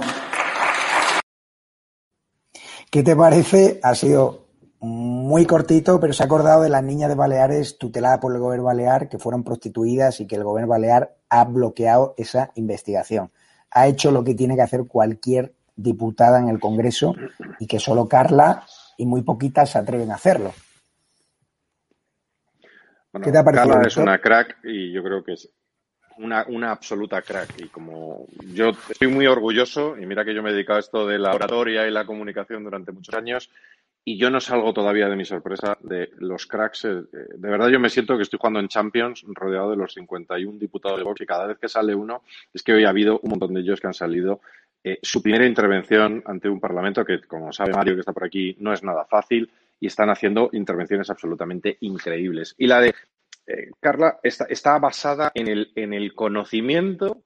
¿Qué 2.90 3.04
te 3.04 3.16
parece? 3.16 3.80
Ha 3.84 3.94
sido 3.94 4.48
muy 4.80 5.46
cortito, 5.46 6.00
pero 6.00 6.14
se 6.14 6.24
ha 6.24 6.26
acordado 6.26 6.64
de 6.64 6.70
las 6.70 6.82
niñas 6.82 7.10
de 7.10 7.16
Baleares 7.16 7.78
tuteladas 7.78 8.18
por 8.18 8.34
el 8.34 8.40
gobierno 8.40 8.66
balear 8.66 9.08
que 9.08 9.20
fueron 9.20 9.44
prostituidas 9.44 10.20
y 10.20 10.26
que 10.26 10.38
el 10.38 10.44
gobierno 10.44 10.72
balear 10.72 11.16
ha 11.30 11.44
bloqueado 11.44 12.16
esa 12.18 12.50
investigación. 12.56 13.30
Ha 13.70 13.86
hecho 13.86 14.10
lo 14.10 14.24
que 14.24 14.34
tiene 14.34 14.56
que 14.56 14.64
hacer 14.64 14.86
cualquier 14.88 15.54
diputada 15.76 16.40
en 16.40 16.50
el 16.50 16.60
Congreso 16.60 17.14
y 17.60 17.68
que 17.68 17.78
solo 17.78 18.08
Carla 18.08 18.64
y 18.98 19.06
muy 19.06 19.22
poquitas 19.22 19.70
se 19.70 19.78
atreven 19.78 20.10
a 20.10 20.16
hacerlo. 20.16 20.54
Carla 23.12 23.84
es 23.88 23.98
una 23.98 24.20
crack 24.20 24.58
y 24.64 24.92
yo 24.92 25.04
creo 25.04 25.24
que 25.24 25.34
es 25.34 25.50
una, 26.18 26.46
una, 26.48 26.72
absoluta 26.72 27.22
crack. 27.22 27.62
Y 27.62 27.68
como 27.68 28.28
yo 28.54 28.72
estoy 28.90 29.08
muy 29.08 29.28
orgulloso, 29.28 29.98
y 29.98 30.06
mira 30.06 30.26
que 30.26 30.34
yo 30.34 30.44
me 30.44 30.50
he 30.50 30.54
dedicado 30.54 30.78
a 30.78 30.82
esto 30.82 31.08
de 31.08 31.20
la 31.20 31.34
oratoria 31.34 31.88
y 31.88 31.92
la 31.92 32.06
comunicación 32.06 32.64
durante 32.64 32.92
muchos 32.92 33.16
años, 33.16 33.50
y 34.04 34.18
yo 34.18 34.30
no 34.30 34.40
salgo 34.40 34.74
todavía 34.74 35.10
de 35.10 35.16
mi 35.16 35.26
sorpresa 35.26 35.78
de 35.82 36.10
los 36.18 36.48
cracks. 36.48 36.86
Eh, 36.86 37.04
de 37.12 37.50
verdad, 37.50 37.68
yo 37.68 37.80
me 37.80 37.90
siento 37.90 38.16
que 38.16 38.24
estoy 38.24 38.40
jugando 38.40 38.60
en 38.60 38.70
Champions, 38.70 39.26
rodeado 39.28 39.72
de 39.72 39.78
los 39.78 39.94
51 39.94 40.58
diputados 40.58 40.98
de 40.98 41.04
Vox, 41.04 41.22
y 41.22 41.26
cada 41.26 41.46
vez 41.46 41.60
que 41.60 41.68
sale 41.68 41.94
uno, 41.94 42.24
es 42.54 42.64
que 42.64 42.74
hoy 42.74 42.86
ha 42.86 42.90
habido 42.90 43.20
un 43.22 43.32
montón 43.32 43.54
de 43.54 43.62
ellos 43.62 43.80
que 43.80 43.88
han 43.88 43.94
salido. 43.94 44.42
Eh, 44.84 45.00
su 45.02 45.22
primera 45.22 45.46
intervención 45.46 46.24
ante 46.26 46.48
un 46.48 46.60
Parlamento 46.60 47.04
que, 47.04 47.20
como 47.22 47.52
sabe 47.52 47.74
Mario, 47.74 47.96
que 47.96 48.00
está 48.00 48.14
por 48.14 48.24
aquí, 48.24 48.56
no 48.60 48.72
es 48.72 48.84
nada 48.84 49.06
fácil 49.06 49.52
y 49.80 49.88
están 49.88 50.10
haciendo 50.10 50.50
intervenciones 50.54 51.10
absolutamente 51.10 51.78
increíbles. 51.82 52.56
Y 52.58 52.68
la 52.68 52.82
de 52.82 52.90
eh, 53.48 53.72
Carla 53.80 54.20
está, 54.24 54.46
está 54.46 54.78
basada 54.80 55.32
en 55.34 55.48
el, 55.48 55.72
en 55.76 55.94
el 55.94 56.14
conocimiento 56.14 57.24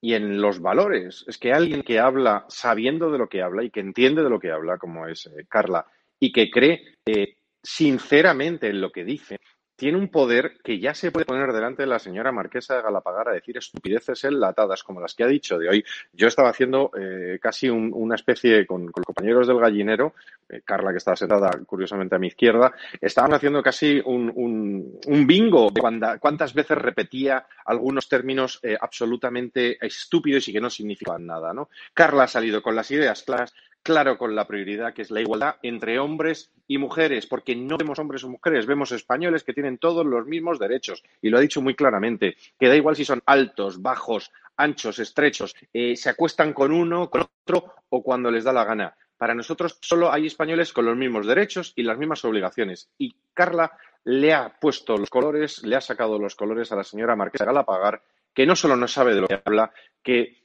y 0.00 0.14
en 0.14 0.40
los 0.40 0.60
valores. 0.60 1.24
Es 1.26 1.38
que 1.38 1.52
alguien 1.52 1.82
que 1.82 1.98
habla 1.98 2.44
sabiendo 2.48 3.10
de 3.10 3.18
lo 3.18 3.28
que 3.28 3.42
habla 3.42 3.64
y 3.64 3.70
que 3.70 3.80
entiende 3.80 4.22
de 4.22 4.30
lo 4.30 4.38
que 4.38 4.50
habla, 4.50 4.78
como 4.78 5.06
es 5.06 5.26
eh, 5.26 5.46
Carla, 5.48 5.86
y 6.20 6.32
que 6.32 6.50
cree 6.50 6.96
eh, 7.06 7.36
sinceramente 7.62 8.68
en 8.68 8.80
lo 8.80 8.90
que 8.90 9.04
dice, 9.04 9.38
tiene 9.76 9.98
un 9.98 10.08
poder 10.08 10.56
que 10.64 10.80
ya 10.80 10.94
se 10.94 11.12
puede 11.12 11.26
poner 11.26 11.52
delante 11.52 11.82
de 11.82 11.88
la 11.88 11.98
señora 11.98 12.32
marquesa 12.32 12.74
de 12.74 12.82
Galapagar 12.82 13.28
a 13.28 13.32
decir 13.32 13.56
estupideces 13.58 14.24
enlatadas 14.24 14.82
como 14.82 15.00
las 15.00 15.14
que 15.14 15.22
ha 15.22 15.28
dicho 15.28 15.58
de 15.58 15.68
hoy. 15.68 15.84
Yo 16.12 16.26
estaba 16.26 16.48
haciendo 16.48 16.90
eh, 16.98 17.38
casi 17.40 17.68
una 17.68 18.14
especie 18.14 18.66
con, 18.66 18.90
con, 18.90 19.04
compañeros 19.04 19.46
del 19.46 19.60
gallinero, 19.60 20.14
eh, 20.48 20.62
Carla 20.64 20.92
que 20.92 20.98
estaba 20.98 21.16
sentada 21.16 21.50
curiosamente 21.66 22.16
a 22.16 22.18
mi 22.18 22.28
izquierda, 22.28 22.72
estaban 23.00 23.34
haciendo 23.34 23.62
casi 23.62 24.00
un, 24.04 24.32
un, 24.34 25.26
bingo 25.26 25.70
de 25.70 25.82
cuántas 26.20 26.54
veces 26.54 26.78
repetía 26.78 27.46
algunos 27.66 28.08
términos 28.08 28.60
eh, 28.62 28.76
absolutamente 28.80 29.84
estúpidos 29.84 30.48
y 30.48 30.52
que 30.52 30.60
no 30.60 30.70
significaban 30.70 31.26
nada. 31.26 31.52
¿no? 31.52 31.68
Carla 31.92 32.24
ha 32.24 32.28
salido 32.28 32.62
con 32.62 32.74
las 32.74 32.90
ideas 32.90 33.22
claras, 33.24 33.54
claro 33.86 34.18
con 34.18 34.34
la 34.34 34.48
prioridad 34.48 34.92
que 34.92 35.02
es 35.02 35.12
la 35.12 35.20
igualdad 35.20 35.58
entre 35.62 36.00
hombres 36.00 36.50
y 36.66 36.76
mujeres, 36.76 37.28
porque 37.28 37.54
no 37.54 37.78
vemos 37.78 38.00
hombres 38.00 38.24
o 38.24 38.28
mujeres, 38.28 38.66
vemos 38.66 38.90
españoles 38.90 39.44
que 39.44 39.52
tienen 39.52 39.78
todos 39.78 40.04
los 40.04 40.26
mismos 40.26 40.58
derechos. 40.58 41.04
Y 41.22 41.30
lo 41.30 41.38
ha 41.38 41.40
dicho 41.40 41.62
muy 41.62 41.76
claramente, 41.76 42.36
que 42.58 42.66
da 42.66 42.74
igual 42.74 42.96
si 42.96 43.04
son 43.04 43.22
altos, 43.24 43.80
bajos, 43.80 44.32
anchos, 44.56 44.98
estrechos, 44.98 45.54
eh, 45.72 45.94
se 45.94 46.10
acuestan 46.10 46.52
con 46.52 46.72
uno, 46.72 47.08
con 47.08 47.20
otro 47.20 47.74
o 47.88 48.02
cuando 48.02 48.28
les 48.28 48.42
da 48.42 48.52
la 48.52 48.64
gana. 48.64 48.96
Para 49.16 49.36
nosotros 49.36 49.78
solo 49.80 50.10
hay 50.10 50.26
españoles 50.26 50.72
con 50.72 50.84
los 50.84 50.96
mismos 50.96 51.24
derechos 51.24 51.72
y 51.76 51.84
las 51.84 51.96
mismas 51.96 52.24
obligaciones. 52.24 52.90
Y 52.98 53.14
Carla 53.34 53.70
le 54.02 54.34
ha 54.34 54.48
puesto 54.58 54.96
los 54.96 55.10
colores, 55.10 55.62
le 55.62 55.76
ha 55.76 55.80
sacado 55.80 56.18
los 56.18 56.34
colores 56.34 56.72
a 56.72 56.76
la 56.76 56.82
señora 56.82 57.14
Marquesa 57.14 57.44
Galapagar, 57.44 58.02
que 58.34 58.46
no 58.46 58.56
solo 58.56 58.74
no 58.74 58.88
sabe 58.88 59.14
de 59.14 59.20
lo 59.20 59.28
que 59.28 59.40
habla, 59.44 59.70
que 60.02 60.44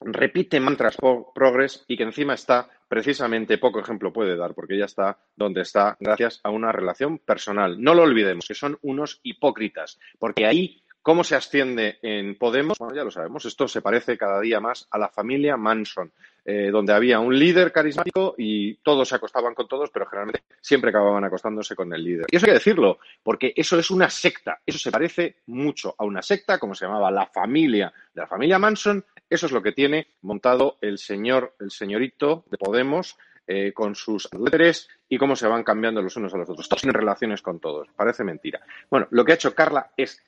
repite 0.00 0.60
mantras 0.60 0.96
progres 1.34 1.84
y 1.88 1.96
que 1.96 2.02
encima 2.02 2.34
está 2.34 2.68
precisamente 2.88 3.58
poco 3.58 3.80
ejemplo 3.80 4.12
puede 4.12 4.36
dar, 4.36 4.54
porque 4.54 4.74
ella 4.74 4.84
está 4.86 5.18
donde 5.34 5.62
está 5.62 5.96
gracias 6.00 6.40
a 6.42 6.50
una 6.50 6.72
relación 6.72 7.18
personal. 7.18 7.82
No 7.82 7.94
lo 7.94 8.02
olvidemos, 8.02 8.46
que 8.46 8.54
son 8.54 8.78
unos 8.82 9.20
hipócritas, 9.22 9.98
porque 10.18 10.46
ahí 10.46 10.82
¿Cómo 11.06 11.22
se 11.22 11.36
asciende 11.36 12.00
en 12.02 12.36
Podemos? 12.36 12.78
Bueno, 12.80 12.92
ya 12.92 13.04
lo 13.04 13.12
sabemos, 13.12 13.44
esto 13.44 13.68
se 13.68 13.80
parece 13.80 14.18
cada 14.18 14.40
día 14.40 14.58
más 14.58 14.88
a 14.90 14.98
la 14.98 15.08
familia 15.08 15.56
Manson, 15.56 16.10
eh, 16.44 16.70
donde 16.72 16.92
había 16.92 17.20
un 17.20 17.38
líder 17.38 17.70
carismático 17.70 18.34
y 18.36 18.74
todos 18.78 19.08
se 19.08 19.14
acostaban 19.14 19.54
con 19.54 19.68
todos, 19.68 19.90
pero 19.90 20.06
generalmente 20.06 20.42
siempre 20.60 20.90
acababan 20.90 21.22
acostándose 21.22 21.76
con 21.76 21.94
el 21.94 22.02
líder. 22.02 22.26
Y 22.28 22.34
eso 22.34 22.46
hay 22.46 22.50
que 22.50 22.58
decirlo, 22.58 22.98
porque 23.22 23.52
eso 23.54 23.78
es 23.78 23.88
una 23.92 24.10
secta, 24.10 24.60
eso 24.66 24.80
se 24.80 24.90
parece 24.90 25.36
mucho 25.46 25.94
a 25.96 26.04
una 26.04 26.22
secta, 26.22 26.58
como 26.58 26.74
se 26.74 26.86
llamaba 26.86 27.08
la 27.12 27.26
familia 27.26 27.92
de 28.12 28.22
la 28.22 28.26
familia 28.26 28.58
Manson, 28.58 29.04
eso 29.28 29.46
es 29.46 29.52
lo 29.52 29.62
que 29.62 29.72
tiene 29.72 30.06
montado 30.22 30.76
el 30.80 30.98
señor, 30.98 31.54
el 31.60 31.70
señorito 31.70 32.44
de 32.50 32.58
Podemos, 32.58 33.16
eh, 33.48 33.72
con 33.72 33.94
sus 33.94 34.28
líderes 34.32 34.88
y 35.08 35.18
cómo 35.18 35.36
se 35.36 35.46
van 35.46 35.62
cambiando 35.62 36.02
los 36.02 36.16
unos 36.16 36.34
a 36.34 36.38
los 36.38 36.50
otros. 36.50 36.68
Todos 36.68 36.82
tienen 36.82 36.98
relaciones 36.98 37.42
con 37.42 37.60
todos. 37.60 37.86
Parece 37.94 38.24
mentira. 38.24 38.60
Bueno, 38.90 39.06
lo 39.10 39.24
que 39.24 39.30
ha 39.30 39.34
hecho 39.36 39.54
Carla 39.54 39.92
es 39.96 40.20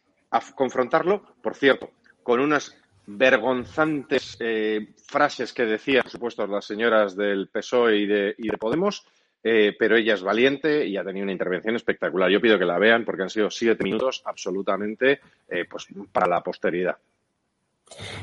confrontarlo, 0.55 1.35
por 1.43 1.57
cierto, 1.57 1.91
con 2.23 2.39
unas 2.39 2.77
vergonzantes 3.07 4.37
eh, 4.39 4.95
frases 5.05 5.53
que 5.53 5.65
decían, 5.65 6.03
por 6.03 6.13
supuesto, 6.13 6.47
las 6.47 6.65
señoras 6.65 7.17
del 7.17 7.49
PSOE 7.49 7.97
y 7.97 8.07
de, 8.07 8.37
Podemos, 8.57 9.05
eh, 9.43 9.75
pero 9.77 9.97
ella 9.97 10.15
es 10.15 10.23
valiente 10.23 10.87
y 10.87 10.97
ha 10.97 11.03
tenido 11.03 11.25
una 11.25 11.33
intervención 11.33 11.75
espectacular. 11.75 12.31
Yo 12.31 12.41
pido 12.41 12.57
que 12.57 12.67
la 12.67 12.79
vean 12.79 13.05
porque 13.05 13.23
han 13.23 13.31
sido 13.31 13.51
siete 13.51 13.83
minutos 13.83 14.23
absolutamente 14.27 15.21
pues, 15.69 15.89
para 16.13 16.29
la 16.29 16.41
posteridad. 16.41 16.97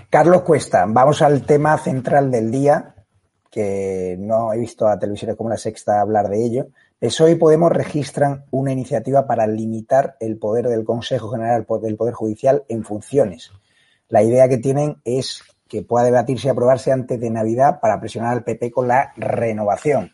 Carlos 0.09 0.41
Cuesta, 0.43 0.85
vamos 0.87 1.21
al 1.21 1.45
tema 1.45 1.77
central 1.77 2.31
del 2.31 2.51
día, 2.51 2.95
que 3.51 4.15
no 4.19 4.53
he 4.53 4.59
visto 4.59 4.87
a 4.87 4.99
televisiones 4.99 5.37
como 5.37 5.49
la 5.49 5.57
Sexta 5.57 6.01
hablar 6.01 6.29
de 6.29 6.43
ello. 6.43 6.67
PSOE 6.99 7.31
y 7.31 7.35
Podemos 7.35 7.71
registran 7.71 8.45
una 8.51 8.71
iniciativa 8.71 9.27
para 9.27 9.47
limitar 9.47 10.15
el 10.19 10.37
poder 10.37 10.67
del 10.67 10.85
Consejo 10.85 11.29
General 11.29 11.65
del 11.81 11.97
Poder 11.97 12.13
Judicial 12.13 12.63
en 12.67 12.83
funciones. 12.83 13.51
La 14.09 14.23
idea 14.23 14.47
que 14.47 14.57
tienen 14.57 15.01
es 15.03 15.41
que 15.67 15.81
pueda 15.81 16.05
debatirse 16.05 16.47
y 16.47 16.51
aprobarse 16.51 16.91
antes 16.91 17.19
de 17.19 17.29
Navidad 17.29 17.79
para 17.79 17.99
presionar 17.99 18.33
al 18.33 18.43
PP 18.43 18.71
con 18.71 18.87
la 18.87 19.13
renovación. 19.17 20.13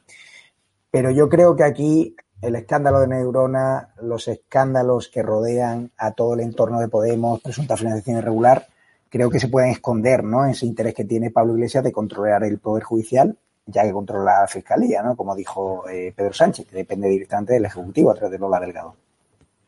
Pero 0.89 1.12
yo 1.12 1.30
creo 1.30 1.56
que 1.56 1.64
aquí 1.64 2.16
el 2.41 2.56
escándalo 2.56 2.99
de 2.99 3.08
Neurona, 3.08 3.93
los 4.02 4.28
escándalos 4.28 5.10
que 5.10 5.22
rodean 5.22 5.91
a 5.97 6.12
todo 6.14 6.34
el 6.34 6.39
entorno 6.39 6.80
de 6.80 6.88
Podemos, 6.88 7.41
presunta 7.41 7.78
financiación 7.78 8.18
irregular, 8.18 8.68
creo 9.12 9.30
que 9.30 9.39
se 9.39 9.49
pueden 9.49 9.72
esconder 9.72 10.24
¿no? 10.24 10.45
en 10.45 10.51
ese 10.51 10.66
interés 10.66 10.95
que 10.95 11.03
tiene 11.03 11.30
Pablo 11.30 11.53
Iglesias 11.53 11.84
de 11.84 11.91
controlar 11.91 12.43
el 12.45 12.57
Poder 12.59 12.84
Judicial, 12.84 13.38
ya 13.66 13.84
que 13.84 13.91
controla 13.91 14.41
la 14.41 14.47
Fiscalía, 14.47 15.03
¿no? 15.03 15.16
como 15.16 15.36
dijo 15.36 15.88
eh, 15.89 16.14
Pedro 16.16 16.34
Sánchez, 16.34 16.66
que 16.66 16.78
depende 16.78 17.09
directamente 17.09 17.53
del 17.53 17.66
Ejecutivo 17.66 18.12
a 18.12 18.16
través 18.16 18.32
de 18.32 18.39
Lola 18.39 18.59
Delgado. 18.59 18.95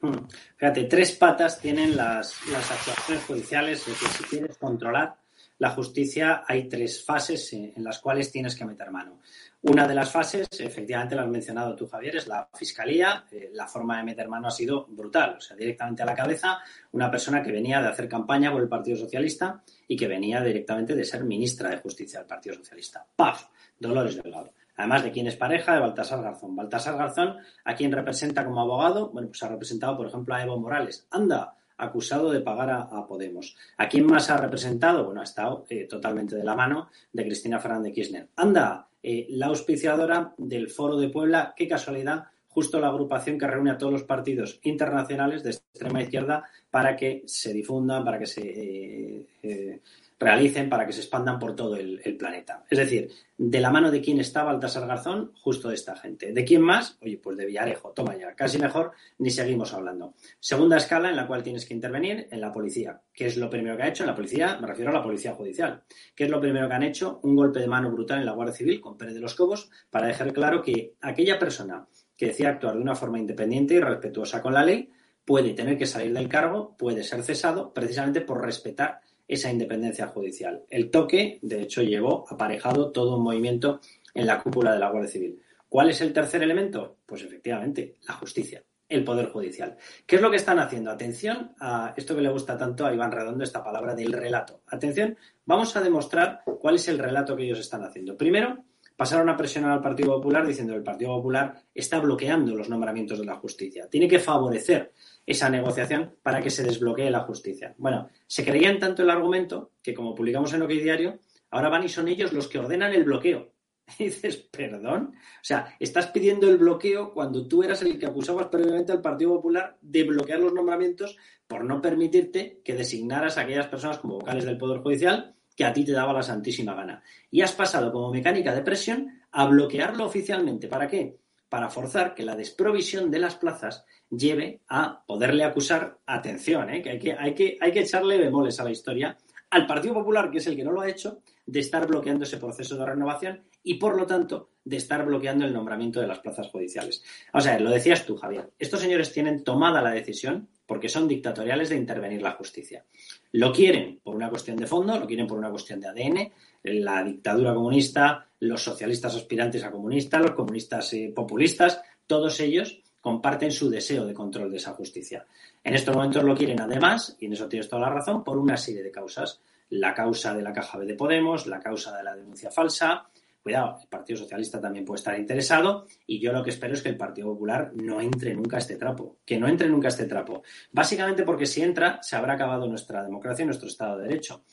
Hmm. 0.01 0.25
Fíjate, 0.55 0.85
tres 0.85 1.11
patas 1.11 1.59
tienen 1.59 1.95
las, 1.95 2.35
las 2.47 2.71
actuaciones 2.71 3.23
judiciales, 3.25 3.79
es 3.81 3.87
decir, 3.87 4.07
si 4.09 4.23
quieres 4.23 4.57
controlar 4.57 5.15
la 5.59 5.69
justicia 5.69 6.43
hay 6.45 6.67
tres 6.67 7.05
fases 7.05 7.53
en 7.53 7.83
las 7.83 7.99
cuales 7.99 8.31
tienes 8.31 8.55
que 8.55 8.65
meter 8.65 8.91
mano. 8.91 9.19
Una 9.65 9.87
de 9.87 9.95
las 9.95 10.11
fases, 10.11 10.45
efectivamente 10.59 11.15
lo 11.15 11.21
has 11.21 11.29
mencionado 11.29 11.73
tú, 11.73 11.87
Javier, 11.87 12.17
es 12.17 12.27
la 12.27 12.49
fiscalía. 12.53 13.23
Eh, 13.31 13.49
la 13.53 13.65
forma 13.65 13.95
de 13.95 14.03
meter 14.03 14.27
mano 14.27 14.49
ha 14.49 14.51
sido 14.51 14.85
brutal. 14.89 15.35
O 15.37 15.39
sea, 15.39 15.55
directamente 15.55 16.03
a 16.03 16.05
la 16.05 16.13
cabeza, 16.13 16.59
una 16.91 17.09
persona 17.09 17.41
que 17.41 17.53
venía 17.53 17.81
de 17.81 17.87
hacer 17.87 18.09
campaña 18.09 18.51
por 18.51 18.61
el 18.61 18.67
Partido 18.67 18.97
Socialista 18.97 19.63
y 19.87 19.95
que 19.95 20.09
venía 20.09 20.41
directamente 20.41 20.95
de 20.95 21.05
ser 21.05 21.23
ministra 21.23 21.69
de 21.69 21.77
Justicia 21.77 22.19
del 22.19 22.27
Partido 22.27 22.55
Socialista. 22.55 23.05
¡Paf! 23.15 23.45
Dolores 23.79 24.21
Delgado. 24.21 24.51
Además 24.75 25.03
de 25.03 25.11
quién 25.11 25.27
es 25.27 25.37
pareja 25.37 25.75
de 25.75 25.79
Baltasar 25.79 26.21
Garzón. 26.21 26.57
Baltasar 26.57 26.97
Garzón, 26.97 27.37
a 27.63 27.73
quien 27.73 27.93
representa 27.93 28.43
como 28.43 28.59
abogado, 28.59 29.11
bueno, 29.11 29.29
pues 29.29 29.43
ha 29.43 29.47
representado, 29.47 29.95
por 29.95 30.07
ejemplo, 30.07 30.35
a 30.35 30.43
Evo 30.43 30.59
Morales. 30.59 31.07
Anda, 31.09 31.55
acusado 31.77 32.31
de 32.31 32.41
pagar 32.41 32.69
a, 32.69 33.07
Podemos. 33.07 33.55
¿A 33.77 33.87
quién 33.87 34.07
más 34.07 34.29
ha 34.29 34.35
representado? 34.35 35.05
Bueno, 35.05 35.21
ha 35.21 35.23
estado 35.23 35.65
eh, 35.69 35.87
totalmente 35.87 36.35
de 36.35 36.43
la 36.43 36.53
mano 36.53 36.89
de 37.13 37.23
Cristina 37.23 37.59
Fernández 37.59 37.93
Kirchner. 37.93 38.27
Anda, 38.35 38.87
eh, 39.03 39.27
la 39.29 39.47
auspiciadora 39.47 40.33
del 40.37 40.69
Foro 40.69 40.97
de 40.97 41.09
Puebla, 41.09 41.53
qué 41.55 41.67
casualidad, 41.67 42.23
justo 42.47 42.79
la 42.79 42.87
agrupación 42.87 43.37
que 43.37 43.47
reúne 43.47 43.71
a 43.71 43.77
todos 43.77 43.91
los 43.91 44.03
partidos 44.03 44.59
internacionales 44.63 45.43
de 45.43 45.49
extrema 45.49 46.01
izquierda 46.01 46.45
para 46.71 46.95
que 46.95 47.23
se 47.25 47.51
difundan, 47.51 48.05
para 48.05 48.17
que 48.17 48.27
se 48.27 49.27
eh, 49.43 49.81
realicen 50.23 50.69
para 50.69 50.85
que 50.85 50.93
se 50.93 51.01
expandan 51.01 51.37
por 51.37 51.55
todo 51.55 51.75
el, 51.75 51.99
planeta. 52.17 52.63
Es 52.69 52.77
decir, 52.77 53.09
de 53.37 53.59
la 53.59 53.69
mano 53.69 53.91
de 53.91 54.01
quién 54.01 54.19
está 54.19 54.43
Baltasar 54.43 54.87
Garzón, 54.87 55.33
justo 55.35 55.69
de 55.69 55.75
esta 55.75 55.95
gente. 55.95 56.31
¿De 56.31 56.43
quién 56.45 56.61
más? 56.61 56.97
Oye, 57.01 57.17
pues 57.17 57.37
de 57.37 57.45
Villarejo, 57.45 57.91
toma 57.91 58.17
ya, 58.17 58.33
casi 58.33 58.57
mejor, 58.57 58.91
ni 59.17 59.29
seguimos 59.29 59.73
hablando. 59.73 60.13
Segunda 60.39 60.77
escala 60.77 61.09
en 61.09 61.15
la 61.15 61.27
cual 61.27 61.43
tienes 61.43 61.65
que 61.65 61.73
intervenir, 61.73 62.27
en 62.31 62.41
la 62.41 62.51
policía. 62.51 63.01
¿Qué 63.13 63.25
es 63.25 63.37
lo 63.37 63.49
primero 63.49 63.75
que 63.75 63.83
ha 63.83 63.87
hecho? 63.89 64.03
En 64.03 64.07
la 64.07 64.15
policía, 64.15 64.57
me 64.59 64.67
refiero 64.67 64.91
a 64.91 64.93
la 64.93 65.03
policía 65.03 65.33
judicial. 65.33 65.83
¿Qué 66.15 66.25
es 66.25 66.29
lo 66.29 66.39
primero 66.39 66.67
que 66.67 66.73
han 66.73 66.83
hecho? 66.83 67.19
Un 67.23 67.35
golpe 67.35 67.59
de 67.59 67.67
mano 67.67 67.91
brutal 67.91 68.19
en 68.19 68.25
la 68.25 68.33
Guardia 68.33 68.55
Civil 68.55 68.79
con 68.79 68.97
Pérez 68.97 69.15
de 69.15 69.21
los 69.21 69.35
Cobos 69.35 69.69
para 69.89 70.07
dejar 70.07 70.31
claro 70.33 70.61
que 70.61 70.93
aquella 71.01 71.37
persona 71.37 71.87
que 72.15 72.27
decía 72.27 72.49
actuar 72.49 72.75
de 72.75 72.81
una 72.81 72.95
forma 72.95 73.19
independiente 73.19 73.73
y 73.73 73.79
respetuosa 73.79 74.41
con 74.41 74.53
la 74.53 74.63
ley 74.63 74.89
puede 75.25 75.53
tener 75.53 75.77
que 75.77 75.85
salir 75.85 76.13
del 76.13 76.27
cargo, 76.27 76.75
puede 76.77 77.03
ser 77.03 77.23
cesado 77.23 77.73
precisamente 77.73 78.21
por 78.21 78.41
respetar 78.41 79.01
esa 79.27 79.51
independencia 79.51 80.07
judicial. 80.07 80.63
El 80.69 80.91
toque, 80.91 81.39
de 81.41 81.61
hecho, 81.61 81.81
llevó 81.81 82.25
aparejado 82.29 82.91
todo 82.91 83.17
un 83.17 83.23
movimiento 83.23 83.79
en 84.13 84.27
la 84.27 84.41
cúpula 84.41 84.73
de 84.73 84.79
la 84.79 84.89
Guardia 84.89 85.11
Civil. 85.11 85.41
¿Cuál 85.69 85.89
es 85.89 86.01
el 86.01 86.13
tercer 86.13 86.43
elemento? 86.43 86.97
Pues 87.05 87.23
efectivamente, 87.23 87.95
la 88.07 88.13
justicia, 88.13 88.63
el 88.87 89.03
Poder 89.03 89.29
Judicial. 89.29 89.75
¿Qué 90.05 90.17
es 90.17 90.21
lo 90.21 90.29
que 90.29 90.37
están 90.37 90.59
haciendo? 90.59 90.91
Atención 90.91 91.53
a 91.59 91.93
esto 91.97 92.15
que 92.15 92.21
le 92.21 92.29
gusta 92.29 92.57
tanto 92.57 92.85
a 92.85 92.93
Iván 92.93 93.11
Redondo, 93.11 93.43
esta 93.43 93.63
palabra 93.63 93.95
del 93.95 94.13
relato. 94.13 94.61
Atención, 94.67 95.17
vamos 95.45 95.75
a 95.75 95.81
demostrar 95.81 96.41
cuál 96.59 96.75
es 96.75 96.87
el 96.89 96.99
relato 96.99 97.35
que 97.35 97.43
ellos 97.43 97.59
están 97.59 97.83
haciendo. 97.83 98.15
Primero, 98.15 98.63
pasaron 98.95 99.29
a 99.29 99.37
presionar 99.37 99.71
al 99.71 99.81
Partido 99.81 100.11
Popular 100.11 100.45
diciendo 100.45 100.73
que 100.73 100.77
el 100.77 100.83
Partido 100.83 101.15
Popular 101.15 101.55
está 101.73 101.99
bloqueando 101.99 102.55
los 102.55 102.69
nombramientos 102.69 103.17
de 103.19 103.25
la 103.25 103.35
justicia. 103.35 103.87
Tiene 103.89 104.07
que 104.07 104.19
favorecer 104.19 104.93
esa 105.25 105.49
negociación 105.49 106.15
para 106.21 106.41
que 106.41 106.49
se 106.49 106.63
desbloquee 106.63 107.09
la 107.09 107.21
justicia. 107.21 107.73
Bueno, 107.77 108.09
se 108.27 108.43
creían 108.43 108.79
tanto 108.79 109.03
el 109.03 109.09
argumento 109.09 109.71
que, 109.81 109.93
como 109.93 110.15
publicamos 110.15 110.53
en 110.53 110.61
OK 110.61 110.69
Diario, 110.69 111.19
ahora 111.49 111.69
van 111.69 111.83
y 111.83 111.89
son 111.89 112.07
ellos 112.07 112.33
los 112.33 112.47
que 112.47 112.59
ordenan 112.59 112.93
el 112.93 113.03
bloqueo. 113.03 113.53
Y 113.99 114.05
dices, 114.05 114.37
perdón. 114.37 115.13
O 115.13 115.43
sea, 115.43 115.75
estás 115.79 116.07
pidiendo 116.07 116.49
el 116.49 116.57
bloqueo 116.57 117.13
cuando 117.13 117.47
tú 117.47 117.63
eras 117.63 117.81
el 117.81 117.99
que 117.99 118.05
acusabas 118.05 118.47
previamente 118.47 118.91
al 118.91 119.01
Partido 119.01 119.35
Popular 119.35 119.77
de 119.81 120.03
bloquear 120.03 120.39
los 120.39 120.53
nombramientos 120.53 121.17
por 121.47 121.65
no 121.65 121.81
permitirte 121.81 122.61
que 122.63 122.75
designaras 122.75 123.37
a 123.37 123.41
aquellas 123.41 123.67
personas 123.67 123.99
como 123.99 124.15
vocales 124.15 124.45
del 124.45 124.57
Poder 124.57 124.79
Judicial 124.79 125.35
que 125.55 125.65
a 125.65 125.73
ti 125.73 125.85
te 125.85 125.91
daba 125.91 126.13
la 126.13 126.23
santísima 126.23 126.73
gana. 126.73 127.03
Y 127.29 127.41
has 127.41 127.51
pasado 127.51 127.91
como 127.91 128.11
mecánica 128.11 128.55
de 128.55 128.61
presión 128.61 129.21
a 129.31 129.45
bloquearlo 129.45 130.05
oficialmente. 130.05 130.67
¿Para 130.67 130.87
qué? 130.87 131.17
Para 131.53 131.69
forzar 131.69 132.15
que 132.15 132.25
la 132.25 132.35
desprovisión 132.35 133.11
de 133.11 133.19
las 133.19 133.35
plazas 133.35 133.85
lleve 134.09 134.61
a 134.69 135.03
poderle 135.05 135.43
acusar, 135.43 135.99
atención, 136.07 136.67
¿eh? 136.71 136.81
que, 136.81 136.89
hay 136.89 136.97
que, 136.97 137.13
hay, 137.13 137.35
que 137.35 137.57
hay 137.61 137.71
que 137.71 137.81
echarle 137.81 138.17
bemoles 138.17 138.59
a 138.59 138.63
la 138.63 138.71
historia, 138.71 139.15
al 139.51 139.67
Partido 139.67 139.93
Popular, 139.93 140.31
que 140.31 140.39
es 140.39 140.47
el 140.47 140.55
que 140.55 140.63
no 140.63 140.71
lo 140.71 140.81
ha 140.81 140.89
hecho, 140.89 141.21
de 141.45 141.59
estar 141.59 141.85
bloqueando 141.85 142.23
ese 142.23 142.37
proceso 142.37 142.75
de 142.75 142.87
renovación 142.87 143.43
y, 143.63 143.75
por 143.75 143.95
lo 143.97 144.05
tanto, 144.05 144.49
de 144.65 144.77
estar 144.77 145.05
bloqueando 145.05 145.45
el 145.45 145.53
nombramiento 145.53 145.99
de 145.99 146.07
las 146.07 146.19
plazas 146.19 146.47
judiciales. 146.47 147.03
O 147.33 147.41
sea, 147.41 147.59
lo 147.59 147.69
decías 147.69 148.05
tú, 148.05 148.15
Javier, 148.15 148.51
estos 148.57 148.79
señores 148.79 149.11
tienen 149.11 149.43
tomada 149.43 149.81
la 149.81 149.91
decisión, 149.91 150.47
porque 150.65 150.89
son 150.89 151.07
dictatoriales, 151.07 151.69
de 151.69 151.75
intervenir 151.75 152.21
la 152.21 152.31
justicia. 152.31 152.85
Lo 153.33 153.51
quieren 153.51 153.99
por 154.01 154.15
una 154.15 154.29
cuestión 154.29 154.57
de 154.57 154.67
fondo, 154.67 154.97
lo 154.97 155.05
quieren 155.05 155.27
por 155.27 155.37
una 155.37 155.49
cuestión 155.49 155.79
de 155.81 155.87
ADN, 155.87 156.31
la 156.63 157.03
dictadura 157.03 157.53
comunista, 157.53 158.29
los 158.39 158.63
socialistas 158.63 159.15
aspirantes 159.15 159.63
a 159.63 159.71
comunistas, 159.71 160.21
los 160.21 160.31
comunistas 160.31 160.93
eh, 160.93 161.11
populistas, 161.13 161.81
todos 162.07 162.39
ellos 162.39 162.81
comparten 163.01 163.51
su 163.51 163.69
deseo 163.69 164.05
de 164.05 164.13
control 164.13 164.49
de 164.49 164.57
esa 164.57 164.71
justicia. 164.71 165.25
En 165.61 165.73
estos 165.73 165.93
momentos 165.93 166.23
lo 166.23 166.35
quieren 166.35 166.61
además, 166.61 167.17
y 167.19 167.25
en 167.25 167.33
eso 167.33 167.49
tienes 167.49 167.67
toda 167.67 167.81
la 167.81 167.89
razón, 167.89 168.23
por 168.23 168.37
una 168.37 168.55
serie 168.55 168.81
de 168.81 168.91
causas. 168.91 169.41
La 169.69 169.93
causa 169.93 170.33
de 170.33 170.41
la 170.41 170.53
caja 170.53 170.77
B 170.77 170.85
de 170.85 170.93
Podemos, 170.93 171.47
la 171.47 171.59
causa 171.59 171.97
de 171.97 172.03
la 172.03 172.15
denuncia 172.15 172.51
falsa, 172.51 173.09
Cuidado, 173.43 173.77
el 173.81 173.89
Partido 173.89 174.19
Socialista 174.19 174.61
también 174.61 174.85
puede 174.85 174.99
estar 174.99 175.19
interesado 175.19 175.85
y 176.07 176.17
yo 176.21 176.31
lo 176.31 176.41
que 176.41 176.51
espero 176.51 176.73
es 176.73 176.81
que 176.81 176.87
el 176.87 176.95
Partido 176.95 177.27
Popular 177.27 177.73
no 177.75 177.99
entre 177.99 178.33
nunca 178.33 178.55
a 178.55 178.59
este 178.59 178.77
trapo, 178.77 179.17
que 179.25 179.37
no 179.37 179.49
entre 179.49 179.67
nunca 179.67 179.89
a 179.89 179.91
este 179.91 180.05
trapo. 180.05 180.43
Básicamente 180.71 181.23
porque 181.23 181.45
si 181.45 181.61
entra 181.61 182.01
se 182.01 182.15
habrá 182.15 182.35
acabado 182.35 182.67
nuestra 182.67 183.03
democracia 183.03 183.43
y 183.43 183.45
nuestro 183.47 183.67
Estado 183.67 183.97
de 183.97 184.07
Derecho. 184.07 184.45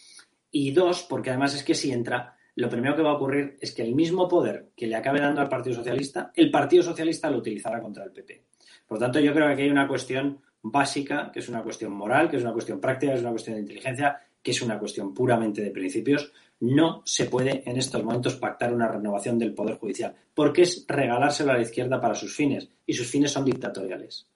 Y 0.50 0.72
dos, 0.72 1.06
porque 1.08 1.30
además 1.30 1.54
es 1.54 1.62
que 1.62 1.76
si 1.76 1.92
entra, 1.92 2.34
lo 2.56 2.68
primero 2.68 2.96
que 2.96 3.02
va 3.02 3.10
a 3.10 3.14
ocurrir 3.14 3.56
es 3.60 3.72
que 3.72 3.82
el 3.82 3.94
mismo 3.94 4.26
poder 4.26 4.70
que 4.76 4.88
le 4.88 4.96
acabe 4.96 5.20
dando 5.20 5.40
al 5.40 5.48
Partido 5.48 5.76
Socialista, 5.76 6.32
el 6.34 6.50
Partido 6.50 6.82
Socialista 6.82 7.30
lo 7.30 7.38
utilizará 7.38 7.80
contra 7.80 8.02
el 8.02 8.10
PP. 8.10 8.42
Por 8.88 8.98
lo 8.98 9.04
tanto, 9.04 9.20
yo 9.20 9.32
creo 9.32 9.46
que 9.46 9.52
aquí 9.52 9.62
hay 9.62 9.70
una 9.70 9.86
cuestión 9.86 10.40
básica, 10.62 11.30
que 11.32 11.38
es 11.38 11.48
una 11.48 11.62
cuestión 11.62 11.92
moral, 11.92 12.28
que 12.28 12.38
es 12.38 12.42
una 12.42 12.52
cuestión 12.52 12.80
práctica, 12.80 13.12
que 13.12 13.18
es 13.18 13.22
una 13.22 13.30
cuestión 13.30 13.54
de 13.54 13.62
inteligencia, 13.62 14.20
que 14.42 14.50
es 14.50 14.62
una 14.62 14.80
cuestión 14.80 15.14
puramente 15.14 15.62
de 15.62 15.70
principios, 15.70 16.32
no 16.60 17.02
se 17.04 17.24
puede 17.24 17.62
en 17.68 17.76
estos 17.76 18.04
momentos 18.04 18.36
pactar 18.36 18.72
una 18.72 18.88
renovación 18.88 19.38
del 19.38 19.54
Poder 19.54 19.78
Judicial, 19.78 20.14
porque 20.34 20.62
es 20.62 20.84
regalárselo 20.86 21.52
a 21.52 21.56
la 21.56 21.62
izquierda 21.62 22.00
para 22.00 22.14
sus 22.14 22.34
fines, 22.34 22.68
y 22.86 22.94
sus 22.94 23.08
fines 23.08 23.32
son 23.32 23.44
dictatoriales. 23.44 24.29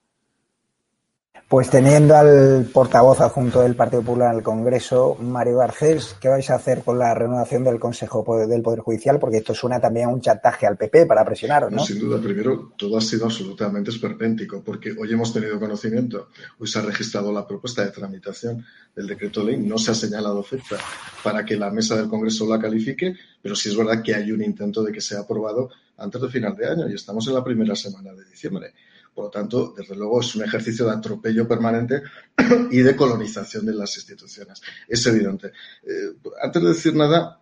Pues 1.47 1.69
teniendo 1.69 2.15
al 2.15 2.67
portavoz 2.73 3.21
adjunto 3.21 3.61
del 3.61 3.75
Partido 3.75 4.01
Popular 4.01 4.31
en 4.31 4.39
el 4.39 4.43
Congreso, 4.43 5.15
Mario 5.21 5.57
Garcés, 5.57 6.15
¿qué 6.19 6.27
vais 6.27 6.49
a 6.49 6.55
hacer 6.55 6.81
con 6.81 6.97
la 6.97 7.13
renovación 7.13 7.63
del 7.63 7.79
Consejo 7.79 8.25
del 8.47 8.63
Poder 8.63 8.79
Judicial? 8.79 9.19
Porque 9.19 9.37
esto 9.37 9.53
suena 9.53 9.79
también 9.79 10.07
a 10.07 10.09
un 10.09 10.21
chantaje 10.21 10.65
al 10.65 10.75
PP 10.75 11.05
para 11.05 11.23
presionaros, 11.23 11.71
¿no? 11.71 11.85
sin 11.85 11.99
duda, 11.99 12.19
primero, 12.19 12.73
todo 12.75 12.97
ha 12.97 13.01
sido 13.01 13.25
absolutamente 13.25 13.91
esperpéntico, 13.91 14.63
porque 14.63 14.95
hoy 14.99 15.13
hemos 15.13 15.31
tenido 15.31 15.59
conocimiento, 15.59 16.29
hoy 16.57 16.67
se 16.67 16.79
ha 16.79 16.81
registrado 16.81 17.31
la 17.31 17.45
propuesta 17.45 17.85
de 17.85 17.91
tramitación 17.91 18.65
del 18.95 19.05
decreto 19.05 19.43
ley, 19.43 19.57
no 19.57 19.77
se 19.77 19.91
ha 19.91 19.95
señalado 19.95 20.41
fecha 20.41 20.77
para 21.23 21.45
que 21.45 21.57
la 21.57 21.69
mesa 21.69 21.95
del 21.95 22.09
Congreso 22.09 22.49
la 22.49 22.59
califique, 22.59 23.15
pero 23.39 23.55
sí 23.55 23.69
es 23.69 23.77
verdad 23.77 24.01
que 24.01 24.15
hay 24.15 24.31
un 24.31 24.41
intento 24.41 24.81
de 24.81 24.91
que 24.91 24.99
sea 24.99 25.19
aprobado 25.19 25.69
antes 25.97 26.19
de 26.19 26.27
final 26.27 26.55
de 26.55 26.67
año 26.67 26.89
y 26.89 26.95
estamos 26.95 27.27
en 27.27 27.35
la 27.35 27.43
primera 27.43 27.75
semana 27.75 28.13
de 28.13 28.25
diciembre. 28.25 28.73
Por 29.15 29.25
lo 29.25 29.31
tanto, 29.31 29.73
desde 29.75 29.95
luego 29.95 30.19
es 30.19 30.35
un 30.35 30.43
ejercicio 30.43 30.85
de 30.85 30.91
atropello 30.91 31.47
permanente 31.47 32.03
y 32.69 32.79
de 32.79 32.95
colonización 32.97 33.65
de 33.65 33.73
las 33.73 33.95
instituciones. 33.95 34.61
Es 34.89 35.05
evidente. 35.07 35.53
Eh, 35.83 36.17
antes 36.43 36.61
de 36.61 36.67
decir 36.67 36.93
nada, 36.93 37.39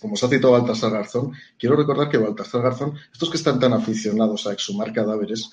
como 0.00 0.16
se 0.16 0.24
ha 0.24 0.28
citado 0.30 0.54
Baltasar 0.54 0.90
Garzón, 0.90 1.32
quiero 1.58 1.76
recordar 1.76 2.08
que 2.08 2.16
Baltasar 2.16 2.62
Garzón, 2.62 2.94
estos 3.12 3.28
que 3.28 3.36
están 3.36 3.60
tan 3.60 3.74
aficionados 3.74 4.46
a 4.46 4.54
exhumar 4.54 4.90
cadáveres, 4.92 5.50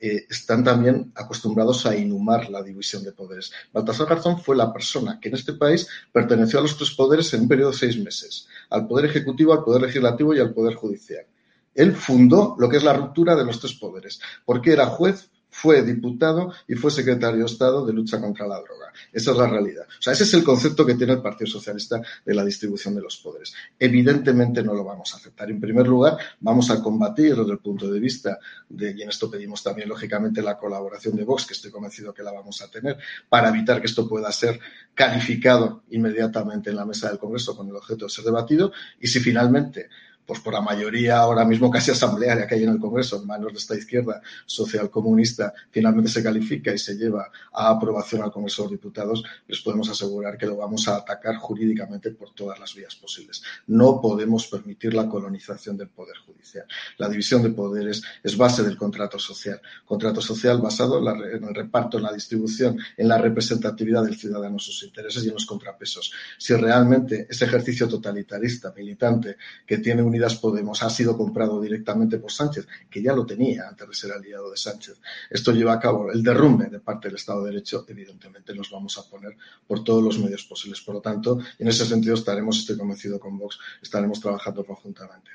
eh, 0.00 0.26
están 0.28 0.64
también 0.64 1.12
acostumbrados 1.14 1.86
a 1.86 1.96
inhumar 1.96 2.50
la 2.50 2.64
división 2.64 3.04
de 3.04 3.12
poderes. 3.12 3.52
Baltasar 3.72 4.08
Garzón 4.08 4.40
fue 4.40 4.56
la 4.56 4.72
persona 4.72 5.20
que 5.20 5.28
en 5.28 5.36
este 5.36 5.52
país 5.52 5.86
perteneció 6.10 6.58
a 6.58 6.62
los 6.62 6.76
tres 6.76 6.90
poderes 6.90 7.32
en 7.34 7.42
un 7.42 7.48
periodo 7.48 7.70
de 7.70 7.78
seis 7.78 7.96
meses, 7.96 8.48
al 8.70 8.88
Poder 8.88 9.06
Ejecutivo, 9.06 9.52
al 9.52 9.62
Poder 9.62 9.82
Legislativo 9.82 10.34
y 10.34 10.40
al 10.40 10.52
Poder 10.52 10.74
Judicial. 10.74 11.26
Él 11.74 11.94
fundó 11.94 12.56
lo 12.58 12.68
que 12.68 12.76
es 12.76 12.84
la 12.84 12.92
ruptura 12.92 13.36
de 13.36 13.44
los 13.44 13.60
tres 13.60 13.74
poderes, 13.74 14.20
porque 14.44 14.72
era 14.72 14.86
juez, 14.86 15.30
fue 15.52 15.82
diputado 15.82 16.52
y 16.66 16.74
fue 16.74 16.90
secretario 16.90 17.40
de 17.40 17.44
Estado 17.44 17.84
de 17.84 17.92
lucha 17.92 18.18
contra 18.18 18.46
la 18.48 18.56
droga. 18.56 18.90
Esa 19.12 19.32
es 19.32 19.36
la 19.36 19.46
realidad. 19.46 19.84
O 19.86 20.02
sea, 20.02 20.14
ese 20.14 20.24
es 20.24 20.32
el 20.32 20.42
concepto 20.42 20.84
que 20.86 20.94
tiene 20.94 21.12
el 21.12 21.20
Partido 21.20 21.50
Socialista 21.50 22.00
de 22.24 22.34
la 22.34 22.42
distribución 22.42 22.94
de 22.94 23.02
los 23.02 23.18
poderes. 23.18 23.52
Evidentemente 23.78 24.62
no 24.62 24.72
lo 24.72 24.82
vamos 24.82 25.12
a 25.12 25.18
aceptar. 25.18 25.50
En 25.50 25.60
primer 25.60 25.86
lugar, 25.86 26.16
vamos 26.40 26.70
a 26.70 26.82
combatir 26.82 27.36
desde 27.36 27.52
el 27.52 27.58
punto 27.58 27.90
de 27.90 28.00
vista 28.00 28.38
de, 28.66 28.94
y 28.96 29.02
en 29.02 29.10
esto 29.10 29.30
pedimos 29.30 29.62
también, 29.62 29.90
lógicamente, 29.90 30.40
la 30.40 30.56
colaboración 30.56 31.16
de 31.16 31.24
Vox, 31.24 31.46
que 31.46 31.52
estoy 31.52 31.70
convencido 31.70 32.14
que 32.14 32.22
la 32.22 32.32
vamos 32.32 32.62
a 32.62 32.70
tener, 32.70 32.96
para 33.28 33.50
evitar 33.50 33.78
que 33.78 33.88
esto 33.88 34.08
pueda 34.08 34.32
ser 34.32 34.58
calificado 34.94 35.82
inmediatamente 35.90 36.70
en 36.70 36.76
la 36.76 36.86
mesa 36.86 37.10
del 37.10 37.18
Congreso 37.18 37.54
con 37.54 37.68
el 37.68 37.76
objeto 37.76 38.06
de 38.06 38.10
ser 38.10 38.24
debatido. 38.24 38.72
Y 39.00 39.06
si 39.06 39.20
finalmente 39.20 39.90
pues 40.26 40.40
por 40.40 40.54
la 40.54 40.60
mayoría 40.60 41.18
ahora 41.18 41.44
mismo 41.44 41.70
casi 41.70 41.90
asamblearia 41.90 42.46
que 42.46 42.54
hay 42.54 42.64
en 42.64 42.70
el 42.70 42.78
Congreso, 42.78 43.20
en 43.20 43.26
manos 43.26 43.52
de 43.52 43.58
esta 43.58 43.74
izquierda 43.74 44.22
social 44.46 44.90
comunista, 44.90 45.52
finalmente 45.70 46.10
se 46.10 46.22
califica 46.22 46.72
y 46.72 46.78
se 46.78 46.94
lleva 46.96 47.30
a 47.52 47.68
aprobación 47.70 48.22
al 48.22 48.32
Congreso 48.32 48.62
de 48.62 48.66
los 48.66 48.72
Diputados, 48.72 49.24
les 49.46 49.60
podemos 49.60 49.88
asegurar 49.88 50.38
que 50.38 50.46
lo 50.46 50.56
vamos 50.56 50.88
a 50.88 50.96
atacar 50.96 51.36
jurídicamente 51.36 52.10
por 52.10 52.32
todas 52.34 52.58
las 52.58 52.74
vías 52.74 52.94
posibles. 52.94 53.42
No 53.66 54.00
podemos 54.00 54.46
permitir 54.46 54.94
la 54.94 55.08
colonización 55.08 55.76
del 55.76 55.88
Poder 55.88 56.16
Judicial. 56.18 56.66
La 56.98 57.08
división 57.08 57.42
de 57.42 57.50
poderes 57.50 58.02
es 58.22 58.36
base 58.36 58.62
del 58.62 58.76
contrato 58.76 59.18
social. 59.18 59.60
Contrato 59.84 60.20
social 60.20 60.60
basado 60.60 60.98
en, 60.98 61.44
el 61.44 61.54
reparto, 61.54 61.98
en 61.98 62.04
la 62.04 62.12
distribución, 62.12 62.78
en 62.96 63.08
la 63.08 63.18
representatividad 63.18 64.04
del 64.04 64.16
ciudadano, 64.16 64.58
sus 64.58 64.82
intereses 64.82 65.24
y 65.24 65.28
en 65.28 65.34
los 65.34 65.46
contrapesos. 65.46 66.12
Si 66.38 66.54
realmente 66.54 67.26
ese 67.28 67.44
ejercicio 67.44 67.88
totalitarista, 67.88 68.72
militante, 68.76 69.36
que 69.66 69.78
tiene 69.78 70.02
un 70.02 70.11
Unidas 70.12 70.36
Podemos 70.36 70.82
ha 70.82 70.90
sido 70.90 71.16
comprado 71.16 71.58
directamente 71.58 72.18
por 72.18 72.30
Sánchez, 72.30 72.66
que 72.90 73.02
ya 73.02 73.14
lo 73.14 73.24
tenía 73.24 73.66
antes 73.66 73.88
de 73.88 73.94
ser 73.94 74.12
aliado 74.12 74.50
de 74.50 74.58
Sánchez. 74.58 75.00
Esto 75.30 75.52
lleva 75.52 75.72
a 75.72 75.80
cabo 75.80 76.10
el 76.10 76.22
derrumbe 76.22 76.66
de 76.66 76.80
parte 76.80 77.08
del 77.08 77.16
Estado 77.16 77.42
de 77.42 77.52
Derecho, 77.52 77.86
evidentemente 77.88 78.54
nos 78.54 78.70
vamos 78.70 78.98
a 78.98 79.08
poner 79.08 79.34
por 79.66 79.82
todos 79.82 80.02
los 80.02 80.18
medios 80.18 80.44
posibles. 80.44 80.82
Por 80.82 80.96
lo 80.96 81.00
tanto, 81.00 81.38
en 81.58 81.66
ese 81.66 81.86
sentido 81.86 82.14
estaremos, 82.14 82.58
estoy 82.58 82.76
convencido 82.76 83.18
con 83.18 83.38
Vox, 83.38 83.58
estaremos 83.80 84.20
trabajando 84.20 84.66
conjuntamente. 84.66 85.30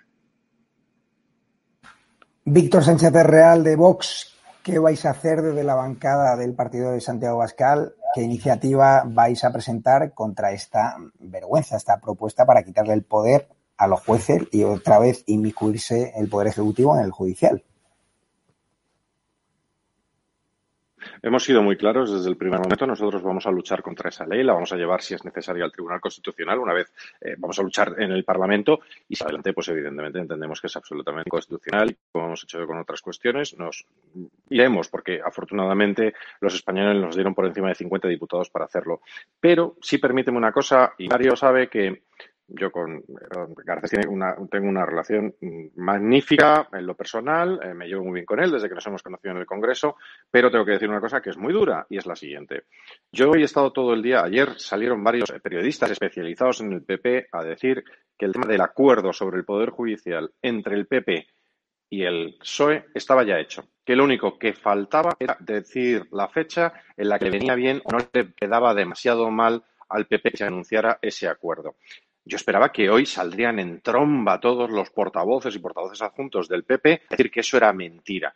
Víctor 2.46 2.84
Sánchez 2.84 3.12
Real 3.12 3.64
de 3.64 3.76
Vox, 3.76 4.28
¿qué 4.62 4.78
vais 4.78 5.04
a 5.06 5.10
hacer 5.10 5.42
desde 5.42 5.64
la 5.64 5.74
bancada 5.74 6.36
del 6.36 6.54
partido 6.54 6.92
de 6.92 7.02
Santiago 7.02 7.40
Bascal? 7.40 7.96
¿Qué 8.14 8.22
iniciativa 8.22 9.04
vais 9.08 9.44
a 9.44 9.52
presentar 9.52 10.14
contra 10.14 10.52
esta 10.52 10.98
vergüenza, 11.20 11.78
esta 11.78 12.00
propuesta 12.00 12.46
para 12.46 12.64
quitarle 12.64 12.94
el 12.94 13.04
poder 13.04 13.48
a 13.78 13.88
los 13.88 14.02
jueces 14.02 14.44
y 14.52 14.64
otra 14.64 15.00
vez 15.00 15.24
inmiscuirse 15.28 16.14
el 16.16 16.30
Poder 16.30 16.48
Ejecutivo 16.48 16.98
en 16.98 17.06
el 17.06 17.12
Judicial. 17.12 17.64
Hemos 21.22 21.44
sido 21.44 21.64
muy 21.64 21.78
claros 21.78 22.12
desde 22.12 22.30
el 22.30 22.38
primer 22.38 22.60
momento. 22.60 22.86
Nosotros 22.86 23.22
vamos 23.22 23.46
a 23.46 23.52
luchar 23.52 23.82
contra 23.82 24.10
esa 24.10 24.26
ley, 24.26 24.44
la 24.44 24.54
vamos 24.54 24.72
a 24.74 24.76
llevar, 24.76 25.02
si 25.02 25.14
es 25.14 25.24
necesario, 25.24 25.64
al 25.64 25.72
Tribunal 25.72 26.00
Constitucional. 26.00 26.60
Una 26.60 26.74
vez 26.74 26.92
eh, 27.22 27.36
vamos 27.38 27.58
a 27.60 27.64
luchar 27.64 27.96
en 27.98 28.12
el 28.12 28.24
Parlamento 28.24 28.82
y 29.08 29.16
si 29.16 29.24
adelante, 29.24 29.54
pues 29.54 29.68
evidentemente 29.70 30.20
entendemos 30.20 30.62
que 30.62 30.68
es 30.68 30.76
absolutamente 30.76 31.30
constitucional. 31.30 31.96
Como 32.12 32.28
hemos 32.28 32.44
hecho 32.44 32.66
con 32.66 32.78
otras 32.78 33.02
cuestiones, 33.02 33.58
nos 33.58 33.86
iremos 34.50 34.90
porque 34.90 35.20
afortunadamente 35.24 36.14
los 36.42 36.54
españoles 36.54 37.02
nos 37.02 37.16
dieron 37.16 37.34
por 37.34 37.46
encima 37.46 37.70
de 37.70 37.76
50 37.76 38.08
diputados 38.08 38.50
para 38.50 38.66
hacerlo. 38.66 39.02
Pero 39.40 39.76
sí 39.82 39.98
permíteme 39.98 40.38
una 40.38 40.52
cosa, 40.52 40.94
y 40.98 41.08
Mario 41.08 41.36
sabe 41.36 41.70
que 41.70 42.04
yo 42.48 42.72
con 42.72 43.04
Garcés 43.66 44.00
tengo 44.50 44.70
una 44.70 44.86
relación 44.86 45.36
magnífica 45.76 46.70
en 46.72 46.86
lo 46.86 46.96
personal, 46.96 47.60
eh, 47.62 47.74
me 47.74 47.88
llevo 47.88 48.06
muy 48.06 48.14
bien 48.14 48.26
con 48.26 48.40
él 48.40 48.52
desde 48.52 48.70
que 48.70 48.76
nos 48.76 48.88
hemos 48.88 49.04
conocido 49.04 49.34
en 49.34 49.40
el 49.40 49.46
Congreso, 49.46 49.98
pero 50.32 50.50
tengo 50.50 50.66
que 50.66 50.72
decir 50.72 50.90
una 50.90 51.02
cosa 51.02 51.22
que 51.22 51.32
es 51.32 51.38
muy 51.38 51.54
dura 51.54 51.86
y 51.90 51.98
es 51.98 52.06
la 52.06 52.16
siguiente. 52.16 52.64
Yo 53.12 53.34
he 53.36 53.42
estado 53.42 53.72
todo 53.74 53.94
el 53.94 54.02
día, 54.02 54.24
ayer 54.24 54.58
salieron 54.58 55.04
varios 55.04 55.32
periodistas 55.44 55.92
especializados 55.92 56.62
en 56.62 56.72
el 56.74 56.84
PP 56.84 57.28
a 57.32 57.44
decir 57.44 57.84
que 58.18 58.26
el 58.26 58.32
tema 58.32 58.48
del 58.48 58.62
acuerdo 58.62 59.12
sobre 59.12 59.38
el 59.38 59.46
Poder 59.46 59.70
Judicial 59.70 60.32
entre 60.42 60.76
el 60.76 60.88
PP 60.88 61.28
y 61.90 62.04
el 62.04 62.36
PSOE 62.40 62.86
estaba 62.94 63.24
ya 63.24 63.40
hecho, 63.40 63.70
que 63.86 63.96
lo 63.96 64.04
único 64.04 64.38
que 64.38 64.54
faltaba 64.54 65.16
era 65.20 65.38
decir 65.40 66.08
la 66.12 66.28
fecha 66.28 66.74
en 66.96 67.10
la 67.10 67.20
que 67.20 67.30
venía 67.30 67.56
bien 67.56 67.82
o 67.84 67.92
no 67.92 68.00
le 68.12 68.34
quedaba 68.34 68.74
demasiado 68.74 69.30
mal 69.32 69.64
al 69.90 70.06
PP 70.06 70.32
que 70.32 70.38
se 70.38 70.46
anunciara 70.46 71.00
ese 71.02 71.28
acuerdo. 71.28 71.76
Yo 72.28 72.36
esperaba 72.36 72.72
que 72.72 72.90
hoy 72.90 73.06
saldrían 73.06 73.60
en 73.60 73.82
tromba 73.82 74.40
todos 74.40 74.70
los 74.70 74.90
portavoces 74.90 75.56
y 75.56 75.60
portavoces 75.60 76.02
adjuntos 76.02 76.48
del 76.48 76.64
PP 76.64 76.94
a 76.94 77.00
decir 77.12 77.32
que 77.32 77.40
eso 77.40 77.58
era 77.58 77.72
mentira. 77.74 78.36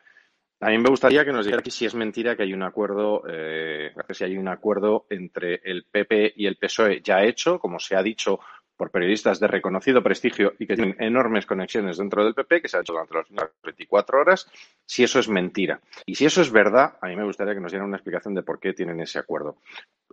Mí 0.70 0.78
me 0.78 0.90
gustaría 0.90 1.26
que 1.26 1.32
nos 1.32 1.46
dijera 1.46 1.64
si 1.66 1.86
es 1.86 1.96
mentira 1.96 2.36
que 2.36 2.44
hay 2.44 2.54
un 2.54 2.62
acuerdo, 2.62 3.24
eh, 3.28 3.92
si 4.12 4.24
hay 4.24 4.38
un 4.38 4.48
acuerdo 4.48 5.08
entre 5.10 5.60
el 5.64 5.86
PP 5.86 6.34
y 6.36 6.46
el 6.46 6.58
PSOE 6.58 7.02
ya 7.02 7.24
hecho, 7.24 7.58
como 7.58 7.80
se 7.80 7.96
ha 7.96 8.04
dicho 8.04 8.40
por 8.82 8.90
periodistas 8.90 9.40
de 9.40 9.46
reconocido 9.46 10.02
prestigio 10.02 10.54
y 10.58 10.66
que 10.66 10.76
tienen 10.76 10.96
enormes 10.98 11.46
conexiones 11.46 11.98
dentro 11.98 12.24
del 12.24 12.34
PP, 12.34 12.64
que 12.64 12.68
se 12.68 12.78
ha 12.78 12.80
hecho 12.80 12.94
durante 12.94 13.14
las 13.14 13.52
24 13.62 14.20
horas, 14.20 14.50
si 14.88 15.04
eso 15.04 15.20
es 15.20 15.30
mentira. 15.30 15.80
Y 16.08 16.16
si 16.16 16.26
eso 16.26 16.42
es 16.42 16.52
verdad, 16.52 16.98
a 17.00 17.06
mí 17.06 17.16
me 17.16 17.24
gustaría 17.24 17.54
que 17.54 17.60
nos 17.60 17.72
dieran 17.72 17.90
una 17.90 17.98
explicación 17.98 18.34
de 18.34 18.42
por 18.42 18.60
qué 18.60 18.74
tienen 18.74 19.00
ese 19.00 19.20
acuerdo. 19.20 19.58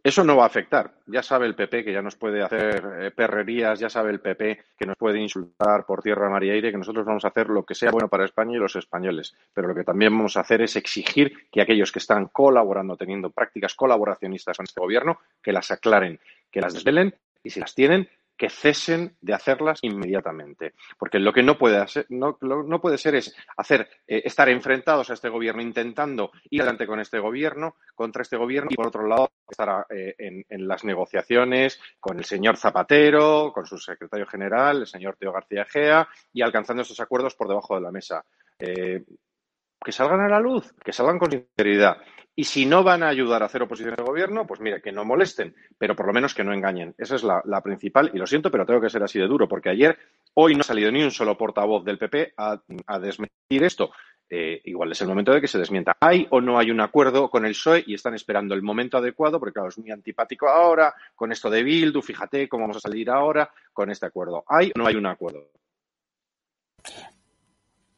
Eso 0.04 0.22
no 0.22 0.36
va 0.36 0.42
a 0.42 0.48
afectar. 0.48 0.92
Ya 1.06 1.22
sabe 1.22 1.46
el 1.46 1.54
PP 1.54 1.82
que 1.82 1.94
ya 1.94 2.02
nos 2.02 2.16
puede 2.16 2.42
hacer 2.42 2.84
eh, 3.00 3.10
perrerías, 3.10 3.80
ya 3.80 3.88
sabe 3.88 4.10
el 4.10 4.20
PP 4.20 4.60
que 4.76 4.84
nos 4.84 4.98
puede 4.98 5.18
insultar 5.18 5.86
por 5.86 6.02
tierra, 6.02 6.28
mar 6.28 6.44
y 6.44 6.50
aire, 6.50 6.70
que 6.70 6.76
nosotros 6.76 7.06
vamos 7.06 7.24
a 7.24 7.28
hacer 7.28 7.48
lo 7.48 7.64
que 7.64 7.74
sea 7.74 7.90
bueno 7.90 8.08
para 8.08 8.26
España 8.26 8.54
y 8.54 8.60
los 8.60 8.76
españoles. 8.76 9.34
Pero 9.54 9.68
lo 9.68 9.74
que 9.74 9.84
también 9.84 10.14
vamos 10.14 10.36
a 10.36 10.40
hacer 10.40 10.60
es 10.60 10.76
exigir 10.76 11.48
que 11.50 11.62
aquellos 11.62 11.90
que 11.90 12.00
están 12.00 12.26
colaborando, 12.26 12.98
teniendo 12.98 13.30
prácticas 13.30 13.74
colaboracionistas 13.74 14.58
con 14.58 14.64
este 14.64 14.78
gobierno, 14.78 15.20
que 15.42 15.52
las 15.52 15.70
aclaren, 15.70 16.20
que 16.50 16.60
las 16.60 16.74
desvelen 16.74 17.14
y 17.42 17.48
si 17.48 17.60
las 17.60 17.74
tienen, 17.74 18.10
que 18.38 18.48
cesen 18.48 19.16
de 19.20 19.34
hacerlas 19.34 19.80
inmediatamente. 19.82 20.74
Porque 20.98 21.18
lo 21.18 21.32
que 21.32 21.42
no 21.42 21.58
puede, 21.58 21.78
hacer, 21.78 22.06
no, 22.08 22.38
no 22.40 22.80
puede 22.80 22.96
ser 22.96 23.16
es 23.16 23.34
hacer, 23.56 23.88
eh, 24.06 24.22
estar 24.24 24.48
enfrentados 24.48 25.10
a 25.10 25.14
este 25.14 25.28
gobierno 25.28 25.60
intentando 25.60 26.30
ir 26.48 26.62
adelante 26.62 26.86
con 26.86 27.00
este 27.00 27.18
gobierno, 27.18 27.74
contra 27.94 28.22
este 28.22 28.36
gobierno, 28.36 28.70
y 28.70 28.76
por 28.76 28.86
otro 28.86 29.06
lado 29.06 29.32
estar 29.50 29.86
eh, 29.90 30.14
en, 30.18 30.44
en, 30.48 30.68
las 30.68 30.84
negociaciones 30.84 31.80
con 31.98 32.18
el 32.18 32.24
señor 32.24 32.56
Zapatero, 32.56 33.52
con 33.52 33.66
su 33.66 33.76
secretario 33.76 34.26
general, 34.26 34.82
el 34.82 34.86
señor 34.86 35.16
Teo 35.18 35.32
García 35.32 35.64
Gea, 35.64 36.08
y 36.32 36.40
alcanzando 36.40 36.82
esos 36.82 37.00
acuerdos 37.00 37.34
por 37.34 37.48
debajo 37.48 37.74
de 37.74 37.80
la 37.80 37.90
mesa. 37.90 38.24
Eh, 38.58 39.04
que 39.84 39.92
salgan 39.92 40.20
a 40.20 40.28
la 40.28 40.40
luz, 40.40 40.74
que 40.84 40.92
salgan 40.92 41.18
con 41.18 41.30
sinceridad. 41.30 41.98
Y 42.38 42.44
si 42.44 42.66
no 42.66 42.84
van 42.84 43.02
a 43.02 43.08
ayudar 43.08 43.42
a 43.42 43.46
hacer 43.46 43.62
oposición 43.62 43.96
al 43.98 44.04
gobierno, 44.04 44.46
pues 44.46 44.60
mire, 44.60 44.80
que 44.80 44.92
no 44.92 45.04
molesten, 45.04 45.56
pero 45.76 45.96
por 45.96 46.06
lo 46.06 46.12
menos 46.12 46.34
que 46.34 46.44
no 46.44 46.54
engañen. 46.54 46.94
Esa 46.96 47.16
es 47.16 47.24
la, 47.24 47.60
principal, 47.64 48.12
y 48.14 48.18
lo 48.18 48.28
siento, 48.28 48.48
pero 48.48 48.64
tengo 48.64 48.80
que 48.80 48.90
ser 48.90 49.02
así 49.02 49.18
de 49.18 49.26
duro, 49.26 49.48
porque 49.48 49.70
ayer, 49.70 49.98
hoy 50.34 50.54
no 50.54 50.60
ha 50.60 50.62
salido 50.62 50.92
ni 50.92 51.02
un 51.02 51.10
solo 51.10 51.36
portavoz 51.36 51.84
del 51.84 51.98
PP 51.98 52.34
a, 52.36 52.60
desmentir 53.00 53.64
esto. 53.64 53.90
Eh, 54.30 54.60
igual 54.66 54.92
es 54.92 55.00
el 55.00 55.08
momento 55.08 55.32
de 55.32 55.40
que 55.40 55.48
se 55.48 55.58
desmienta. 55.58 55.96
¿Hay 55.98 56.28
o 56.30 56.40
no 56.40 56.60
hay 56.60 56.70
un 56.70 56.80
acuerdo 56.80 57.28
con 57.28 57.44
el 57.44 57.54
PSOE 57.54 57.82
y 57.88 57.94
están 57.94 58.14
esperando 58.14 58.54
el 58.54 58.62
momento 58.62 58.98
adecuado? 58.98 59.40
Porque, 59.40 59.54
claro, 59.54 59.70
es 59.70 59.78
muy 59.78 59.90
antipático 59.90 60.48
ahora, 60.48 60.94
con 61.16 61.32
esto 61.32 61.50
de 61.50 61.64
Bildu, 61.64 62.02
fíjate 62.02 62.48
cómo 62.48 62.62
vamos 62.64 62.76
a 62.76 62.80
salir 62.88 63.10
ahora 63.10 63.50
con 63.72 63.90
este 63.90 64.06
acuerdo. 64.06 64.44
¿Hay 64.46 64.70
o 64.76 64.78
no 64.78 64.86
hay 64.86 64.94
un 64.94 65.06
acuerdo? 65.06 65.50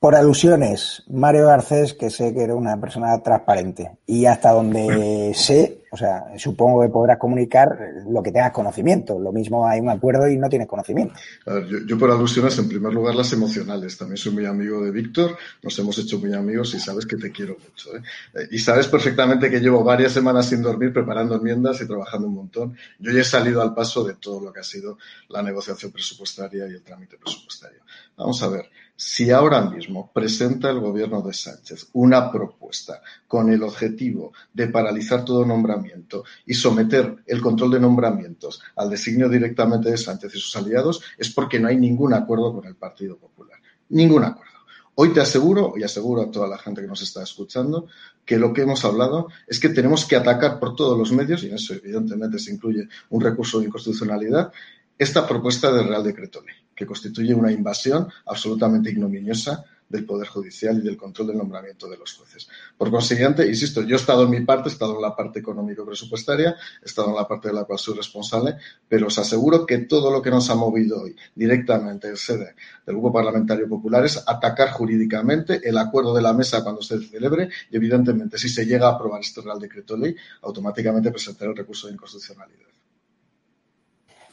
Por 0.01 0.14
alusiones, 0.14 1.03
Mario 1.11 1.48
Garcés, 1.48 1.92
que 1.92 2.09
sé 2.09 2.32
que 2.32 2.40
era 2.42 2.55
una 2.55 2.80
persona 2.80 3.22
transparente 3.22 3.98
y 4.07 4.24
hasta 4.24 4.53
donde 4.53 5.32
sé, 5.34 5.84
o 5.90 5.96
sea, 5.98 6.24
supongo 6.38 6.80
que 6.80 6.88
podrás 6.88 7.18
comunicar 7.18 7.68
lo 8.09 8.22
que 8.22 8.32
tengas 8.32 8.51
conocimiento. 8.51 9.18
Lo 9.18 9.30
mismo 9.30 9.68
hay 9.68 9.78
un 9.78 9.90
acuerdo 9.90 10.26
y 10.26 10.38
no 10.38 10.48
tienes 10.48 10.68
conocimiento. 10.68 11.12
A 11.44 11.53
ver, 11.53 11.86
yo, 11.86 11.98
por 11.98 12.11
alusiones, 12.11 12.59
en 12.59 12.70
primer 12.70 12.94
lugar, 12.94 13.14
las 13.14 13.30
emocionales. 13.34 13.98
También 13.98 14.16
soy 14.16 14.32
muy 14.32 14.46
amigo 14.46 14.82
de 14.82 14.90
Víctor, 14.90 15.36
nos 15.62 15.78
hemos 15.78 15.98
hecho 15.98 16.18
muy 16.18 16.32
amigos 16.32 16.72
y 16.74 16.80
sabes 16.80 17.05
que 17.05 17.16
te 17.16 17.30
quiero 17.30 17.59
mucho. 17.62 17.94
¿eh? 17.94 18.01
eh 18.36 18.48
y 18.53 18.59
sabes 18.59 18.88
perfectamente 18.88 19.51
que 19.51 19.61
llevo 19.61 19.84
varias 19.84 20.12
semanas 20.12 20.46
sin 20.46 20.62
dormir 20.62 20.94
preparando 20.94 21.34
enmiendas 21.34 21.78
y 21.82 21.86
trabajando 21.86 22.26
un 22.26 22.36
montón. 22.36 22.74
Yo 22.98 23.12
ya 23.12 23.20
he 23.20 23.24
salido 23.24 23.61
al 23.61 23.74
paso 23.74 24.03
de 24.03 24.14
todo 24.14 24.40
lo 24.40 24.51
que 24.51 24.61
ha 24.61 24.64
sido 24.64 24.96
la 25.28 25.42
negociación 25.42 25.92
presupuestaria 25.92 26.66
y 26.68 26.70
el 26.70 26.82
trámite 26.82 27.18
presupuestario. 27.18 27.80
Vamos 28.16 28.42
a 28.42 28.48
ver 28.48 28.64
si 29.03 29.30
ahora 29.30 29.62
mismo 29.62 30.11
presenta 30.12 30.68
el 30.68 30.78
gobierno 30.78 31.22
de 31.22 31.32
Sánchez 31.32 31.88
una 31.94 32.30
propuesta 32.30 33.01
con 33.26 33.51
el 33.51 33.62
objetivo 33.62 34.34
de 34.53 34.66
paralizar 34.68 35.24
todo 35.24 35.46
nombramiento 35.46 36.22
y 36.44 36.53
someter 36.53 37.16
el 37.24 37.40
control 37.40 37.70
de 37.70 37.80
nombramientos 37.80 38.61
al 38.76 38.90
designio 38.90 39.30
directamente 39.30 39.90
de 39.90 39.96
Sánchez 39.96 40.34
y 40.34 40.38
sus 40.38 40.55
aliados, 40.55 41.01
es 41.16 41.30
porque 41.30 41.59
no 41.59 41.68
hay 41.68 41.78
ningún 41.78 42.12
acuerdo 42.12 42.53
con 42.53 42.66
el 42.66 42.74
Partido 42.74 43.16
Popular. 43.16 43.59
Ningún 43.88 44.22
acuerdo. 44.22 44.59
Hoy 44.96 45.14
te 45.14 45.22
aseguro, 45.22 45.72
y 45.78 45.82
aseguro 45.82 46.20
a 46.20 46.30
toda 46.30 46.46
la 46.46 46.59
gente 46.59 46.82
que 46.82 46.86
nos 46.86 47.01
está 47.01 47.22
escuchando, 47.22 47.86
que 48.26 48.36
lo 48.36 48.53
que 48.53 48.62
hemos 48.62 48.84
hablado 48.84 49.28
es 49.46 49.59
que 49.59 49.70
tenemos 49.70 50.05
que 50.05 50.16
atacar 50.16 50.61
por 50.61 50.76
todos 50.76 50.98
los 50.98 51.11
medios, 51.11 51.42
y 51.42 51.46
en 51.46 51.55
eso 51.55 51.72
evidentemente 51.72 52.38
se 52.38 52.53
incluye 52.53 52.86
un 53.09 53.22
recurso 53.22 53.61
de 53.61 53.64
inconstitucionalidad, 53.64 54.53
esta 54.98 55.26
propuesta 55.26 55.72
del 55.72 55.88
Real 55.88 56.05
Decreto 56.05 56.42
Ley 56.42 56.59
que 56.81 56.87
constituye 56.87 57.35
una 57.35 57.53
invasión 57.53 58.09
absolutamente 58.24 58.89
ignominiosa 58.89 59.66
del 59.87 60.07
Poder 60.07 60.28
Judicial 60.28 60.78
y 60.78 60.81
del 60.81 60.97
control 60.97 61.28
del 61.28 61.37
nombramiento 61.37 61.91
de 61.91 61.99
los 61.99 62.14
jueces. 62.14 62.49
Por 62.78 62.91
consiguiente, 62.91 63.47
insisto, 63.47 63.83
yo 63.83 63.97
he 63.97 63.99
estado 63.99 64.22
en 64.22 64.31
mi 64.31 64.41
parte, 64.41 64.70
he 64.70 64.72
estado 64.72 64.97
en 64.97 65.03
la 65.03 65.14
parte 65.14 65.41
económico-presupuestaria, 65.41 66.57
he 66.81 66.87
estado 66.87 67.11
en 67.11 67.16
la 67.16 67.28
parte 67.28 67.49
de 67.49 67.55
la 67.55 67.64
cual 67.64 67.78
soy 67.78 67.97
responsable, 67.97 68.57
pero 68.89 69.09
os 69.09 69.18
aseguro 69.18 69.66
que 69.66 69.76
todo 69.81 70.11
lo 70.11 70.22
que 70.22 70.31
nos 70.31 70.49
ha 70.49 70.55
movido 70.55 71.03
hoy 71.03 71.14
directamente 71.35 72.09
en 72.09 72.16
sede 72.16 72.55
del 72.87 72.95
Grupo 72.95 73.12
Parlamentario 73.12 73.68
Popular 73.68 74.07
es 74.07 74.24
atacar 74.26 74.70
jurídicamente 74.70 75.61
el 75.62 75.76
acuerdo 75.76 76.14
de 76.14 76.22
la 76.22 76.33
mesa 76.33 76.64
cuando 76.64 76.81
se 76.81 76.99
celebre 77.03 77.51
y, 77.70 77.76
evidentemente, 77.76 78.39
si 78.39 78.49
se 78.49 78.64
llega 78.64 78.87
a 78.87 78.93
aprobar 78.93 79.20
este 79.20 79.43
Real 79.43 79.61
Decreto 79.61 79.99
Ley, 79.99 80.16
automáticamente 80.41 81.11
presentar 81.11 81.49
el 81.49 81.57
recurso 81.57 81.89
de 81.89 81.93
inconstitucionalidad. 81.93 82.80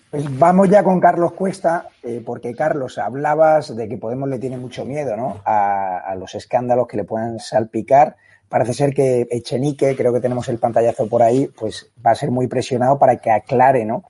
Pues 0.10 0.40
vamos 0.40 0.70
ya 0.70 0.84
con 0.84 1.02
Carlos 1.02 1.34
Cuesta, 1.34 1.90
eh, 2.02 2.24
porque 2.26 2.56
Carlos, 2.56 2.98
hablabas 2.98 3.76
de 3.76 3.90
que 3.90 3.98
Podemos 3.98 4.30
le 4.30 4.40
tiene 4.40 4.58
mucho 4.58 4.86
miedo 4.86 5.18
¿no? 5.18 5.42
a, 5.44 6.16
los 6.18 6.34
escándalos 6.34 6.88
que 6.88 6.96
le 6.96 7.04
puedan 7.04 7.40
salpicar. 7.40 8.16
Parece 8.48 8.74
ser 8.74 8.94
que 8.94 9.28
Echenique, 9.30 9.98
creo 9.98 10.14
que 10.14 10.22
tenemos 10.22 10.48
el 10.48 10.60
pantallazo 10.60 11.10
por 11.10 11.24
ahí, 11.24 11.48
pues 11.60 11.92
va 12.06 12.12
a 12.12 12.16
ser 12.16 12.32
muy 12.32 12.48
presionado 12.48 12.98
para 12.98 13.18
que 13.18 13.32
aclare 13.32 13.84
¿no? 13.84 14.04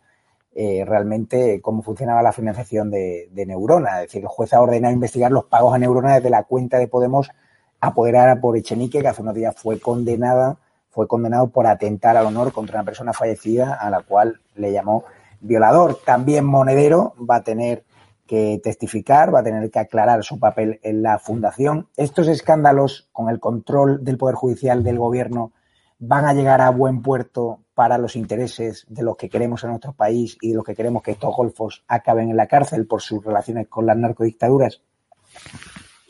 Eh, 0.54 0.86
realmente 0.86 1.62
cómo 1.62 1.82
funcionaba 1.82 2.22
la 2.22 2.32
financiación 2.32 2.92
de, 2.92 3.28
Neurona. 3.34 4.02
Es 4.02 4.10
decir, 4.10 4.22
el 4.22 4.28
juez 4.28 4.54
ha 4.54 4.62
ordenado 4.62 4.94
investigar 4.94 5.32
los 5.32 5.46
pagos 5.46 5.74
a 5.74 5.80
Neurona 5.80 6.14
desde 6.14 6.30
la 6.30 6.44
cuenta 6.44 6.78
de 6.78 6.88
Podemos 6.88 7.32
apoderada 7.80 8.40
por 8.40 8.56
Echenique, 8.56 9.02
que 9.02 9.08
hace 9.08 9.24
unos 9.24 9.34
días 9.34 9.56
fue 9.56 9.80
condenada, 9.80 10.58
fue 10.92 11.08
condenado 11.08 11.48
por 11.48 11.66
atentar 11.66 12.18
al 12.18 12.28
honor 12.28 12.54
contra 12.54 12.78
una 12.78 12.86
persona 12.86 13.14
fallecida 13.14 13.74
a 13.74 13.90
la 13.90 14.02
cual 14.02 14.42
le 14.54 14.72
llamó 14.72 15.04
violador. 15.40 16.00
También 16.06 16.46
Monedero 16.46 17.14
va 17.18 17.38
a 17.38 17.44
tener 17.44 17.86
que 18.28 18.60
testificar, 18.62 19.34
va 19.34 19.40
a 19.40 19.44
tener 19.44 19.72
que 19.72 19.80
aclarar 19.80 20.24
su 20.24 20.40
papel 20.40 20.80
en 20.84 21.02
la 21.02 21.18
fundación. 21.18 21.88
Estos 21.96 22.28
escándalos 22.28 23.10
con 23.12 23.30
el 23.30 23.40
control 23.40 24.04
del 24.04 24.18
Poder 24.18 24.36
Judicial 24.36 24.84
del 24.84 25.00
Gobierno 25.00 25.54
van 26.00 26.26
a 26.26 26.34
llegar 26.34 26.62
a 26.62 26.70
buen 26.70 27.02
puerto 27.02 27.62
para 27.74 27.98
los 27.98 28.16
intereses 28.16 28.86
de 28.90 29.04
los 29.04 29.18
que 29.18 29.30
queremos 29.30 29.64
en 29.64 29.72
nuestro 29.72 29.94
país 29.94 30.38
y 30.42 30.50
de 30.50 30.56
los 30.56 30.66
que 30.66 30.76
queremos 30.76 31.02
que 31.02 31.12
estos 31.12 31.36
golfos 31.36 31.84
acaben 31.88 32.30
en 32.30 32.38
la 32.38 32.48
cárcel 32.48 32.86
por 32.86 33.02
sus 33.02 33.24
relaciones 33.24 33.68
con 33.68 33.86
las 33.86 33.98
narcodictaduras. 33.98 34.82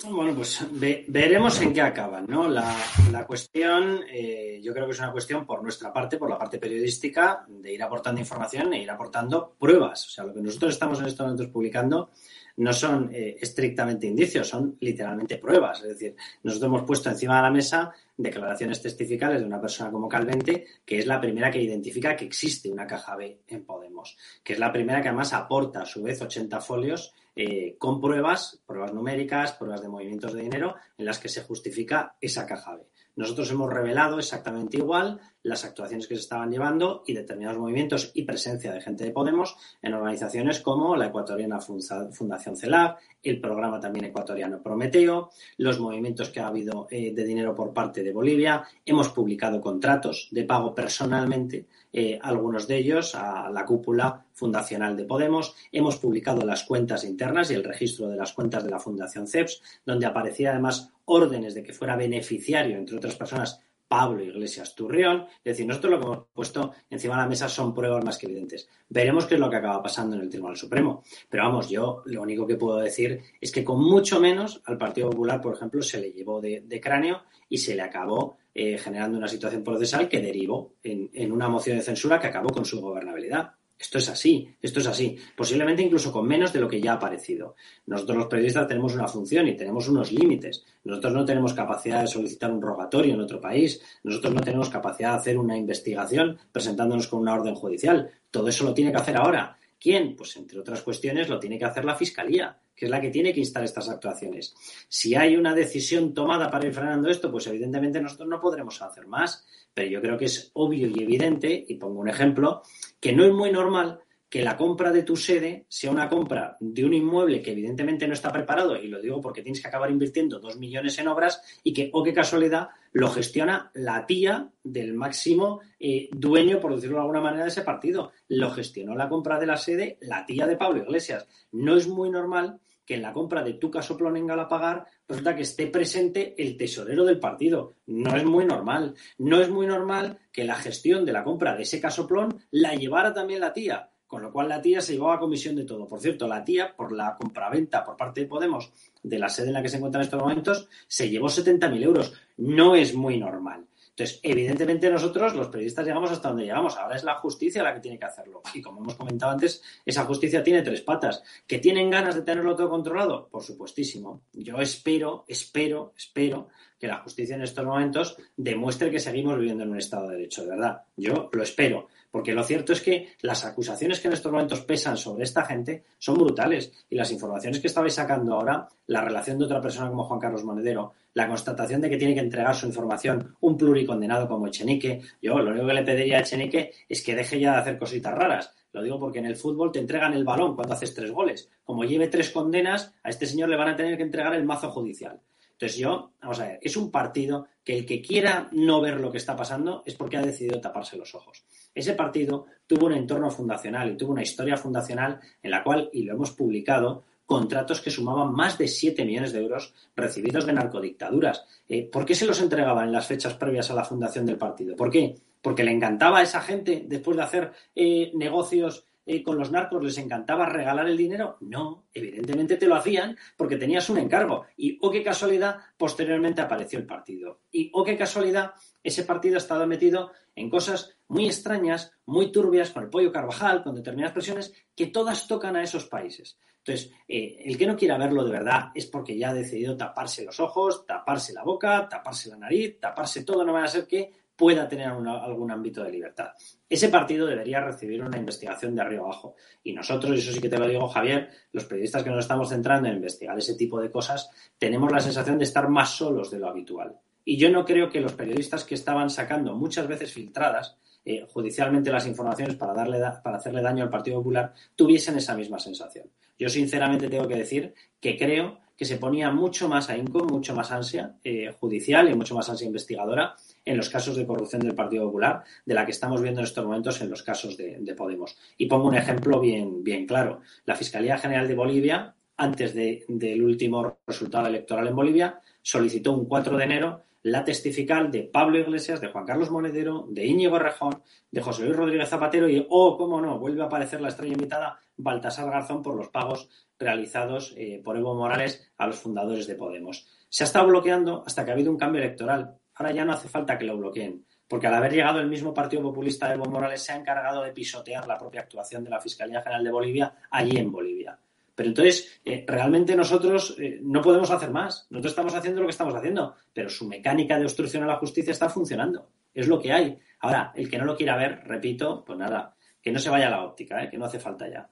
Bueno, 0.05 0.35
pues 0.35 0.63
veremos 1.07 1.59
en 1.59 1.73
qué 1.73 1.81
acaban, 1.81 2.27
¿no? 2.27 2.47
La, 2.47 3.25
cuestión, 3.25 4.01
eh, 4.07 4.61
yo 4.63 4.71
creo 4.71 4.85
que 4.85 4.91
es 4.91 4.99
una 4.99 5.11
cuestión 5.11 5.43
por 5.43 5.63
nuestra 5.63 5.91
parte, 5.91 6.17
por 6.17 6.29
la 6.29 6.37
parte 6.37 6.59
periodística, 6.59 7.43
de 7.47 7.73
ir 7.73 7.81
aportando 7.81 8.21
información 8.21 8.73
e 8.73 8.83
ir 8.83 8.91
aportando 8.91 9.55
pruebas. 9.57 10.05
O 10.05 10.09
sea, 10.11 10.23
lo 10.25 10.35
que 10.35 10.41
nosotros 10.41 10.73
estamos 10.73 10.99
en 10.99 11.07
estos 11.07 11.25
momentos 11.25 11.47
publicando 11.47 12.11
no 12.57 12.73
son 12.73 13.09
eh, 13.11 13.37
estrictamente 13.41 14.05
indicios, 14.05 14.47
son 14.47 14.77
literalmente 14.79 15.37
pruebas. 15.37 15.81
Es 15.81 15.89
decir, 15.89 16.15
nosotros 16.43 16.67
hemos 16.67 16.83
puesto 16.83 17.09
encima 17.09 17.37
de 17.37 17.41
la 17.41 17.51
mesa 17.51 17.91
declaraciones 18.15 18.81
testificales 18.81 19.39
de 19.39 19.47
una 19.47 19.59
persona 19.59 19.91
como 19.91 20.07
Calvente, 20.07 20.65
que 20.85 20.99
es 20.99 21.07
la 21.07 21.19
primera 21.19 21.49
que 21.49 21.61
identifica 21.61 22.15
que 22.15 22.25
existe 22.25 22.69
una 22.69 22.85
caja 22.85 23.15
B 23.15 23.39
en 23.47 23.65
Podemos, 23.65 24.15
que 24.43 24.53
es 24.53 24.59
la 24.59 24.71
primera 24.71 25.01
que 25.01 25.07
además 25.07 25.33
aporta 25.33 25.81
a 25.81 25.85
su 25.85 26.03
vez 26.03 26.21
80 26.21 26.61
folios 26.61 27.13
eh, 27.37 27.77
con 27.77 28.01
pruebas, 28.01 28.63
pruebas 28.65 28.93
numéricas, 28.93 29.53
pruebas 29.53 29.81
de 29.81 29.89
movimientos 29.89 30.33
de 30.33 30.41
dinero, 30.41 30.75
en 30.97 31.05
las 31.05 31.19
que 31.19 31.29
se 31.29 31.43
justifica 31.43 32.15
esa 32.19 32.47
caja 32.47 32.75
B. 32.75 32.87
Nosotros 33.15 33.51
hemos 33.51 33.71
revelado 33.71 34.17
exactamente 34.17 34.77
igual 34.77 35.21
las 35.47 35.63
actuaciones 35.63 36.07
que 36.07 36.15
se 36.15 36.21
estaban 36.21 36.51
llevando 36.51 37.03
y 37.07 37.13
determinados 37.13 37.57
movimientos 37.57 38.11
y 38.13 38.23
presencia 38.23 38.73
de 38.73 38.81
gente 38.81 39.05
de 39.05 39.11
Podemos 39.11 39.55
en 39.81 39.93
organizaciones 39.93 40.59
como 40.59 40.95
la 40.97 41.07
ecuatoriana 41.07 41.59
Fundación 41.61 42.57
CELAB, 42.57 42.97
el 43.23 43.39
programa 43.39 43.79
también 43.79 44.05
ecuatoriano 44.05 44.61
Prometeo, 44.61 45.29
los 45.57 45.79
movimientos 45.79 46.29
que 46.29 46.41
ha 46.41 46.47
habido 46.47 46.87
eh, 46.91 47.13
de 47.13 47.23
dinero 47.23 47.55
por 47.55 47.73
parte 47.73 48.03
de 48.03 48.11
Bolivia. 48.11 48.63
Hemos 48.85 49.09
publicado 49.09 49.61
contratos 49.61 50.27
de 50.31 50.43
pago 50.43 50.75
personalmente, 50.75 51.65
eh, 51.93 52.19
algunos 52.21 52.67
de 52.67 52.77
ellos 52.77 53.15
a 53.15 53.49
la 53.49 53.65
cúpula 53.65 54.25
fundacional 54.33 54.97
de 54.97 55.05
Podemos. 55.05 55.55
Hemos 55.71 55.97
publicado 55.97 56.45
las 56.45 56.63
cuentas 56.63 57.05
internas 57.05 57.49
y 57.49 57.53
el 57.53 57.63
registro 57.63 58.09
de 58.09 58.17
las 58.17 58.33
cuentas 58.33 58.65
de 58.65 58.69
la 58.69 58.79
Fundación 58.79 59.27
CEPS, 59.27 59.61
donde 59.85 60.05
aparecía 60.05 60.51
además 60.51 60.91
órdenes 61.05 61.55
de 61.55 61.63
que 61.63 61.73
fuera 61.73 61.95
beneficiario, 61.95 62.77
entre 62.77 62.97
otras 62.97 63.15
personas, 63.15 63.61
Pablo 63.87 64.23
Iglesias 64.23 64.75
Turrión. 64.75 65.25
Es 65.43 65.53
decir, 65.53 65.65
nosotros 65.65 65.91
lo 65.91 65.99
que 65.99 66.05
hemos 66.05 66.27
puesto 66.33 66.73
encima 66.89 67.15
de 67.15 67.21
la 67.21 67.27
mesa 67.27 67.47
son 67.47 67.73
pruebas 67.73 68.03
más 68.03 68.17
que 68.17 68.25
evidentes. 68.25 68.67
Veremos 68.89 69.25
qué 69.25 69.35
es 69.35 69.39
lo 69.39 69.49
que 69.49 69.55
acaba 69.55 69.81
pasando 69.81 70.15
en 70.15 70.23
el 70.23 70.29
Tribunal 70.29 70.57
Supremo. 70.57 71.03
Pero 71.29 71.43
vamos, 71.43 71.69
yo 71.69 72.03
lo 72.05 72.21
único 72.21 72.45
que 72.45 72.55
puedo 72.55 72.77
decir 72.77 73.21
es 73.39 73.51
que 73.51 73.63
con 73.63 73.81
mucho 73.83 74.19
menos 74.19 74.61
al 74.65 74.77
Partido 74.77 75.09
Popular, 75.09 75.41
por 75.41 75.55
ejemplo, 75.55 75.81
se 75.81 75.99
le 75.99 76.11
llevó 76.11 76.41
de, 76.41 76.81
cráneo 76.81 77.23
y 77.49 77.57
se 77.57 77.75
le 77.75 77.81
acabó 77.81 78.37
eh, 78.53 78.77
generando 78.77 79.17
una 79.17 79.27
situación 79.27 79.63
procesal 79.63 80.07
que 80.09 80.19
derivó 80.19 80.73
en 80.83 81.31
una 81.31 81.47
moción 81.47 81.77
de 81.77 81.83
censura 81.83 82.19
que 82.19 82.27
acabó 82.27 82.49
con 82.49 82.65
su 82.65 82.81
gobernabilidad. 82.81 83.53
Esto 83.79 83.99
es 83.99 84.09
así, 84.09 84.49
esto 84.59 84.79
es 84.79 84.87
así. 84.87 85.17
Posiblemente 85.35 85.83
incluso 85.83 86.11
con 86.11 86.27
menos 86.27 86.51
de 86.51 86.59
lo 86.59 86.67
que 86.67 86.81
ya 86.81 86.93
ha 86.93 86.95
aparecido. 86.95 87.55
Nosotros 87.85 88.17
los 88.17 88.27
periodistas 88.27 88.67
tenemos 88.67 88.95
una 88.95 89.07
función 89.07 89.47
y 89.47 89.55
tenemos 89.55 89.87
unos 89.87 90.11
límites. 90.11 90.65
Nosotros 90.83 91.13
no 91.13 91.25
tenemos 91.25 91.53
capacidad 91.53 92.01
de 92.01 92.07
solicitar 92.07 92.51
un 92.51 92.61
rogatorio 92.61 93.13
en 93.13 93.21
otro 93.21 93.39
país. 93.39 93.79
Nosotros 94.03 94.33
no 94.33 94.41
tenemos 94.41 94.69
capacidad 94.69 95.11
de 95.11 95.17
hacer 95.17 95.37
una 95.37 95.55
investigación 95.55 96.39
presentándonos 96.51 97.07
con 97.07 97.19
una 97.19 97.35
orden 97.35 97.53
judicial. 97.53 98.09
Todo 98.31 98.47
eso 98.47 98.63
lo 98.63 98.73
tiene 98.73 98.91
que 98.91 98.97
hacer 98.97 99.15
ahora. 99.15 99.57
¿Quién? 99.79 100.15
Pues 100.15 100.35
entre 100.37 100.59
otras 100.59 100.81
cuestiones 100.81 101.29
lo 101.29 101.39
tiene 101.39 101.59
que 101.59 101.65
hacer 101.65 101.85
la 101.85 101.95
Fiscalía, 101.95 102.59
que 102.75 102.85
es 102.85 102.91
la 102.91 102.99
que 102.99 103.09
tiene 103.09 103.33
que 103.33 103.39
instar 103.39 103.63
estas 103.63 103.89
actuaciones. 103.89 104.55
Si 104.87 105.15
hay 105.15 105.35
una 105.35 105.53
decisión 105.53 106.13
tomada 106.13 106.49
para 106.49 106.67
ir 106.67 106.73
frenando 106.73 107.09
esto, 107.09 107.31
pues 107.31 107.47
evidentemente 107.47 108.01
nosotros 108.01 108.27
no 108.27 108.39
podremos 108.39 108.81
hacer 108.81 109.07
más. 109.07 109.45
Pero 109.73 109.89
yo 109.89 110.01
creo 110.01 110.17
que 110.17 110.25
es 110.25 110.49
obvio 110.53 110.87
y 110.87 111.03
evidente, 111.03 111.65
y 111.67 111.75
pongo 111.75 111.99
un 111.99 112.09
ejemplo, 112.09 112.63
que 112.99 113.13
no 113.13 113.23
es 113.23 113.31
muy 113.31 113.51
normal 113.51 113.99
que 114.29 114.41
la 114.41 114.57
compra 114.57 114.91
de 114.91 115.03
tu 115.03 115.15
sede 115.15 115.65
sea 115.69 115.91
una 115.91 116.09
compra 116.09 116.57
de 116.59 116.83
un 116.83 116.93
inmueble 116.93 117.41
que 117.41 117.51
evidentemente 117.51 118.07
no 118.07 118.13
está 118.13 118.31
preparado, 118.31 118.75
y 118.75 118.87
lo 118.87 119.01
digo 119.01 119.21
porque 119.21 119.41
tienes 119.41 119.61
que 119.61 119.67
acabar 119.67 119.89
invirtiendo 119.89 120.39
dos 120.39 120.57
millones 120.57 120.99
en 120.99 121.07
obras 121.07 121.41
y 121.63 121.73
que, 121.73 121.89
o 121.93 121.99
oh, 121.99 122.03
qué 122.03 122.13
casualidad, 122.13 122.69
lo 122.91 123.09
gestiona 123.09 123.71
la 123.73 124.05
tía 124.05 124.49
del 124.63 124.93
máximo 124.93 125.61
eh, 125.79 126.09
dueño, 126.11 126.59
por 126.59 126.75
decirlo 126.75 126.97
de 126.97 127.01
alguna 127.01 127.21
manera, 127.21 127.43
de 127.43 127.49
ese 127.49 127.61
partido. 127.61 128.11
Lo 128.27 128.49
gestionó 128.51 128.95
la 128.95 129.07
compra 129.07 129.39
de 129.39 129.45
la 129.45 129.57
sede 129.57 129.97
la 130.01 130.25
tía 130.25 130.45
de 130.45 130.57
Pablo 130.57 130.83
Iglesias. 130.83 131.27
No 131.51 131.77
es 131.77 131.87
muy 131.87 132.09
normal 132.09 132.59
que 132.85 132.95
en 132.95 133.01
la 133.01 133.13
compra 133.13 133.43
de 133.43 133.53
tu 133.53 133.69
casoplón 133.69 134.15
en 134.15 134.27
Galapagar 134.27 134.85
resulta 135.07 135.35
que 135.35 135.41
esté 135.41 135.67
presente 135.67 136.33
el 136.37 136.55
tesorero 136.55 137.03
del 137.03 137.19
partido. 137.19 137.75
No 137.85 138.15
es 138.15 138.23
muy 138.23 138.45
normal. 138.45 138.95
No 139.17 139.41
es 139.41 139.49
muy 139.49 139.67
normal 139.67 140.19
que 140.31 140.45
la 140.45 140.55
gestión 140.55 141.05
de 141.05 141.11
la 141.11 141.23
compra 141.23 141.55
de 141.55 141.63
ese 141.63 141.81
casoplón 141.81 142.41
la 142.49 142.75
llevara 142.75 143.13
también 143.13 143.41
la 143.41 143.51
tía. 143.51 143.89
Con 144.07 144.21
lo 144.21 144.31
cual 144.31 144.47
la 144.47 144.61
tía 144.61 144.81
se 144.81 144.93
llevaba 144.93 145.19
comisión 145.19 145.55
de 145.55 145.65
todo. 145.65 145.87
Por 145.87 145.99
cierto, 145.99 146.27
la 146.27 146.43
tía, 146.43 146.73
por 146.75 146.91
la 146.91 147.15
compraventa 147.15 147.83
por 147.83 147.97
parte 147.97 148.21
de 148.21 148.27
Podemos 148.27 148.71
de 149.03 149.19
la 149.19 149.29
sede 149.29 149.47
en 149.47 149.53
la 149.53 149.61
que 149.61 149.69
se 149.69 149.77
encuentra 149.77 150.01
en 150.01 150.05
estos 150.05 150.21
momentos, 150.21 150.69
se 150.87 151.09
llevó 151.09 151.27
70.000 151.27 151.83
euros. 151.83 152.13
No 152.37 152.75
es 152.75 152.95
muy 152.95 153.17
normal. 153.17 153.65
Entonces, 153.97 154.19
evidentemente 154.21 154.91
nosotros, 154.91 155.33
los 155.33 155.47
periodistas, 155.47 155.83
llegamos 155.83 156.11
hasta 156.11 156.29
donde 156.29 156.43
llegamos. 156.43 156.77
Ahora 156.77 156.95
es 156.95 157.03
la 157.03 157.15
justicia 157.15 157.63
la 157.63 157.73
que 157.73 157.79
tiene 157.79 157.97
que 157.97 158.05
hacerlo. 158.05 158.43
Y 158.53 158.61
como 158.61 158.79
hemos 158.81 158.93
comentado 158.93 159.31
antes, 159.31 159.63
esa 159.83 160.05
justicia 160.05 160.43
tiene 160.43 160.61
tres 160.61 160.81
patas. 160.81 161.23
¿Que 161.47 161.57
tienen 161.57 161.89
ganas 161.89 162.13
de 162.13 162.21
tenerlo 162.21 162.55
todo 162.55 162.69
controlado? 162.69 163.27
Por 163.27 163.41
supuestísimo. 163.41 164.21
Yo 164.33 164.57
espero, 164.59 165.25
espero, 165.27 165.93
espero 165.97 166.49
que 166.79 166.87
la 166.87 166.99
justicia 166.99 167.35
en 167.35 167.43
estos 167.43 167.65
momentos 167.65 168.17
demuestre 168.35 168.91
que 168.91 168.99
seguimos 168.99 169.37
viviendo 169.37 169.63
en 169.63 169.71
un 169.71 169.77
Estado 169.77 170.07
de 170.07 170.17
Derecho, 170.17 170.43
de 170.43 170.49
verdad. 170.49 170.81
Yo 170.95 171.29
lo 171.31 171.43
espero. 171.43 171.87
Porque 172.09 172.33
lo 172.33 172.43
cierto 172.43 172.73
es 172.73 172.81
que 172.81 173.09
las 173.21 173.45
acusaciones 173.45 173.99
que 173.99 174.07
en 174.07 174.13
estos 174.13 174.31
momentos 174.31 174.61
pesan 174.61 174.97
sobre 174.97 175.23
esta 175.23 175.43
gente 175.43 175.83
son 175.99 176.15
brutales. 176.15 176.71
Y 176.89 176.95
las 176.95 177.11
informaciones 177.11 177.59
que 177.59 177.67
estabais 177.67 177.93
sacando 177.93 178.33
ahora, 178.33 178.67
la 178.87 179.01
relación 179.01 179.37
de 179.37 179.45
otra 179.45 179.61
persona 179.61 179.89
como 179.89 180.05
Juan 180.05 180.19
Carlos 180.19 180.43
Monedero, 180.43 180.93
la 181.13 181.27
constatación 181.27 181.81
de 181.81 181.89
que 181.89 181.97
tiene 181.97 182.13
que 182.13 182.21
entregar 182.21 182.55
su 182.55 182.65
información 182.65 183.35
un 183.41 183.57
pluricondenado 183.57 184.27
como 184.27 184.47
Echenique, 184.47 185.01
yo 185.21 185.37
lo 185.39 185.51
único 185.51 185.67
que 185.67 185.73
le 185.73 185.83
pediría 185.83 186.17
a 186.17 186.21
Echenique 186.21 186.71
es 186.87 187.03
que 187.03 187.15
deje 187.15 187.39
ya 187.39 187.51
de 187.53 187.57
hacer 187.57 187.77
cositas 187.77 188.13
raras. 188.13 188.53
Lo 188.71 188.81
digo 188.83 188.99
porque 188.99 189.19
en 189.19 189.25
el 189.25 189.35
fútbol 189.35 189.71
te 189.71 189.79
entregan 189.79 190.13
el 190.13 190.23
balón 190.23 190.55
cuando 190.55 190.73
haces 190.73 190.93
tres 190.93 191.11
goles. 191.11 191.49
Como 191.63 191.83
lleve 191.83 192.07
tres 192.07 192.29
condenas, 192.29 192.93
a 193.03 193.09
este 193.09 193.25
señor 193.25 193.49
le 193.49 193.57
van 193.57 193.69
a 193.69 193.75
tener 193.75 193.97
que 193.97 194.03
entregar 194.03 194.33
el 194.33 194.45
mazo 194.45 194.69
judicial. 194.69 195.19
Entonces 195.59 195.79
yo, 195.79 196.11
vamos 196.21 196.39
a 196.39 196.49
ver, 196.49 196.59
es 196.61 196.77
un 196.77 196.91
partido 196.91 197.47
que 197.63 197.79
el 197.79 197.85
que 197.85 197.99
quiera 197.99 198.47
no 198.51 198.79
ver 198.79 198.99
lo 198.99 199.11
que 199.11 199.17
está 199.17 199.35
pasando 199.35 199.81
es 199.87 199.95
porque 199.95 200.15
ha 200.15 200.21
decidido 200.21 200.61
taparse 200.61 200.97
los 200.97 201.15
ojos. 201.15 201.43
Ese 201.73 201.93
partido 201.93 202.45
tuvo 202.67 202.85
un 202.85 202.93
entorno 202.93 203.31
fundacional 203.31 203.91
y 203.91 203.97
tuvo 203.97 204.11
una 204.11 204.21
historia 204.21 204.55
fundacional 204.55 205.19
en 205.41 205.49
la 205.49 205.63
cual, 205.63 205.89
y 205.91 206.03
lo 206.03 206.13
hemos 206.13 206.31
publicado, 206.31 207.05
contratos 207.25 207.81
que 207.81 207.89
sumaban 207.89 208.33
más 208.33 208.57
de 208.59 208.67
7 208.67 209.03
millones 209.03 209.33
de 209.33 209.41
euros 209.41 209.73
recibidos 209.95 210.45
de 210.45 210.53
narcodictaduras. 210.53 211.43
Eh, 211.67 211.89
¿Por 211.91 212.05
qué 212.05 212.13
se 212.13 212.27
los 212.27 212.39
entregaban 212.39 212.85
en 212.85 212.93
las 212.93 213.07
fechas 213.07 213.33
previas 213.33 213.71
a 213.71 213.73
la 213.73 213.83
fundación 213.83 214.27
del 214.27 214.37
partido? 214.37 214.75
¿Por 214.75 214.91
qué? 214.91 215.15
Porque 215.41 215.63
le 215.63 215.71
encantaba 215.71 216.19
a 216.19 216.23
esa 216.23 216.41
gente, 216.41 216.85
después 216.87 217.17
de 217.17 217.23
hacer 217.23 217.51
eh, 217.75 218.11
negocios 218.13 218.85
eh, 219.09 219.23
con 219.23 219.37
los 219.37 219.51
narcos 219.51 219.81
les 219.81 219.97
encantaba 219.97 220.45
regalar 220.45 220.87
el 220.87 220.97
dinero? 220.97 221.37
No, 221.39 221.85
evidentemente 221.93 222.57
te 222.57 222.67
lo 222.67 222.75
hacían 222.75 223.17
porque 223.37 223.55
tenías 223.55 223.89
un 223.89 223.99
encargo. 223.99 224.45
Y 224.57 224.77
oh, 224.81 224.91
qué 224.91 225.01
casualidad, 225.01 225.57
posteriormente 225.77 226.41
apareció 226.41 226.77
el 226.77 226.85
partido. 226.85 227.39
Y 227.49 227.71
oh, 227.73 227.85
qué 227.85 227.95
casualidad, 227.95 228.51
ese 228.83 229.03
partido 229.03 229.35
ha 229.35 229.37
estado 229.37 229.65
metido 229.65 230.11
en 230.35 230.49
cosas 230.49 230.97
muy 231.07 231.25
extrañas, 231.25 231.93
muy 232.05 232.33
turbias, 232.33 232.71
con 232.71 232.83
el 232.83 232.89
pollo 232.89 233.11
Carvajal, 233.11 233.63
con 233.63 233.75
determinadas 233.75 234.13
presiones, 234.13 234.53
que 234.75 234.87
todas 234.87 235.25
tocan 235.25 235.55
a 235.55 235.63
esos 235.63 235.85
países. 235.85 236.37
Entonces, 236.57 236.91
eh, 237.07 237.43
el 237.45 237.57
que 237.57 237.65
no 237.65 237.77
quiera 237.77 237.97
verlo 237.97 238.25
de 238.25 238.31
verdad 238.31 238.71
es 238.75 238.87
porque 238.87 239.17
ya 239.17 239.29
ha 239.29 239.33
decidido 239.33 239.77
taparse 239.77 240.25
los 240.25 240.37
ojos, 240.41 240.85
taparse 240.85 241.31
la 241.31 241.45
boca, 241.45 241.87
taparse 241.87 242.29
la 242.29 242.35
nariz, 242.35 242.77
taparse 242.81 243.23
todo, 243.23 243.45
no 243.45 243.53
va 243.53 243.63
a 243.63 243.69
ser 243.69 243.87
que 243.87 244.11
pueda 244.37 244.67
tener 244.67 244.87
algún 244.87 245.51
ámbito 245.51 245.83
de 245.83 245.91
libertad. 245.91 246.29
Ese 246.69 246.89
partido 246.89 247.25
debería 247.25 247.59
recibir 247.59 248.03
una 248.03 248.17
investigación 248.17 248.75
de 248.75 248.81
arriba 248.81 249.03
abajo. 249.03 249.35
Y 249.63 249.73
nosotros, 249.73 250.15
y 250.15 250.19
eso 250.19 250.31
sí 250.31 250.39
que 250.39 250.47
te 250.47 250.59
lo 250.59 250.67
digo, 250.67 250.87
Javier, 250.87 251.29
los 251.51 251.65
periodistas 251.65 252.03
que 252.03 252.11
nos 252.11 252.19
estamos 252.19 252.49
centrando 252.49 252.87
en 252.87 252.97
investigar 252.97 253.37
ese 253.37 253.55
tipo 253.55 253.81
de 253.81 253.89
cosas, 253.89 254.29
tenemos 254.59 254.91
la 254.91 254.99
sensación 254.99 255.39
de 255.39 255.45
estar 255.45 255.67
más 255.67 255.89
solos 255.89 256.29
de 256.29 256.37
lo 256.37 256.47
habitual. 256.47 256.95
Y 257.25 257.35
yo 257.37 257.49
no 257.49 257.65
creo 257.65 257.89
que 257.89 257.99
los 257.99 258.13
periodistas 258.13 258.63
que 258.63 258.75
estaban 258.75 259.09
sacando 259.09 259.55
muchas 259.55 259.87
veces 259.87 260.13
filtradas 260.13 260.77
eh, 261.03 261.25
judicialmente 261.27 261.91
las 261.91 262.05
informaciones 262.05 262.55
para, 262.55 262.73
darle 262.73 262.99
para 263.23 263.37
hacerle 263.37 263.61
daño 263.61 263.83
al 263.83 263.89
Partido 263.89 264.17
Popular 264.17 264.53
tuviesen 264.75 265.17
esa 265.17 265.35
misma 265.35 265.57
sensación. 265.57 266.09
Yo 266.37 266.49
sinceramente 266.49 267.09
tengo 267.09 267.27
que 267.27 267.37
decir 267.37 267.73
que 267.99 268.17
creo 268.17 268.59
que 268.77 268.85
se 268.85 268.97
ponía 268.97 269.31
mucho 269.31 269.67
más 269.67 269.89
ahínco, 269.89 270.25
mucho 270.25 270.53
más 270.53 270.71
ansia 270.71 271.15
eh, 271.23 271.51
judicial 271.57 272.09
y 272.09 272.13
mucho 272.13 272.35
más 272.35 272.49
ansia 272.49 272.67
investigadora 272.67 273.35
en 273.67 273.77
los 273.77 273.89
casos 273.89 274.15
de 274.15 274.25
corrupción 274.25 274.61
del 274.61 274.75
Partido 274.75 275.05
Popular 275.05 275.43
de 275.65 275.73
la 275.73 275.85
que 275.85 275.91
estamos 275.91 276.21
viendo 276.21 276.39
en 276.39 276.45
estos 276.45 276.65
momentos 276.65 277.01
en 277.01 277.09
los 277.09 277.23
casos 277.23 277.57
de, 277.57 277.93
Podemos. 277.97 278.37
Y 278.57 278.67
pongo 278.67 278.87
un 278.87 278.95
ejemplo 278.95 279.39
bien, 279.39 279.83
bien 279.83 280.05
claro. 280.05 280.41
La 280.65 280.75
Fiscalía 280.75 281.17
General 281.17 281.47
de 281.47 281.55
Bolivia, 281.55 282.15
antes 282.37 282.75
del 282.75 283.43
último 283.43 283.99
resultado 284.05 284.47
electoral 284.47 284.87
en 284.87 284.95
Bolivia, 284.95 285.41
solicitó 285.61 286.13
un 286.13 286.25
4 286.25 286.57
de 286.57 286.63
enero 286.63 287.03
la 287.23 287.43
testifical 287.43 288.09
de 288.09 288.23
Pablo 288.23 288.57
Iglesias, 288.57 289.01
de 289.01 289.07
Juan 289.07 289.25
Carlos 289.25 289.51
Monedero, 289.51 290.05
de 290.09 290.25
Íñigo 290.25 290.59
Rejón, 290.59 291.01
de 291.29 291.41
José 291.41 291.63
Luis 291.63 291.75
Rodríguez 291.75 292.07
Zapatero 292.07 292.47
y, 292.47 292.65
oh, 292.69 292.97
cómo 292.97 293.19
no, 293.19 293.37
vuelve 293.37 293.63
a 293.63 293.65
aparecer 293.65 293.99
la 293.99 294.09
estrella 294.09 294.33
invitada 294.33 294.79
Baltasar 294.95 295.49
Garzón 295.49 295.81
por 295.81 295.95
los 295.95 296.07
pagos 296.09 296.49
realizados 296.79 297.53
eh, 297.57 297.81
por 297.83 297.97
Evo 297.97 298.15
Morales 298.15 298.71
a 298.77 298.87
los 298.87 298.97
fundadores 298.97 299.47
de 299.47 299.55
Podemos. 299.55 300.07
Se 300.29 300.43
ha 300.43 300.47
estado 300.47 300.67
bloqueando 300.67 301.23
hasta 301.25 301.43
que 301.43 301.51
ha 301.51 301.53
habido 301.53 301.71
un 301.71 301.77
cambio 301.77 302.01
electoral. 302.01 302.57
Ahora 302.77 302.91
ya 302.91 303.05
no 303.05 303.13
hace 303.13 303.27
falta 303.27 303.57
que 303.57 303.65
lo 303.65 303.77
bloqueen, 303.77 304.25
porque 304.47 304.67
al 304.67 304.75
haber 304.75 304.93
llegado 304.93 305.19
el 305.19 305.27
mismo 305.27 305.53
Partido 305.53 305.81
Populista 305.81 306.27
de 306.27 306.35
Evo 306.35 306.45
Morales 306.45 306.81
se 306.81 306.91
ha 306.91 306.95
encargado 306.95 307.43
de 307.43 307.51
pisotear 307.51 308.07
la 308.07 308.17
propia 308.17 308.41
actuación 308.41 308.83
de 308.83 308.89
la 308.89 309.01
Fiscalía 309.01 309.41
General 309.41 309.63
de 309.63 309.71
Bolivia 309.71 310.13
allí 310.29 310.57
en 310.57 310.71
Bolivia. 310.71 311.17
Pero 311.55 311.69
entonces, 311.69 312.21
eh, 312.23 312.45
realmente 312.47 312.95
nosotros 312.95 313.55
eh, 313.57 313.79
no 313.81 313.99
podemos 314.01 314.29
hacer 314.29 314.51
más. 314.51 314.85
Nosotros 314.91 315.13
estamos 315.13 315.33
haciendo 315.33 315.61
lo 315.61 315.65
que 315.65 315.71
estamos 315.71 315.95
haciendo, 315.95 316.35
pero 316.53 316.69
su 316.69 316.87
mecánica 316.87 317.39
de 317.39 317.45
obstrucción 317.45 317.81
a 317.83 317.87
la 317.87 317.95
justicia 317.95 318.31
está 318.31 318.47
funcionando. 318.47 319.09
Es 319.33 319.47
lo 319.47 319.59
que 319.59 319.73
hay. 319.73 319.97
Ahora, 320.19 320.51
el 320.55 320.69
que 320.69 320.77
no 320.77 320.85
lo 320.85 320.95
quiera 320.95 321.17
ver, 321.17 321.41
repito, 321.45 322.05
pues 322.05 322.19
nada, 322.19 322.55
que 322.79 322.91
no 322.91 322.99
se 322.99 323.09
vaya 323.09 323.25
a 323.25 323.31
la 323.31 323.43
óptica, 323.43 323.89
que 323.89 323.97
no 323.97 324.05
hace 324.05 324.19
falta 324.19 324.47
ya. 324.47 324.69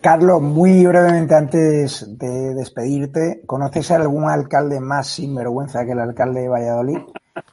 Carlos, 0.00 0.40
muy 0.40 0.86
brevemente 0.86 1.34
antes 1.34 2.06
de 2.16 2.54
despedirte, 2.54 3.42
¿conoces 3.46 3.90
a 3.90 3.96
algún 3.96 4.30
alcalde 4.30 4.78
más 4.78 5.08
sinvergüenza 5.08 5.84
que 5.84 5.90
el 5.90 5.98
alcalde 5.98 6.42
de 6.42 6.48
Valladolid? 6.48 6.98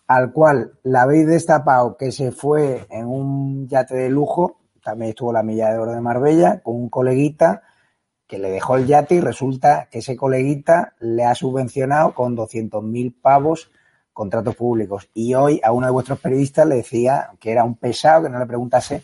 Al 0.06 0.32
cual 0.32 0.74
la 0.84 1.02
habéis 1.02 1.26
destapado 1.26 1.98
que 1.98 2.12
se 2.12 2.32
fue 2.32 2.86
en 2.92 3.08
un 3.08 3.68
yate 3.68 3.96
de 3.96 4.10
lujo, 4.12 4.60
también 4.84 5.10
estuvo 5.10 5.34
la 5.34 5.42
milla 5.42 5.74
de 5.74 5.80
oro 5.80 5.94
de 5.94 6.02
Marbella, 6.02 6.62
con 6.62 6.76
un 6.76 6.90
coleguita 6.90 7.64
que 8.28 8.38
le 8.38 8.52
dejó 8.52 8.76
el 8.76 8.86
yate 8.86 9.16
y 9.16 9.22
resulta 9.22 9.88
que 9.90 10.00
ese 10.00 10.16
coleguita 10.16 10.94
le 11.00 11.26
ha 11.26 11.34
subvencionado 11.34 12.14
con 12.14 12.38
200.000 12.38 13.22
pavos 13.22 13.72
contratos 14.14 14.56
públicos. 14.56 15.10
Y 15.16 15.34
hoy 15.34 15.60
a 15.64 15.72
uno 15.72 15.88
de 15.88 15.94
vuestros 15.94 16.20
periodistas 16.20 16.68
le 16.68 16.76
decía 16.76 17.32
que 17.40 17.52
era 17.52 17.64
un 17.64 17.76
pesado 17.76 18.24
que 18.24 18.30
no 18.30 18.38
le 18.38 18.46
preguntase 18.46 19.02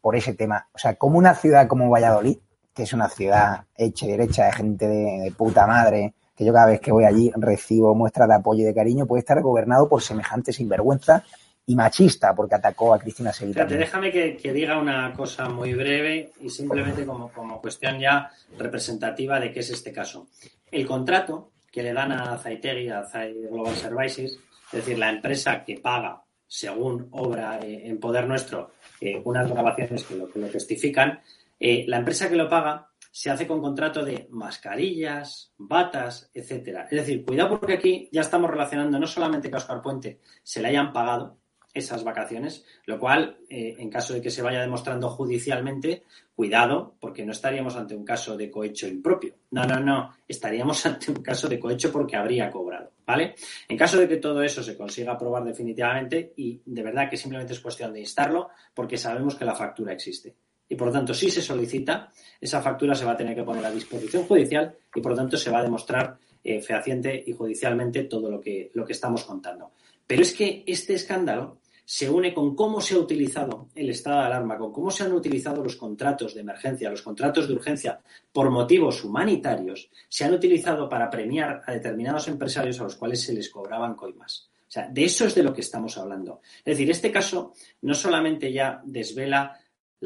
por 0.00 0.14
ese 0.14 0.34
tema. 0.34 0.68
O 0.72 0.78
sea, 0.78 0.94
como 0.94 1.18
una 1.18 1.34
ciudad 1.34 1.66
como 1.66 1.90
Valladolid 1.90 2.38
que 2.74 2.82
es 2.82 2.92
una 2.92 3.08
ciudad 3.08 3.64
hecha 3.76 4.06
y 4.06 4.10
derecha 4.10 4.46
de 4.46 4.52
gente 4.52 4.86
de, 4.86 5.32
puta 5.36 5.66
madre, 5.66 6.14
que 6.36 6.44
yo 6.44 6.52
cada 6.52 6.66
vez 6.66 6.80
que 6.80 6.92
voy 6.92 7.04
allí 7.04 7.30
recibo 7.36 7.94
muestras 7.94 8.28
de 8.28 8.34
apoyo 8.34 8.62
y 8.62 8.64
de 8.64 8.74
cariño, 8.74 9.06
puede 9.06 9.20
estar 9.20 9.40
gobernado 9.40 9.88
por 9.88 10.02
semejante 10.02 10.52
sinvergüenza 10.52 11.22
y 11.66 11.76
machista, 11.76 12.34
porque 12.34 12.56
atacó 12.56 12.92
a 12.92 12.98
Cristina 12.98 13.32
Seguida. 13.32 13.64
déjame 13.64 14.10
que, 14.10 14.52
diga 14.52 14.78
una 14.78 15.12
cosa 15.14 15.48
muy 15.48 15.72
breve 15.72 16.32
y 16.40 16.50
simplemente 16.50 17.06
como, 17.06 17.32
como 17.32 17.60
cuestión 17.60 17.98
ya 17.98 18.30
representativa 18.58 19.40
de 19.40 19.52
qué 19.52 19.60
es 19.60 19.70
este 19.70 19.92
caso. 19.92 20.26
El 20.70 20.86
contrato 20.86 21.52
que 21.70 21.82
le 21.82 21.92
dan 21.92 22.12
a 22.12 22.36
Zaitegi, 22.36 22.88
a 22.88 23.04
Global 23.50 23.74
Services, 23.74 24.38
es 24.66 24.72
decir, 24.72 24.98
la 24.98 25.10
empresa 25.10 25.64
que 25.64 25.78
paga, 25.78 26.22
según 26.46 27.08
obra 27.12 27.58
eh, 27.60 27.88
en 27.88 27.98
poder 27.98 28.26
nuestro, 28.26 28.72
eh, 29.00 29.20
unas 29.24 29.50
grabaciones 29.50 30.04
que 30.04 30.16
lo, 30.16 30.28
que 30.28 30.38
lo 30.38 30.48
testifican, 30.48 31.20
eh, 31.58 31.84
la 31.86 31.98
empresa 31.98 32.28
que 32.28 32.36
lo 32.36 32.48
paga 32.48 32.88
se 33.10 33.30
hace 33.30 33.46
con 33.46 33.60
contrato 33.60 34.04
de 34.04 34.26
mascarillas, 34.30 35.52
batas, 35.56 36.30
etcétera. 36.34 36.88
Es 36.90 36.98
decir, 36.98 37.24
cuidado 37.24 37.60
porque 37.60 37.74
aquí 37.74 38.08
ya 38.10 38.22
estamos 38.22 38.50
relacionando 38.50 38.98
no 38.98 39.06
solamente 39.06 39.48
que 39.48 39.54
a 39.54 39.58
Oscar 39.58 39.80
Puente 39.80 40.20
se 40.42 40.60
le 40.60 40.68
hayan 40.68 40.92
pagado 40.92 41.38
esas 41.72 42.04
vacaciones, 42.04 42.64
lo 42.86 42.98
cual, 42.98 43.38
eh, 43.48 43.76
en 43.78 43.90
caso 43.90 44.14
de 44.14 44.22
que 44.22 44.30
se 44.30 44.42
vaya 44.42 44.60
demostrando 44.60 45.10
judicialmente, 45.10 46.04
cuidado, 46.34 46.96
porque 47.00 47.24
no 47.24 47.32
estaríamos 47.32 47.76
ante 47.76 47.96
un 47.96 48.04
caso 48.04 48.36
de 48.36 48.50
cohecho 48.50 48.86
impropio. 48.86 49.34
No, 49.50 49.64
no, 49.64 49.80
no, 49.80 50.14
estaríamos 50.26 50.84
ante 50.86 51.10
un 51.10 51.22
caso 51.22 51.48
de 51.48 51.58
cohecho 51.58 51.92
porque 51.92 52.16
habría 52.16 52.50
cobrado, 52.50 52.92
¿vale? 53.04 53.34
En 53.68 53.76
caso 53.76 53.98
de 53.98 54.08
que 54.08 54.16
todo 54.16 54.42
eso 54.42 54.62
se 54.62 54.76
consiga 54.76 55.12
aprobar 55.12 55.44
definitivamente, 55.44 56.32
y 56.36 56.62
de 56.64 56.82
verdad 56.82 57.10
que 57.10 57.16
simplemente 57.16 57.52
es 57.52 57.60
cuestión 57.60 57.92
de 57.92 58.00
instarlo, 58.00 58.50
porque 58.72 58.96
sabemos 58.96 59.34
que 59.34 59.44
la 59.44 59.54
factura 59.54 59.92
existe 59.92 60.34
y 60.68 60.76
por 60.76 60.88
lo 60.88 60.92
tanto 60.92 61.14
si 61.14 61.30
se 61.30 61.42
solicita, 61.42 62.10
esa 62.40 62.62
factura 62.62 62.94
se 62.94 63.04
va 63.04 63.12
a 63.12 63.16
tener 63.16 63.34
que 63.34 63.42
poner 63.42 63.64
a 63.64 63.70
disposición 63.70 64.24
judicial 64.24 64.74
y 64.94 65.00
por 65.00 65.12
lo 65.12 65.18
tanto 65.18 65.36
se 65.36 65.50
va 65.50 65.58
a 65.60 65.62
demostrar 65.62 66.18
eh, 66.42 66.60
fehaciente 66.60 67.22
y 67.26 67.32
judicialmente 67.32 68.04
todo 68.04 68.30
lo 68.30 68.40
que, 68.40 68.70
lo 68.74 68.84
que 68.84 68.92
estamos 68.92 69.24
contando. 69.24 69.72
Pero 70.06 70.22
es 70.22 70.34
que 70.34 70.62
este 70.66 70.94
escándalo 70.94 71.58
se 71.84 72.08
une 72.08 72.32
con 72.32 72.54
cómo 72.54 72.80
se 72.80 72.94
ha 72.94 72.98
utilizado 72.98 73.68
el 73.74 73.90
estado 73.90 74.20
de 74.20 74.26
alarma, 74.26 74.56
con 74.56 74.72
cómo 74.72 74.90
se 74.90 75.04
han 75.04 75.12
utilizado 75.12 75.62
los 75.62 75.76
contratos 75.76 76.34
de 76.34 76.40
emergencia, 76.40 76.90
los 76.90 77.02
contratos 77.02 77.46
de 77.46 77.54
urgencia 77.54 78.00
por 78.32 78.50
motivos 78.50 79.04
humanitarios, 79.04 79.90
se 80.08 80.24
han 80.24 80.32
utilizado 80.32 80.88
para 80.88 81.10
premiar 81.10 81.62
a 81.66 81.72
determinados 81.72 82.28
empresarios 82.28 82.80
a 82.80 82.84
los 82.84 82.96
cuales 82.96 83.22
se 83.22 83.34
les 83.34 83.50
cobraban 83.50 83.94
coimas. 83.94 84.48
O 84.66 84.70
sea, 84.74 84.88
de 84.88 85.04
eso 85.04 85.26
es 85.26 85.34
de 85.34 85.42
lo 85.42 85.52
que 85.52 85.60
estamos 85.60 85.96
hablando. 85.98 86.40
Es 86.58 86.64
decir, 86.64 86.90
este 86.90 87.12
caso 87.12 87.52
no 87.82 87.94
solamente 87.94 88.52
ya 88.52 88.82
desvela 88.84 89.60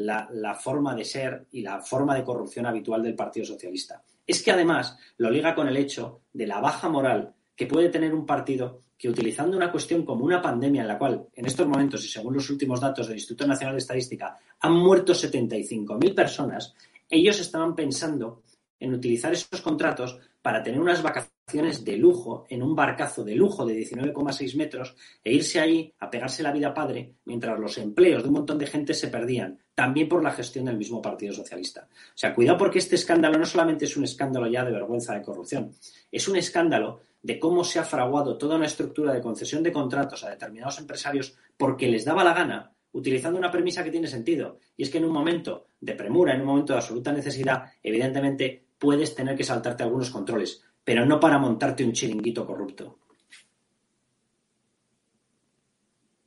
la, 0.05 0.55
forma 0.55 0.95
de 0.95 1.05
ser 1.05 1.47
y 1.51 1.61
la 1.61 1.81
forma 1.81 2.15
de 2.15 2.23
corrupción 2.23 2.65
habitual 2.65 3.03
del 3.03 3.15
Partido 3.15 3.45
Socialista. 3.45 4.01
Es 4.25 4.41
que 4.41 4.51
además 4.51 4.97
lo 5.17 5.29
liga 5.29 5.55
con 5.55 5.67
el 5.67 5.77
hecho 5.77 6.21
de 6.31 6.47
la 6.47 6.59
baja 6.59 6.89
moral 6.89 7.33
que 7.55 7.67
puede 7.67 7.89
tener 7.89 8.13
un 8.13 8.25
partido 8.25 8.79
que 8.97 9.09
utilizando 9.09 9.57
una 9.57 9.71
cuestión 9.71 10.03
como 10.03 10.25
una 10.25 10.41
pandemia 10.41 10.81
en 10.81 10.87
la 10.87 10.97
cual 10.97 11.27
en 11.33 11.45
estos 11.45 11.67
momentos 11.67 12.03
y 12.05 12.07
según 12.07 12.33
los 12.33 12.49
últimos 12.49 12.81
datos 12.81 13.07
del 13.07 13.17
Instituto 13.17 13.47
Nacional 13.47 13.75
de 13.75 13.79
Estadística 13.79 14.37
han 14.59 14.73
muerto 14.73 15.13
75.000 15.13 16.13
personas, 16.13 16.73
ellos 17.09 17.39
estaban 17.39 17.75
pensando 17.75 18.43
en 18.79 18.93
utilizar 18.93 19.31
esos 19.33 19.61
contratos 19.61 20.19
para 20.41 20.61
tener 20.63 20.79
unas 20.79 21.01
vacaciones 21.01 21.38
de 21.51 21.97
lujo 21.97 22.45
en 22.49 22.61
un 22.61 22.75
barcazo 22.75 23.23
de 23.23 23.33
lujo 23.33 23.65
de 23.65 23.73
19,6 23.73 24.55
metros 24.55 24.95
e 25.23 25.33
irse 25.33 25.59
ahí 25.59 25.93
a 25.99 26.09
pegarse 26.09 26.43
la 26.43 26.51
vida 26.51 26.73
padre 26.73 27.15
mientras 27.25 27.59
los 27.59 27.77
empleos 27.77 28.21
de 28.21 28.29
un 28.29 28.35
montón 28.35 28.59
de 28.59 28.67
gente 28.67 28.93
se 28.93 29.07
perdían, 29.07 29.57
también 29.73 30.07
por 30.07 30.21
la 30.21 30.31
gestión 30.31 30.65
del 30.65 30.77
mismo 30.77 31.01
Partido 31.01 31.33
Socialista. 31.33 31.87
O 31.89 32.17
sea, 32.17 32.35
cuidado 32.35 32.57
porque 32.57 32.79
este 32.79 32.95
escándalo 32.95 33.37
no 33.39 33.45
solamente 33.45 33.85
es 33.85 33.97
un 33.97 34.03
escándalo 34.03 34.47
ya 34.47 34.63
de 34.63 34.71
vergüenza 34.71 35.15
de 35.15 35.23
corrupción, 35.23 35.73
es 36.11 36.27
un 36.27 36.35
escándalo 36.35 37.01
de 37.21 37.39
cómo 37.39 37.63
se 37.63 37.79
ha 37.79 37.83
fraguado 37.83 38.37
toda 38.37 38.55
una 38.55 38.67
estructura 38.67 39.11
de 39.11 39.21
concesión 39.21 39.63
de 39.63 39.71
contratos 39.71 40.23
a 40.23 40.29
determinados 40.29 40.79
empresarios 40.79 41.35
porque 41.57 41.87
les 41.87 42.05
daba 42.05 42.23
la 42.23 42.33
gana 42.33 42.71
utilizando 42.91 43.37
una 43.37 43.51
premisa 43.51 43.83
que 43.83 43.91
tiene 43.91 44.07
sentido. 44.07 44.59
Y 44.77 44.83
es 44.83 44.89
que 44.89 44.99
en 44.99 45.05
un 45.05 45.11
momento 45.11 45.65
de 45.79 45.95
premura, 45.95 46.33
en 46.33 46.41
un 46.41 46.47
momento 46.47 46.73
de 46.73 46.79
absoluta 46.79 47.11
necesidad, 47.11 47.65
evidentemente 47.83 48.69
puedes 48.79 49.13
tener 49.13 49.35
que 49.35 49.43
saltarte 49.43 49.83
algunos 49.83 50.09
controles, 50.09 50.63
pero 50.83 51.05
no 51.05 51.19
para 51.19 51.37
montarte 51.37 51.83
un 51.83 51.91
chiringuito 51.91 52.45
corrupto. 52.45 52.97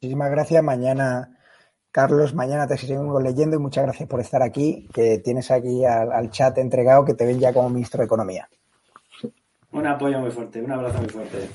Muchísimas 0.01 0.31
gracias. 0.31 0.65
Mañana, 0.65 1.39
Carlos, 1.91 2.35
mañana 2.35 2.67
te 2.67 2.77
seguimos 2.77 3.23
leyendo 3.23 3.57
y 3.57 3.61
muchas 3.61 3.85
gracias 3.85 4.09
por 4.09 4.21
estar 4.21 4.43
aquí, 4.43 4.89
que 4.93 5.19
tienes 5.19 5.51
aquí 5.51 5.85
al, 5.85 6.11
al 6.13 6.31
chat 6.31 6.59
entregado 6.59 7.05
que 7.05 7.15
te 7.15 7.25
ven 7.25 7.39
ya 7.39 7.53
como 7.53 7.71
ministro 7.71 7.99
de 8.01 8.07
Economía. 8.07 8.49
Un 9.73 9.87
apoyo 9.87 10.19
muy 10.19 10.31
fuerte, 10.31 10.61
un 10.61 10.71
abrazo 10.71 10.99
muy 10.99 11.09
fuerte. 11.09 11.49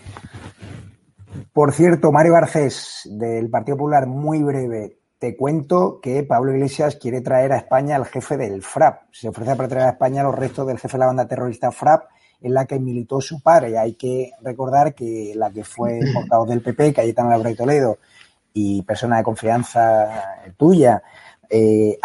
Por 1.53 1.73
cierto, 1.73 2.11
Mario 2.11 2.33
Garcés, 2.33 3.01
del 3.11 3.49
Partido 3.49 3.77
Popular, 3.77 4.07
muy 4.07 4.41
breve. 4.41 4.97
Te 5.19 5.35
cuento 5.35 5.99
que 6.01 6.23
Pablo 6.23 6.53
Iglesias 6.53 6.95
quiere 6.95 7.21
traer 7.21 7.51
a 7.51 7.57
España 7.57 7.95
al 7.95 8.05
jefe 8.05 8.37
del 8.37 8.61
FRAP. 8.61 9.03
Se 9.11 9.27
ofrece 9.27 9.55
para 9.55 9.67
traer 9.67 9.87
a 9.87 9.91
España 9.91 10.23
los 10.23 10.35
restos 10.35 10.65
del 10.67 10.79
jefe 10.79 10.93
de 10.93 10.99
la 10.99 11.07
banda 11.07 11.27
terrorista 11.27 11.71
FRAP, 11.71 12.03
en 12.41 12.53
la 12.53 12.65
que 12.65 12.79
militó 12.79 13.21
su 13.21 13.41
padre. 13.41 13.77
Hay 13.77 13.93
que 13.93 14.31
recordar 14.41 14.93
que 14.93 15.33
la 15.35 15.49
que 15.51 15.63
fue 15.63 15.99
portavoz 16.13 16.49
del 16.49 16.61
PP, 16.61 16.93
Cayetano 16.93 17.29
Laura 17.29 17.49
de 17.49 17.55
Toledo, 17.55 17.97
y 18.53 18.81
persona 18.81 19.17
de 19.17 19.23
confianza 19.23 20.41
tuya, 20.57 21.03
eh, 21.49 21.99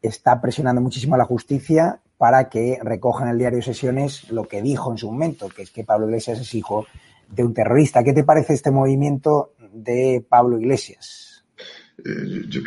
está 0.00 0.40
presionando 0.40 0.80
muchísimo 0.80 1.14
a 1.14 1.18
la 1.18 1.24
justicia 1.24 2.00
para 2.16 2.48
que 2.48 2.78
recoja 2.82 3.24
en 3.24 3.30
el 3.30 3.38
diario 3.38 3.62
Sesiones 3.62 4.30
lo 4.30 4.48
que 4.48 4.62
dijo 4.62 4.90
en 4.90 4.98
su 4.98 5.10
momento, 5.10 5.48
que 5.48 5.62
es 5.62 5.70
que 5.70 5.84
Pablo 5.84 6.06
Iglesias 6.06 6.40
es 6.40 6.54
hijo 6.54 6.86
de 7.28 7.44
un 7.44 7.54
terrorista. 7.54 8.02
¿Qué 8.02 8.12
te 8.12 8.24
parece 8.24 8.54
este 8.54 8.70
movimiento 8.70 9.52
de 9.72 10.24
Pablo 10.28 10.58
Iglesias? 10.58 11.27
Eh, 12.04 12.44
yo 12.48 12.60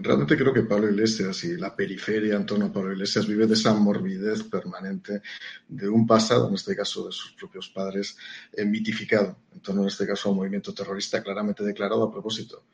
realmente 0.00 0.36
creo 0.36 0.52
que 0.52 0.62
Pablo 0.62 0.88
Iglesias 0.88 1.44
y 1.44 1.58
la 1.58 1.76
periferia 1.76 2.36
en 2.36 2.46
torno 2.46 2.66
a 2.66 2.72
Pablo 2.72 2.92
Iglesias 2.92 3.26
vive 3.26 3.46
de 3.46 3.54
esa 3.54 3.74
morbidez 3.74 4.44
permanente 4.44 5.20
de 5.68 5.88
un 5.88 6.06
pasado, 6.06 6.48
en 6.48 6.54
este 6.54 6.74
caso 6.74 7.06
de 7.06 7.12
sus 7.12 7.32
propios 7.32 7.68
padres, 7.68 8.16
eh, 8.52 8.64
mitificado, 8.64 9.36
en 9.54 9.60
torno 9.60 9.82
en 9.82 9.88
este 9.88 10.06
caso 10.06 10.28
a 10.28 10.32
un 10.32 10.38
movimiento 10.38 10.72
terrorista 10.72 11.22
claramente 11.22 11.62
declarado 11.62 12.04
a 12.04 12.10
propósito 12.10 12.64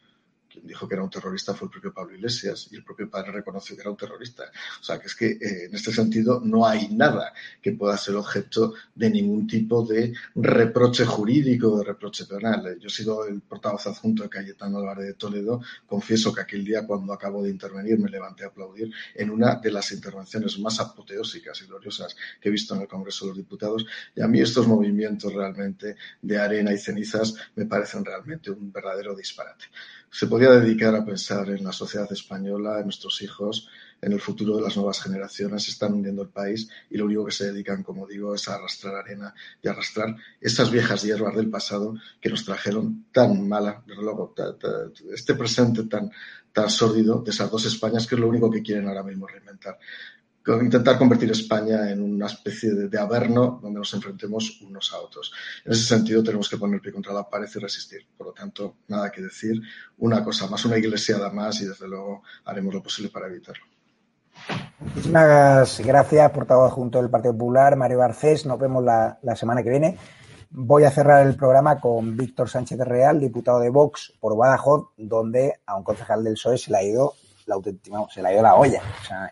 dijo 0.63 0.89
que 0.89 0.95
era 0.95 1.03
un 1.03 1.11
terrorista 1.11 1.55
fue 1.55 1.67
el 1.67 1.73
propio 1.73 1.93
Pablo 1.93 2.15
Iglesias 2.15 2.69
y 2.71 2.77
el 2.77 2.85
propio 2.85 3.09
padre 3.09 3.33
reconoció 3.33 3.77
que 3.77 3.83
era 3.83 3.91
un 3.91 3.97
terrorista. 3.97 4.45
O 4.81 4.85
sea, 4.85 4.99
que 4.99 5.07
es 5.07 5.15
que 5.15 5.27
eh, 5.33 5.65
en 5.67 5.75
este 5.75 5.93
sentido 5.93 6.41
no 6.45 6.67
hay 6.67 6.89
nada 6.89 7.33
que 7.61 7.73
pueda 7.73 7.97
ser 7.97 8.17
objeto 8.17 8.75
de 8.95 9.11
ningún 9.11 9.47
tipo 9.47 9.85
de 9.85 10.13
reproche 10.35 11.05
jurídico, 11.05 11.79
de 11.79 11.85
reproche 11.85 12.27
penal. 12.27 12.79
Yo 12.79 12.89
he 12.89 12.91
sido 12.91 13.27
el 13.27 13.41
portavoz 13.41 13.87
adjunto 13.87 14.23
de 14.23 14.29
Cayetano 14.29 14.79
Álvarez 14.79 15.07
de 15.07 15.15
Toledo. 15.15 15.61
Confieso 15.87 16.33
que 16.33 16.43
aquel 16.43 16.65
día 16.65 16.87
cuando 16.87 17.13
acabo 17.13 17.43
de 17.43 17.51
intervenir 17.51 17.99
me 17.99 18.11
levanté 18.11 18.45
a 18.45 18.49
aplaudir 18.49 18.93
en 19.15 19.31
una 19.31 19.57
de 19.57 19.71
las 19.71 19.93
intervenciones 19.93 20.59
más 20.59 20.81
apoteósicas 20.81 21.61
y 21.63 21.67
gloriosas 21.67 22.17
que 22.41 22.49
he 22.49 22.53
visto 22.53 22.75
en 22.75 22.83
el 22.83 22.89
Congreso 22.89 23.25
de 23.25 23.31
los 23.31 23.39
Diputados. 23.39 23.87
Y 24.15 24.21
a 24.21 24.29
mí 24.29 24.41
estos 24.41 24.67
movimientos 24.67 25.33
realmente 25.33 25.97
de 26.23 26.39
arena 26.39 26.73
y 26.73 26.79
cenizas 26.79 27.35
me 27.55 27.67
parecen 27.67 28.05
realmente 28.05 28.51
un 28.51 28.73
verdadero 28.73 29.15
disparate 29.15 29.67
se 30.17 30.29
podía 30.29 30.49
dedicar 30.49 30.95
a 30.95 31.05
pensar 31.05 31.51
en 31.51 31.63
la 31.63 31.73
sociedad 31.73 32.11
española, 32.11 32.79
en 32.79 32.85
nuestros 32.85 33.21
hijos, 33.21 33.69
en 34.01 34.13
el 34.13 34.21
futuro 34.23 34.57
de 34.57 34.63
las 34.63 34.75
nuevas 34.75 35.03
generaciones, 35.03 35.69
están 35.69 35.93
hundiendo 35.93 36.23
el 36.23 36.31
país 36.31 36.71
y 36.89 36.97
lo 36.97 37.05
único 37.05 37.27
que 37.27 37.33
se 37.33 37.53
dedican, 37.53 37.83
como 37.83 38.07
digo, 38.07 38.35
es 38.35 38.49
a 38.49 38.55
arrastrar 38.55 38.95
arena 38.95 39.35
y 39.63 39.69
arrastrar 39.69 40.17
esas 40.41 40.71
viejas 40.71 41.03
hierbas 41.03 41.37
del 41.37 41.51
pasado 41.51 41.97
que 42.19 42.31
nos 42.31 42.47
trajeron 42.47 43.05
tan 43.13 43.47
mala, 43.47 43.85
luego, 43.89 44.35
este 45.13 45.35
presente 45.35 45.85
tan, 45.85 46.11
tan 46.51 46.71
sórdido 46.71 47.21
de 47.21 47.31
esas 47.31 47.51
dos 47.51 47.67
Españas 47.67 48.07
que 48.07 48.15
es 48.15 48.21
lo 48.23 48.29
único 48.29 48.51
que 48.51 48.63
quieren 48.63 48.89
ahora 48.89 49.03
mismo 49.03 49.27
reinventar 49.27 49.79
intentar 50.63 50.99
convertir 50.99 51.31
España 51.31 51.91
en 51.91 52.03
una 52.03 52.27
especie 52.27 52.73
de, 52.73 52.89
de, 52.89 52.99
averno 52.99 53.59
donde 53.63 53.81
nos 53.81 53.93
enfrentemos 53.95 54.61
unos 54.63 54.93
a 54.93 54.99
otros. 54.99 55.33
En 55.65 55.73
ese 55.73 55.85
sentido, 55.85 56.23
tenemos 56.23 56.49
que 56.49 56.57
poner 56.57 56.81
pie 56.81 56.93
contra 56.93 57.13
la 57.13 57.29
pared 57.29 57.49
y 57.53 57.59
resistir. 57.59 58.07
Por 58.17 58.29
lo 58.29 58.33
tanto, 58.33 58.77
nada 58.89 59.11
que 59.11 59.23
decir. 59.23 59.61
Una 59.99 60.23
cosa 60.23 60.47
más, 60.47 60.65
una 60.65 60.79
iglesiada 60.79 61.31
más 61.31 61.61
y, 61.61 61.67
desde 61.67 61.89
luego, 61.89 62.23
haremos 62.45 62.75
lo 62.75 62.83
posible 62.83 63.11
para 63.11 63.27
evitarlo. 63.27 63.65
Muchísimas 64.79 65.81
gracias, 65.81 66.31
portavoz 66.31 66.73
junto 66.73 67.01
del 67.01 67.11
Partido 67.11 67.33
Popular, 67.33 67.77
Mario 67.77 67.99
Garcés. 67.99 68.47
Nos 68.47 68.59
vemos 68.59 68.85
la, 68.85 69.19
semana 69.35 69.63
que 69.63 69.71
viene. 69.71 69.97
Voy 70.51 70.85
a 70.85 70.91
cerrar 70.91 71.27
el 71.27 71.35
programa 71.35 71.81
con 71.81 72.17
Víctor 72.17 72.49
Sánchez 72.49 72.79
Real, 72.81 73.19
diputado 73.19 73.59
de 73.59 73.71
Vox 73.71 74.13
por 74.21 74.37
Badajoz, 74.37 74.91
donde 74.97 75.55
a 75.67 75.77
un 75.77 75.83
concejal 75.83 76.23
del 76.23 76.35
PSOE 76.35 76.59
se 76.59 76.71
le 76.71 76.79
ha 76.79 76.83
ido 76.83 77.15
la 77.47 77.57
se 78.11 78.23
le 78.23 78.39
ha 78.39 78.43
la 78.43 78.57
olla. 78.57 78.83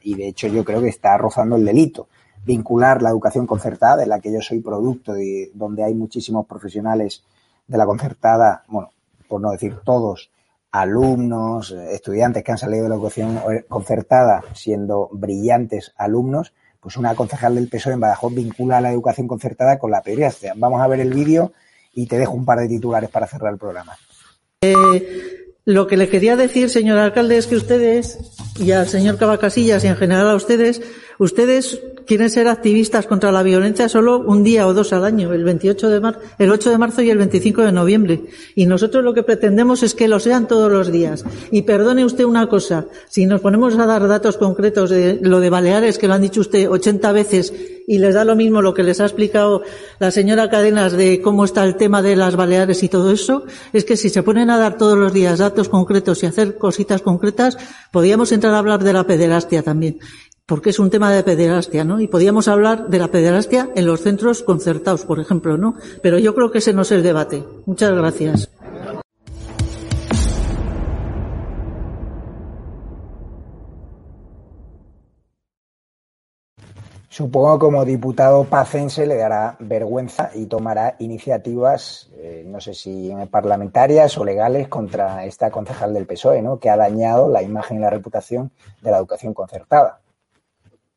Y 0.03 0.15
de 0.15 0.29
hecho 0.29 0.49
yo 0.49 0.65
creo 0.65 0.81
que 0.81 0.89
está 0.89 1.17
rozando 1.19 1.57
el 1.57 1.65
delito. 1.65 2.09
Vincular 2.45 3.03
la 3.03 3.11
educación 3.11 3.47
concertada, 3.47 3.97
de 3.97 4.07
la 4.07 4.21
que 4.21 4.33
yo 4.33 4.41
soy 4.41 4.61
producto, 4.61 5.19
y 5.19 5.51
donde 5.55 5.85
hay 5.85 5.95
muchísimos 5.95 6.47
profesionales 6.47 7.25
de 7.67 7.79
la 7.79 7.87
concertada, 7.87 8.65
bueno, 8.69 8.91
por 9.29 9.41
no 9.41 9.51
decir 9.51 9.79
todos, 9.85 10.31
alumnos, 10.71 11.71
estudiantes 11.71 12.45
que 12.45 12.53
han 12.53 12.59
salido 12.59 12.85
de 12.85 12.89
la 12.91 12.95
educación 12.97 13.41
concertada 13.69 14.43
siendo 14.55 15.09
brillantes 15.13 15.93
alumnos, 15.97 16.53
pues 16.81 16.97
una 16.97 17.15
concejal 17.15 17.55
del 17.55 17.69
PSOE 17.69 17.95
en 17.95 18.01
Badajoz 18.01 18.35
vincula 18.35 18.81
la 18.81 18.91
educación 18.91 19.27
concertada 19.27 19.79
con 19.79 19.91
la 19.91 20.03
pederastia. 20.03 20.53
Vamos 20.57 20.83
a 20.83 20.87
ver 20.87 21.01
el 21.01 21.15
vídeo 21.15 21.53
y 21.95 22.07
te 22.07 22.19
dejo 22.19 22.35
un 22.35 22.45
par 22.45 22.59
de 22.59 22.69
titulares 22.69 23.09
para 23.09 23.27
cerrar 23.27 23.53
el 23.53 23.59
programa. 23.59 23.97
Eh 24.61 25.44
lo 25.65 25.87
que 25.87 25.97
le 25.97 26.09
quería 26.09 26.37
decir, 26.37 26.69
señor 26.69 26.99
alcalde, 26.99 27.39
es 27.39 27.47
que 27.47 27.57
ustedes, 27.57 28.19
y 28.59 28.73
al 28.73 28.87
señor 28.87 29.17
Cavacasillas 29.19 29.83
y 29.85 29.89
en 29.89 29.97
general 29.97 30.29
a 30.29 30.35
ustedes, 30.35 30.83
ustedes 31.19 31.81
quieren 32.07 32.31
ser 32.31 32.49
activistas 32.49 33.07
contra 33.07 33.33
la 33.33 33.43
violencia 33.43 33.89
solo 33.89 34.19
un 34.21 34.45
día 34.45 34.67
o 34.67 34.75
dos 34.75 34.93
al 34.93 35.05
año, 35.05 35.33
el 35.33 35.45
28 35.45 35.89
de 35.89 36.01
mar 36.01 36.21
el 36.39 36.51
8 36.51 36.71
de 36.71 36.79
marzo 36.79 37.03
y 37.03 37.11
el 37.11 37.19
25 37.19 37.63
de 37.63 37.73
noviembre. 37.73 38.25
Y 38.55 38.67
nosotros 38.67 39.05
lo 39.05 39.15
que 39.15 39.23
pretendemos 39.23 39.83
es 39.83 39.95
que 39.95 40.09
lo 40.09 40.21
sean 40.21 40.49
todos 40.49 40.71
los 40.71 40.91
días. 40.91 41.25
Y 41.51 41.63
perdone 41.63 42.05
usted 42.05 42.25
una 42.25 42.49
cosa, 42.49 42.87
si 43.09 43.27
nos 43.27 43.41
ponemos 43.41 43.77
a 43.79 43.87
dar 43.87 44.07
datos 44.07 44.37
concretos 44.37 44.91
de 44.91 45.19
lo 45.23 45.41
de 45.41 45.51
Baleares, 45.51 45.99
que 45.99 46.09
lo 46.09 46.15
han 46.15 46.23
dicho 46.23 46.41
usted 46.41 46.69
80 46.69 47.13
veces, 47.13 47.53
y 47.87 47.99
les 47.99 48.15
da 48.15 48.25
lo 48.25 48.35
mismo 48.35 48.63
lo 48.63 48.73
que 48.73 48.83
les 48.83 49.01
ha 49.01 49.05
explicado 49.05 49.63
la 49.99 50.11
señora 50.11 50.49
Cadenas 50.49 50.93
de 50.93 51.21
cómo 51.21 51.45
está 51.45 51.65
el 51.65 51.77
tema 51.77 52.01
de 52.01 52.17
las 52.17 52.35
Baleares 52.37 52.83
y 52.83 52.89
todo 52.89 53.13
eso, 53.13 53.45
es 53.73 53.85
que 53.85 53.97
si 53.97 54.09
se 54.09 54.23
ponen 54.23 54.51
a 54.51 54.59
dar 54.59 54.79
todos 54.79 54.97
los 54.97 55.13
días 55.13 55.39
datos 55.39 55.69
concretos 55.69 56.23
y 56.23 56.27
hacer 56.27 56.57
cositas 56.57 57.03
concretas, 57.03 57.59
podríamos 57.93 58.33
entrar 58.33 58.55
a 58.55 58.59
hablar 58.59 58.83
de 58.83 58.93
la 58.93 59.07
pederastia 59.07 59.63
también 59.63 59.99
porque 60.47 60.71
es 60.71 60.79
un 60.79 60.91
tema 60.91 61.11
de 61.11 61.23
pederastia, 61.23 61.85
¿no? 61.85 62.01
Y 62.01 62.09
podíamos 62.09 62.49
hablar 62.49 62.89
de 62.89 62.99
la 62.99 63.09
pederastia 63.09 63.71
en 63.75 63.87
los 63.87 64.03
centros 64.03 64.43
concertados, 64.43 65.05
por 65.05 65.19
ejemplo, 65.19 65.57
¿no? 65.57 65.75
Pero 66.03 66.19
yo 66.19 66.35
creo 66.35 66.51
que 66.51 66.59
ese 66.59 66.75
no 66.75 66.83
es 66.83 66.93
el 66.93 67.03
debate. 67.03 67.43
Muchas 67.65 67.93
gracias. 67.93 68.51
Supongo 77.09 77.59
que 77.59 77.61
como 77.61 77.85
diputado 77.85 78.43
pacense 78.43 79.07
le 79.07 79.15
dará 79.15 79.57
vergüenza 79.61 80.31
y 80.35 80.47
tomará 80.47 80.97
iniciativas, 80.99 82.11
eh, 82.17 82.43
no 82.45 82.61
sé 82.61 82.75
si 82.75 83.13
parlamentarias 83.31 84.19
o 84.19 84.25
legales, 84.25 84.67
contra 84.67 85.25
esta 85.25 85.53
concejal 85.53 85.95
del 85.95 86.07
PSOE, 86.07 86.43
¿no? 86.43 86.59
que 86.59 86.71
ha 86.71 86.77
dañado 86.77 87.29
la 87.29 87.41
imagen 87.41 87.77
y 87.77 87.81
la 87.81 87.91
reputación 87.91 88.51
de 88.83 88.91
la 88.91 88.97
educación 88.99 89.33
concertada. 89.33 90.01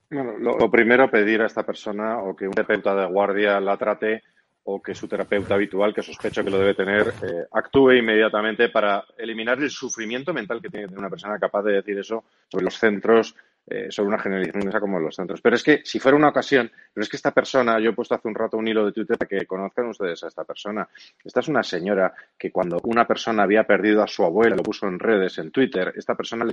Bueno, 0.09 0.37
lo, 0.37 0.71
primero, 0.71 1.11
pedir 1.11 1.41
a 1.41 1.47
esta 1.47 1.63
persona 1.63 2.19
o 2.19 2.35
que 2.35 2.47
un 2.47 2.53
terapeuta 2.53 2.95
de 2.95 3.05
guardia 3.07 3.59
la 3.59 3.75
trate 3.75 4.23
o 4.63 4.81
que 4.81 4.95
su 4.95 5.07
terapeuta 5.07 5.55
habitual, 5.55 5.93
que 5.93 6.01
sospecho 6.01 6.43
que 6.43 6.49
lo 6.49 6.59
debe 6.59 6.73
tener, 6.73 7.07
eh, 7.07 7.45
actúe 7.51 7.93
inmediatamente 7.93 8.69
para 8.69 9.03
eliminar 9.17 9.59
el 9.59 9.69
sufrimiento 9.69 10.33
mental 10.33 10.61
que 10.61 10.69
tiene 10.69 10.97
una 10.97 11.09
persona 11.09 11.39
capaz 11.39 11.63
de 11.63 11.73
decir 11.73 11.97
eso 11.97 12.23
sobre 12.49 12.65
los 12.65 12.77
centros 12.77 13.35
eh, 13.69 13.87
sobre 13.89 14.07
una 14.07 14.19
generalización 14.19 14.79
como 14.79 14.99
los 14.99 15.15
centros. 15.15 15.41
Pero 15.41 15.57
es 15.57 15.63
que 15.63 15.81
si 15.83 15.99
fuera 15.99 16.17
una 16.17 16.29
ocasión, 16.29 16.71
pero 16.93 17.03
es 17.03 17.09
que 17.09 17.17
esta 17.17 17.31
persona, 17.31 17.79
yo 17.79 17.89
he 17.89 17.93
puesto 17.93 18.15
hace 18.15 18.29
un 18.29 18.35
rato 18.35 18.57
un 18.57 18.67
hilo 18.67 18.85
de 18.85 18.93
Twitter 18.93 19.17
para 19.17 19.27
que 19.27 19.45
conozcan 19.45 19.87
ustedes 19.87 20.23
a 20.23 20.27
esta 20.27 20.45
persona. 20.45 20.87
Esta 21.23 21.41
es 21.41 21.49
una 21.49 21.63
señora 21.63 22.13
que 22.37 22.49
cuando 22.49 22.79
una 22.83 23.05
persona 23.05 23.43
había 23.43 23.65
perdido 23.65 24.01
a 24.01 24.07
su 24.07 24.23
abuela, 24.23 24.55
lo 24.55 24.63
puso 24.63 24.87
en 24.87 24.97
redes, 24.97 25.37
en 25.37 25.51
Twitter, 25.51 25.93
esta 25.97 26.15
persona 26.15 26.45
le 26.45 26.51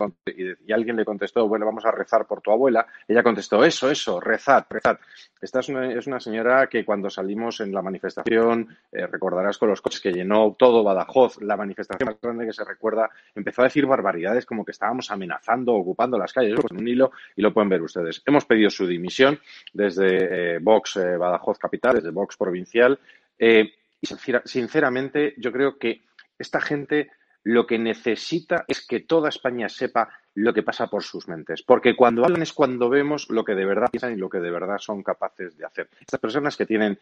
y, 0.67 0.73
alguien 0.73 0.97
le 0.97 1.05
contestó, 1.05 1.47
bueno, 1.47 1.67
vamos 1.67 1.85
a 1.85 1.93
rezar 1.93 2.27
por 2.27 2.41
tu 2.41 2.51
abuela. 2.51 2.85
Ella 3.07 3.23
contestó, 3.23 3.65
eso, 3.65 3.91
eso, 3.91 4.19
rezad, 4.19 4.65
rezad. 4.69 4.99
Esta 5.41 5.61
es 5.61 5.69
una, 5.69 5.93
es 5.93 6.07
una 6.09 6.19
señora 6.19 6.67
que 6.67 6.85
cuando 6.85 7.11
salimos 7.11 7.61
en 7.61 7.73
la 7.73 7.83
manifestación, 7.83 8.77
eh, 8.91 9.07
recordarás 9.07 9.59
con 9.59 9.69
los 9.69 9.81
coches 9.81 10.01
que 10.01 10.13
llenó 10.13 10.57
todo 10.59 10.83
Badajoz, 10.83 11.41
la 11.43 11.57
manifestación 11.57 12.09
más 12.09 12.21
grande 12.21 12.47
que 12.47 12.53
se 12.53 12.65
recuerda, 12.65 13.09
empezó 13.35 13.63
a 13.63 13.67
decir 13.67 13.87
barbaridades 13.87 14.47
como 14.47 14.65
que 14.65 14.73
estábamos 14.73 15.13
amenazando, 15.13 15.75
ocupando 15.75 16.19
las 16.19 16.33
calles. 16.33 16.59
Pues, 16.61 16.73
un 16.73 16.89
hilo 16.89 17.04
y 17.37 17.43
lo 17.43 17.53
pueden 17.53 17.69
ver 17.69 17.83
ustedes. 17.83 18.23
Hemos 18.27 18.45
pedido 18.45 18.71
su 18.71 18.87
dimisión 18.87 19.39
desde 19.73 20.57
eh, 20.57 20.59
Vox 20.61 20.97
eh, 20.97 21.17
Badajoz 21.17 21.59
Capital, 21.59 21.97
desde 21.97 22.11
Vox 22.11 22.37
Provincial. 22.37 22.99
Eh, 23.39 23.73
y 24.01 24.07
sinceramente, 24.45 25.35
yo 25.39 25.51
creo 25.51 25.79
que 25.79 26.03
esta 26.39 26.61
gente 26.61 27.11
lo 27.45 27.67
que 27.67 27.79
necesita 27.79 28.65
es 28.69 28.87
que 28.87 29.01
toda 29.01 29.29
España 29.29 29.69
sepa 29.69 30.09
lo 30.35 30.53
que 30.53 30.63
pasa 30.63 30.89
por 30.89 31.03
sus 31.03 31.29
mentes. 31.29 31.63
Porque 31.63 31.95
cuando 31.95 32.25
hablan 32.25 32.43
es 32.43 32.53
cuando 32.53 32.89
vemos 32.89 33.31
lo 33.31 33.45
que 33.45 33.55
de 33.55 33.65
verdad 33.65 33.89
piensan 33.91 34.13
y 34.13 34.17
lo 34.17 34.29
que 34.29 34.41
de 34.41 34.51
verdad 34.51 34.79
son 34.79 35.03
capaces 35.03 35.57
de 35.57 35.65
hacer. 35.65 35.89
Estas 36.01 36.21
personas 36.21 36.57
que 36.57 36.67
tienen 36.67 36.99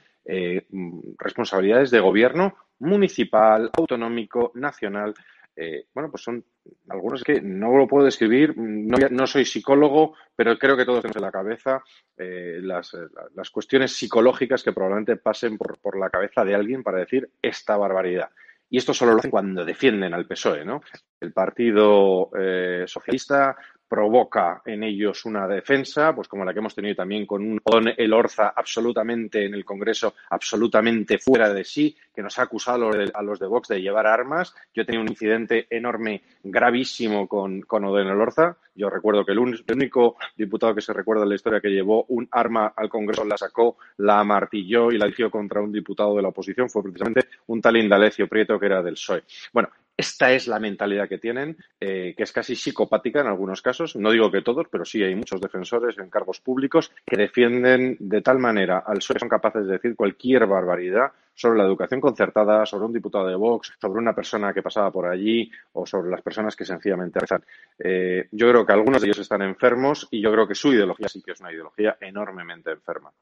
responsabilidades 1.19 1.91
de 1.91 2.01
gobierno 2.01 2.55
municipal, 2.81 3.71
autonómico, 3.73 4.53
nacional, 4.55 5.15
eh, 5.55 5.87
bueno, 5.95 6.11
pues 6.11 6.23
son 6.23 6.45
algunos 6.89 7.23
que 7.23 7.41
no 7.41 7.77
lo 7.77 7.87
puedo 7.87 8.05
describir, 8.05 8.55
no, 8.57 9.27
soy 9.27 9.45
psicólogo, 9.45 10.15
pero 10.35 10.59
creo 10.59 10.77
que 10.77 10.85
todos 10.85 11.03
tenemos 11.03 11.17
en 11.17 11.23
la 11.23 11.31
cabeza 11.31 11.83
eh, 12.17 12.59
las, 12.63 12.97
las, 13.35 13.51
cuestiones 13.51 13.93
psicológicas 13.93 14.63
que 14.63 14.73
probablemente 14.73 15.17
pasen 15.17 15.59
por, 15.59 15.79
por, 15.79 15.99
la 15.99 16.11
cabeza 16.11 16.45
de 16.45 16.55
alguien 16.55 16.83
para 16.83 16.99
decir 16.99 17.31
esta 17.43 17.77
barbaridad. 17.77 18.31
Y 18.71 18.79
esto 18.79 18.95
solo 18.95 19.13
lo 19.13 19.19
hacen 19.19 19.31
cuando 19.31 19.67
defienden 19.67 20.15
al 20.15 20.27
PSOE, 20.27 20.65
¿no? 20.65 20.81
El 21.21 21.35
Partido 21.35 22.31
eh, 22.35 22.85
Socialista 22.87 23.55
provoca 23.93 24.63
en 24.65 24.85
ellos 24.85 25.27
una 25.27 25.47
defensa, 25.47 26.15
pues 26.15 26.27
como 26.27 26.47
la 26.47 26.55
que 26.55 26.61
hemos 26.61 26.75
tenido 26.75 26.95
también 26.95 27.27
con 27.27 27.43
un 27.43 27.61
el 27.95 28.13
Orza 28.15 28.55
absolutamente 28.57 29.45
en 29.45 29.53
el 29.53 29.67
Congreso, 29.67 30.15
absolutamente 30.31 31.19
fuera 31.19 31.53
de 31.53 31.63
sí, 31.63 31.95
que 32.15 32.23
nos 32.23 32.39
ha 32.39 32.45
acusado 32.45 32.91
a 33.13 33.23
los 33.23 33.39
de 33.39 33.47
Vox 33.47 33.69
de 33.69 33.83
llevar 33.83 34.07
armas. 34.07 34.55
Yo 34.73 34.87
tenido 34.87 35.03
un 35.03 35.11
incidente 35.11 35.67
enorme, 35.69 36.23
gravísimo 36.43 37.29
con, 37.29 37.61
con 37.61 37.85
Oden 37.85 38.09
Orza. 38.09 38.57
Yo 38.75 38.89
recuerdo 38.89 39.27
que 39.27 39.33
el, 39.33 39.39
único 39.39 40.17
diputado 40.39 40.75
que 40.75 40.81
se 40.81 40.95
recuerda 40.95 41.25
en 41.25 41.29
la 41.29 41.35
historia 41.35 41.61
que 41.61 41.69
llevó 41.69 42.07
un 42.09 42.27
arma 42.31 42.73
al 42.75 42.89
Congreso, 42.89 43.27
la 43.27 43.37
sacó, 43.37 43.77
la 43.99 44.21
amartilló 44.21 44.91
y 44.91 44.97
la 44.97 45.05
dirigió 45.05 45.31
contra 45.31 45.61
un 45.61 45.71
diputado 45.71 46.17
de 46.17 46.23
la 46.23 46.29
oposición 46.29 46.71
fue 46.71 46.83
precisamente 46.83 47.29
un 47.49 47.61
tal 47.61 47.77
Indalecio 47.77 48.27
Prieto 48.27 48.59
que 48.59 48.65
era 48.65 48.83
del 48.83 48.95
PSOE. 48.95 49.25
Bueno, 49.53 49.69
esta 49.97 50.33
es 50.33 50.47
la 50.49 50.59
mentalidad 50.59 51.09
que 51.09 51.19
tienen, 51.19 51.57
eh, 51.81 52.15
que 52.17 52.23
es 52.23 52.33
casi 52.33 52.57
psicopática 52.57 53.21
en 53.21 53.27
algunos 53.27 53.61
casos. 53.61 53.95
No 53.97 54.11
digo 54.11 54.31
que 54.31 54.43
todos, 54.43 54.67
pero 54.71 54.85
sí 54.85 55.03
hay 55.03 55.15
muchos 55.15 55.41
defensores 55.41 55.99
en 55.99 56.11
cargos 56.11 56.41
públicos 56.41 56.91
que 57.07 57.17
defienden 57.17 57.97
de 58.01 58.23
tal 58.23 58.39
manera 58.39 58.83
al 58.87 58.97
PSOE 58.99 59.19
son 59.19 59.29
capaces 59.29 59.67
de 59.67 59.75
decir 59.75 59.95
cualquier 59.95 60.47
barbaridad 60.47 61.13
sobre 61.35 61.59
la 61.59 61.65
educación 61.65 62.01
concertada, 62.01 62.67
sobre 62.67 62.87
un 62.87 62.93
diputado 62.93 63.27
de 63.27 63.37
Vox, 63.37 63.73
sobre 63.81 64.01
una 64.01 64.15
persona 64.15 64.53
que 64.53 64.63
pasaba 64.63 64.91
por 64.91 65.07
allí 65.07 65.51
o 65.73 65.87
sobre 65.87 66.11
las 66.11 66.23
personas 66.23 66.57
que 66.57 66.65
sencillamente 66.65 67.21
rezan. 67.21 67.45
Eh, 67.79 68.29
yo 68.31 68.49
creo 68.51 68.67
que 68.67 68.73
algunos 68.73 69.01
de 69.01 69.09
ellos 69.09 69.19
están 69.19 69.43
enfermos 69.43 70.09
y 70.11 70.23
yo 70.23 70.33
creo 70.33 70.47
que 70.47 70.55
su 70.55 70.73
ideología 70.73 71.09
sí 71.09 71.23
que 71.23 71.33
es 71.33 71.41
una 71.41 71.53
ideología 71.53 71.97
enormemente 72.01 72.71
enferma. 72.71 73.13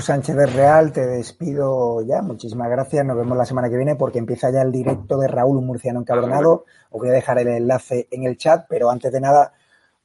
Sánchez 0.00 0.36
de 0.36 0.46
Real, 0.46 0.92
te 0.92 1.06
despido 1.06 2.02
ya. 2.02 2.22
Muchísimas 2.22 2.70
gracias. 2.70 3.04
Nos 3.04 3.16
vemos 3.16 3.36
la 3.36 3.44
semana 3.44 3.68
que 3.68 3.76
viene 3.76 3.96
porque 3.96 4.18
empieza 4.18 4.50
ya 4.50 4.62
el 4.62 4.72
directo 4.72 5.18
de 5.18 5.28
Raúl, 5.28 5.58
un 5.58 5.66
murciano 5.66 6.00
encabronado. 6.00 6.64
Os 6.90 7.00
voy 7.00 7.08
a 7.10 7.12
dejar 7.12 7.38
el 7.38 7.48
enlace 7.48 8.08
en 8.10 8.24
el 8.24 8.36
chat, 8.36 8.66
pero 8.68 8.90
antes 8.90 9.12
de 9.12 9.20
nada 9.20 9.52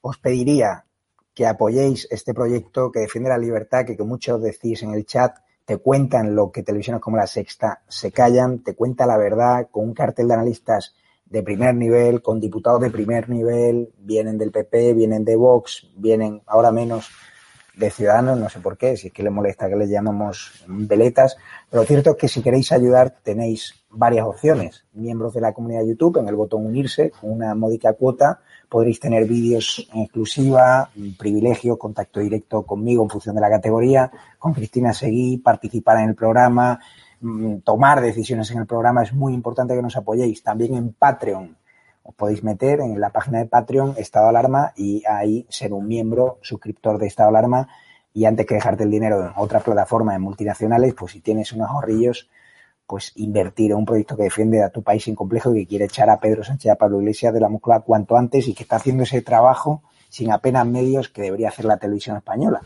os 0.01 0.17
pediría 0.17 0.85
que 1.33 1.47
apoyéis 1.47 2.07
este 2.11 2.33
proyecto 2.33 2.91
que 2.91 2.99
defiende 2.99 3.29
la 3.29 3.37
libertad, 3.37 3.85
que, 3.85 3.97
que 3.97 4.03
muchos 4.03 4.41
decís 4.41 4.83
en 4.83 4.93
el 4.93 5.05
chat, 5.05 5.37
te 5.65 5.77
cuentan 5.77 6.35
lo 6.35 6.51
que 6.51 6.63
televisiones 6.63 7.01
como 7.01 7.17
La 7.17 7.27
Sexta 7.27 7.81
se 7.87 8.11
callan, 8.11 8.59
te 8.63 8.75
cuenta 8.75 9.05
la 9.05 9.17
verdad 9.17 9.67
con 9.71 9.85
un 9.85 9.93
cartel 9.93 10.27
de 10.27 10.33
analistas 10.33 10.95
de 11.25 11.41
primer 11.41 11.73
nivel, 11.73 12.21
con 12.21 12.39
diputados 12.39 12.81
de 12.81 12.91
primer 12.91 13.29
nivel, 13.29 13.91
vienen 13.97 14.37
del 14.37 14.51
PP, 14.51 14.93
vienen 14.93 15.25
de 15.25 15.35
Vox, 15.35 15.89
vienen 15.95 16.43
ahora 16.45 16.71
menos 16.71 17.09
de 17.75 17.89
Ciudadanos, 17.89 18.39
no 18.39 18.49
sé 18.49 18.59
por 18.59 18.77
qué, 18.77 18.95
si 18.97 19.07
es 19.07 19.13
que 19.13 19.23
le 19.23 19.29
molesta 19.29 19.67
que 19.67 19.75
le 19.75 19.87
llamamos 19.87 20.63
veletas, 20.67 21.37
pero 21.69 21.81
lo 21.81 21.87
cierto 21.87 22.11
es 22.11 22.17
que 22.17 22.27
si 22.27 22.41
queréis 22.41 22.71
ayudar 22.71 23.15
tenéis 23.23 23.83
varias 23.89 24.25
opciones. 24.25 24.85
Miembros 24.93 25.33
de 25.33 25.41
la 25.41 25.53
comunidad 25.53 25.81
de 25.81 25.89
YouTube, 25.89 26.17
en 26.17 26.27
el 26.27 26.35
botón 26.35 26.65
unirse, 26.65 27.11
con 27.11 27.31
una 27.31 27.55
módica 27.55 27.93
cuota, 27.93 28.39
podréis 28.69 28.99
tener 28.99 29.25
vídeos 29.25 29.87
en 29.93 30.01
exclusiva, 30.01 30.89
privilegio, 31.17 31.77
contacto 31.77 32.19
directo 32.19 32.63
conmigo 32.63 33.03
en 33.03 33.09
función 33.09 33.35
de 33.35 33.41
la 33.41 33.49
categoría, 33.49 34.11
con 34.37 34.53
Cristina 34.53 34.93
Seguí, 34.93 35.37
participar 35.37 35.99
en 35.99 36.09
el 36.09 36.15
programa, 36.15 36.79
mm, 37.21 37.57
tomar 37.57 38.01
decisiones 38.01 38.49
en 38.51 38.59
el 38.59 38.65
programa. 38.65 39.03
Es 39.03 39.13
muy 39.13 39.33
importante 39.33 39.75
que 39.75 39.81
nos 39.81 39.95
apoyéis. 39.95 40.41
También 40.43 40.75
en 40.75 40.93
Patreon. 40.93 41.55
Os 42.03 42.13
podéis 42.15 42.43
meter 42.43 42.81
en 42.81 42.99
la 42.99 43.11
página 43.11 43.39
de 43.39 43.45
Patreon, 43.45 43.95
Estado 43.97 44.27
Alarma, 44.27 44.73
y 44.75 45.03
ahí 45.07 45.45
ser 45.49 45.73
un 45.73 45.87
miembro, 45.87 46.37
suscriptor 46.41 46.97
de 46.99 47.07
Estado 47.07 47.29
Alarma. 47.29 47.69
Y 48.13 48.25
antes 48.25 48.45
que 48.45 48.55
dejarte 48.55 48.83
el 48.83 48.91
dinero 48.91 49.25
en 49.25 49.31
otra 49.37 49.61
plataforma 49.61 50.11
de 50.13 50.19
multinacionales, 50.19 50.93
pues 50.93 51.13
si 51.13 51.21
tienes 51.21 51.53
unos 51.53 51.69
ahorrillos, 51.69 52.29
pues 52.85 53.13
invertir 53.15 53.71
en 53.71 53.77
un 53.77 53.85
proyecto 53.85 54.17
que 54.17 54.23
defiende 54.23 54.61
a 54.61 54.69
tu 54.69 54.83
país 54.83 55.05
sin 55.05 55.15
complejo 55.15 55.55
y 55.55 55.61
que 55.61 55.67
quiere 55.67 55.85
echar 55.85 56.09
a 56.09 56.19
Pedro 56.19 56.43
Sánchez 56.43 56.65
y 56.65 56.69
a 56.69 56.75
Pablo 56.75 56.99
Iglesias 56.99 57.33
de 57.33 57.39
la 57.39 57.49
Moncloa 57.49 57.79
cuanto 57.79 58.17
antes 58.17 58.47
y 58.47 58.53
que 58.53 58.63
está 58.63 58.75
haciendo 58.75 59.03
ese 59.03 59.21
trabajo 59.21 59.81
sin 60.09 60.31
apenas 60.31 60.67
medios 60.67 61.09
que 61.09 61.21
debería 61.21 61.47
hacer 61.47 61.65
la 61.65 61.77
televisión 61.77 62.17
española. 62.17 62.61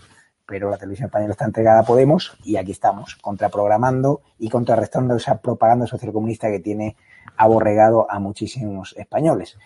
Pero 0.45 0.69
la 0.69 0.77
televisión 0.77 1.07
española 1.07 1.31
está 1.33 1.45
entregada 1.45 1.81
a 1.81 1.83
Podemos 1.83 2.37
y 2.43 2.57
aquí 2.57 2.71
estamos, 2.71 3.15
contraprogramando 3.17 4.21
y 4.39 4.49
contrarrestando 4.49 5.15
esa 5.15 5.39
propaganda 5.39 5.85
socialcomunista 5.85 6.49
que 6.49 6.59
tiene 6.59 6.97
aborregado 7.37 8.09
a 8.09 8.19
muchísimos 8.19 8.95
españoles. 8.97 9.57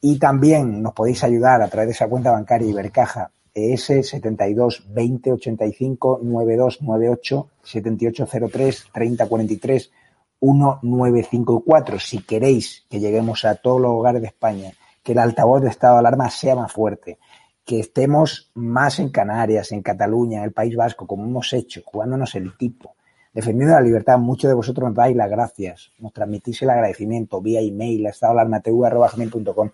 Y 0.00 0.18
también 0.18 0.82
nos 0.82 0.92
podéis 0.92 1.24
ayudar 1.24 1.62
a 1.62 1.68
través 1.68 1.88
de 1.88 1.92
esa 1.92 2.08
cuenta 2.08 2.30
bancaria 2.30 2.68
Ibercaja 2.68 3.30
ES 3.54 4.08
72 4.08 4.84
20 4.92 5.32
85 5.32 6.20
92 6.22 6.82
98 6.82 7.50
7803 7.62 8.88
30 8.92 9.28
43 9.28 9.92
1954. 10.40 11.98
Si 11.98 12.22
queréis 12.22 12.84
que 12.90 13.00
lleguemos 13.00 13.44
a 13.44 13.54
todos 13.54 13.80
los 13.80 13.92
hogares 13.92 14.20
de 14.20 14.28
España, 14.28 14.72
que 15.02 15.12
el 15.12 15.18
altavoz 15.18 15.62
de 15.62 15.68
estado 15.68 15.94
de 15.94 16.00
alarma 16.00 16.30
sea 16.30 16.54
más 16.54 16.72
fuerte, 16.72 17.18
que 17.64 17.80
estemos 17.80 18.50
más 18.54 18.98
en 18.98 19.08
Canarias, 19.08 19.72
en 19.72 19.82
Cataluña, 19.82 20.38
en 20.38 20.44
el 20.44 20.52
País 20.52 20.76
Vasco, 20.76 21.06
como 21.06 21.24
hemos 21.24 21.52
hecho, 21.52 21.82
jugándonos 21.84 22.34
el 22.34 22.56
tipo, 22.56 22.96
defendiendo 23.34 23.74
la 23.74 23.80
libertad, 23.80 24.16
muchos 24.18 24.48
de 24.48 24.54
vosotros 24.54 24.88
nos 24.88 24.96
dais 24.96 25.16
las 25.16 25.28
gracias, 25.28 25.90
nos 25.98 26.12
transmitís 26.12 26.62
el 26.62 26.70
agradecimiento 26.70 27.40
vía 27.40 27.60
email, 27.60 28.06
estadoalarmatv.com. 28.06 29.70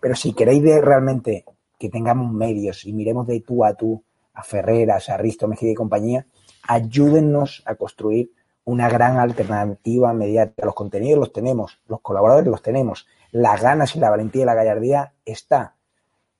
Pero 0.00 0.14
si 0.16 0.32
queréis 0.32 0.62
realmente 0.82 1.44
que 1.78 1.90
tengamos 1.90 2.32
medios 2.32 2.86
y 2.86 2.92
miremos 2.92 3.26
de 3.26 3.40
tú 3.40 3.64
a 3.64 3.74
tú 3.74 4.02
a 4.34 4.42
Ferreras, 4.42 5.10
a 5.10 5.18
Risto 5.18 5.46
Mejía 5.46 5.72
y 5.72 5.74
compañía, 5.74 6.26
ayúdennos 6.66 7.62
a 7.66 7.74
construir 7.74 8.32
una 8.64 8.88
gran 8.88 9.18
alternativa 9.18 10.12
mediática. 10.14 10.64
Los 10.64 10.74
contenidos 10.74 11.18
los 11.18 11.32
tenemos, 11.32 11.80
los 11.88 12.00
colaboradores 12.00 12.48
los 12.48 12.62
tenemos, 12.62 13.06
las 13.30 13.60
ganas 13.60 13.94
y 13.94 14.00
la 14.00 14.08
valentía 14.08 14.42
y 14.42 14.46
la 14.46 14.54
gallardía 14.54 15.12
está. 15.26 15.74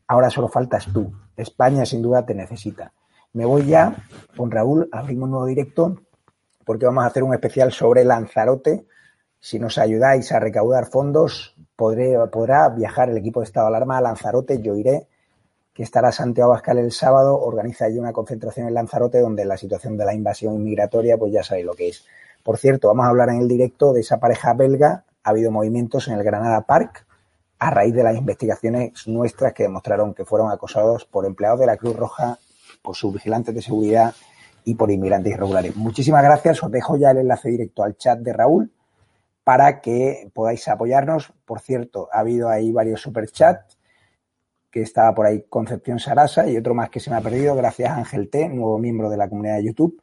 Ahora 0.07 0.31
solo 0.31 0.49
faltas 0.49 0.87
tú. 0.93 1.13
España 1.37 1.85
sin 1.85 2.01
duda 2.01 2.25
te 2.25 2.35
necesita. 2.35 2.93
Me 3.35 3.45
voy 3.45 3.67
ya 3.67 3.97
con 4.37 4.51
Raúl, 4.51 4.89
abrimos 4.93 5.25
un 5.25 5.31
nuevo 5.33 5.47
directo 5.47 5.97
porque 6.65 6.87
vamos 6.87 7.05
a 7.05 7.09
hacer 7.09 7.23
un 7.23 7.35
especial 7.35 7.73
sobre 7.73 8.05
Lanzarote. 8.05 8.85
Si 9.41 9.59
nos 9.59 9.79
ayudáis 9.79 10.31
a 10.33 10.41
recaudar 10.41 10.87
fondos, 10.87 11.57
podrá 11.77 12.69
viajar 12.69 13.11
el 13.11 13.17
equipo 13.17 13.41
de 13.41 13.45
Estado 13.45 13.67
de 13.67 13.77
Alarma 13.77 13.99
a 13.99 14.03
Lanzarote. 14.03 14.61
Yo 14.63 14.77
iré 14.77 15.09
que 15.75 15.83
estará 15.83 16.13
Santiago 16.13 16.53
Abascal 16.53 16.79
el 16.79 16.93
sábado, 16.93 17.41
organiza 17.41 17.87
allí 17.87 17.99
una 17.99 18.13
concentración 18.13 18.69
en 18.69 18.75
Lanzarote 18.75 19.21
donde 19.21 19.45
la 19.45 19.57
situación 19.57 19.97
de 19.97 20.05
la 20.05 20.15
invasión 20.15 20.55
inmigratoria, 20.55 21.17
pues 21.17 21.33
ya 21.33 21.43
sabéis 21.43 21.67
lo 21.67 21.75
que 21.75 21.89
es. 21.89 22.05
Por 22.43 22.59
cierto, 22.59 22.89
vamos 22.89 23.07
a 23.07 23.09
hablar 23.09 23.31
en 23.31 23.41
el 23.41 23.49
directo 23.49 23.93
de 23.93 24.01
esa 24.01 24.19
pareja 24.19 24.53
belga. 24.53 25.05
Ha 25.25 25.31
habido 25.31 25.51
movimientos 25.51 26.09
en 26.09 26.15
el 26.15 26.25
Granada 26.25 26.61
Park 26.63 27.07
a 27.59 27.71
raíz 27.71 27.95
de 27.95 28.03
las 28.03 28.17
investigaciones 28.17 29.07
nuestras 29.07 29.53
que 29.55 29.63
demostraron 29.63 30.15
que 30.15 30.25
fueron 30.25 30.51
acosados 30.51 31.05
por 31.05 31.25
empleados 31.25 31.61
de 31.61 31.67
la 31.67 31.77
Cruz 31.77 31.97
Roja, 31.97 32.39
por 32.83 32.97
sus 32.97 33.15
vigilantes 33.15 33.55
de 33.55 33.63
seguridad 33.63 34.15
y 34.65 34.75
por 34.75 34.91
inmigrantes 34.91 35.33
irregulares. 35.33 35.77
Muchísimas 35.77 36.23
gracias. 36.23 36.63
Os 36.63 36.71
dejo 36.71 36.97
ya 36.97 37.11
el 37.11 37.19
enlace 37.19 37.51
directo 37.51 37.83
al 37.83 37.97
chat 37.97 38.19
de 38.21 38.33
Raúl 38.33 38.71
para 39.45 39.81
que 39.81 40.31
podáis 40.33 40.67
apoyarnos. 40.69 41.33
Por 41.45 41.61
cierto, 41.61 42.09
ha 42.13 42.21
habido 42.21 42.49
ahí 42.49 42.73
varios 42.73 43.01
superchats 43.01 43.79
que 44.71 44.81
estaba 44.81 45.15
por 45.15 45.27
ahí 45.27 45.45
Concepción 45.49 45.99
Sarasa 45.99 46.49
y 46.49 46.57
otro 46.57 46.75
más 46.75 46.89
que 46.89 46.99
se 46.99 47.11
me 47.11 47.17
ha 47.17 47.21
perdido, 47.21 47.55
gracias 47.55 47.91
Ángel 47.91 48.31
T, 48.31 48.49
nuevo 48.49 48.79
miembro 48.79 49.11
de 49.11 49.19
la 49.19 49.29
comunidad 49.29 49.57
de 49.57 49.65
YouTube. 49.65 50.01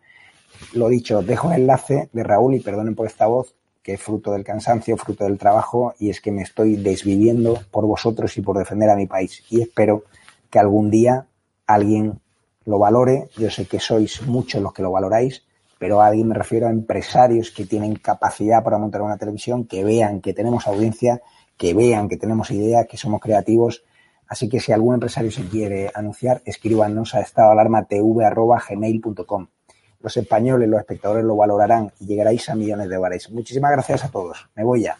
Lo 0.73 0.89
dicho, 0.89 1.23
dejo 1.23 1.51
el 1.51 1.61
enlace 1.61 2.09
de 2.13 2.23
Raúl 2.23 2.53
y 2.53 2.59
perdonen 2.59 2.95
por 2.95 3.07
esta 3.07 3.25
voz, 3.25 3.55
que 3.81 3.93
es 3.93 4.01
fruto 4.01 4.31
del 4.31 4.43
cansancio, 4.43 4.95
fruto 4.97 5.23
del 5.23 5.39
trabajo, 5.39 5.95
y 5.97 6.11
es 6.11 6.21
que 6.21 6.31
me 6.31 6.43
estoy 6.43 6.75
desviviendo 6.75 7.59
por 7.71 7.85
vosotros 7.85 8.37
y 8.37 8.41
por 8.41 8.57
defender 8.57 8.89
a 8.89 8.95
mi 8.95 9.07
país. 9.07 9.43
Y 9.49 9.61
espero 9.61 10.03
que 10.51 10.59
algún 10.59 10.91
día 10.91 11.25
alguien 11.65 12.19
lo 12.65 12.79
valore. 12.79 13.29
Yo 13.37 13.49
sé 13.49 13.65
que 13.65 13.79
sois 13.79 14.25
muchos 14.27 14.61
los 14.61 14.73
que 14.73 14.81
lo 14.81 14.91
valoráis, 14.91 15.43
pero 15.77 16.01
a 16.01 16.07
alguien 16.07 16.27
me 16.27 16.35
refiero 16.35 16.67
a 16.67 16.71
empresarios 16.71 17.51
que 17.51 17.65
tienen 17.65 17.95
capacidad 17.95 18.63
para 18.63 18.77
montar 18.77 19.01
una 19.01 19.17
televisión, 19.17 19.65
que 19.65 19.83
vean 19.83 20.21
que 20.21 20.33
tenemos 20.33 20.67
audiencia, 20.67 21.21
que 21.57 21.73
vean 21.73 22.09
que 22.09 22.17
tenemos 22.17 22.51
ideas, 22.51 22.87
que 22.87 22.97
somos 22.97 23.21
creativos 23.21 23.83
Así 24.29 24.47
que 24.47 24.59
si 24.59 24.71
algún 24.71 24.93
empresario 24.93 25.31
se 25.31 25.47
quiere 25.47 25.91
anunciar, 25.93 26.41
escríbanos 26.45 27.15
a 27.15 27.21
estadoalarmatv.gmail.com. 27.21 29.47
Los 30.01 30.15
españoles, 30.15 30.69
los 30.69 30.79
espectadores 30.79 31.25
lo 31.25 31.35
valorarán 31.35 31.91
y 31.99 32.05
llegaréis 32.05 32.47
a 32.49 32.55
millones 32.55 32.87
de 32.89 32.95
dólares. 32.95 33.29
Muchísimas 33.31 33.71
gracias 33.71 34.05
a 34.05 34.09
todos. 34.09 34.47
Me 34.55 34.63
voy 34.63 34.83
ya. 34.83 34.99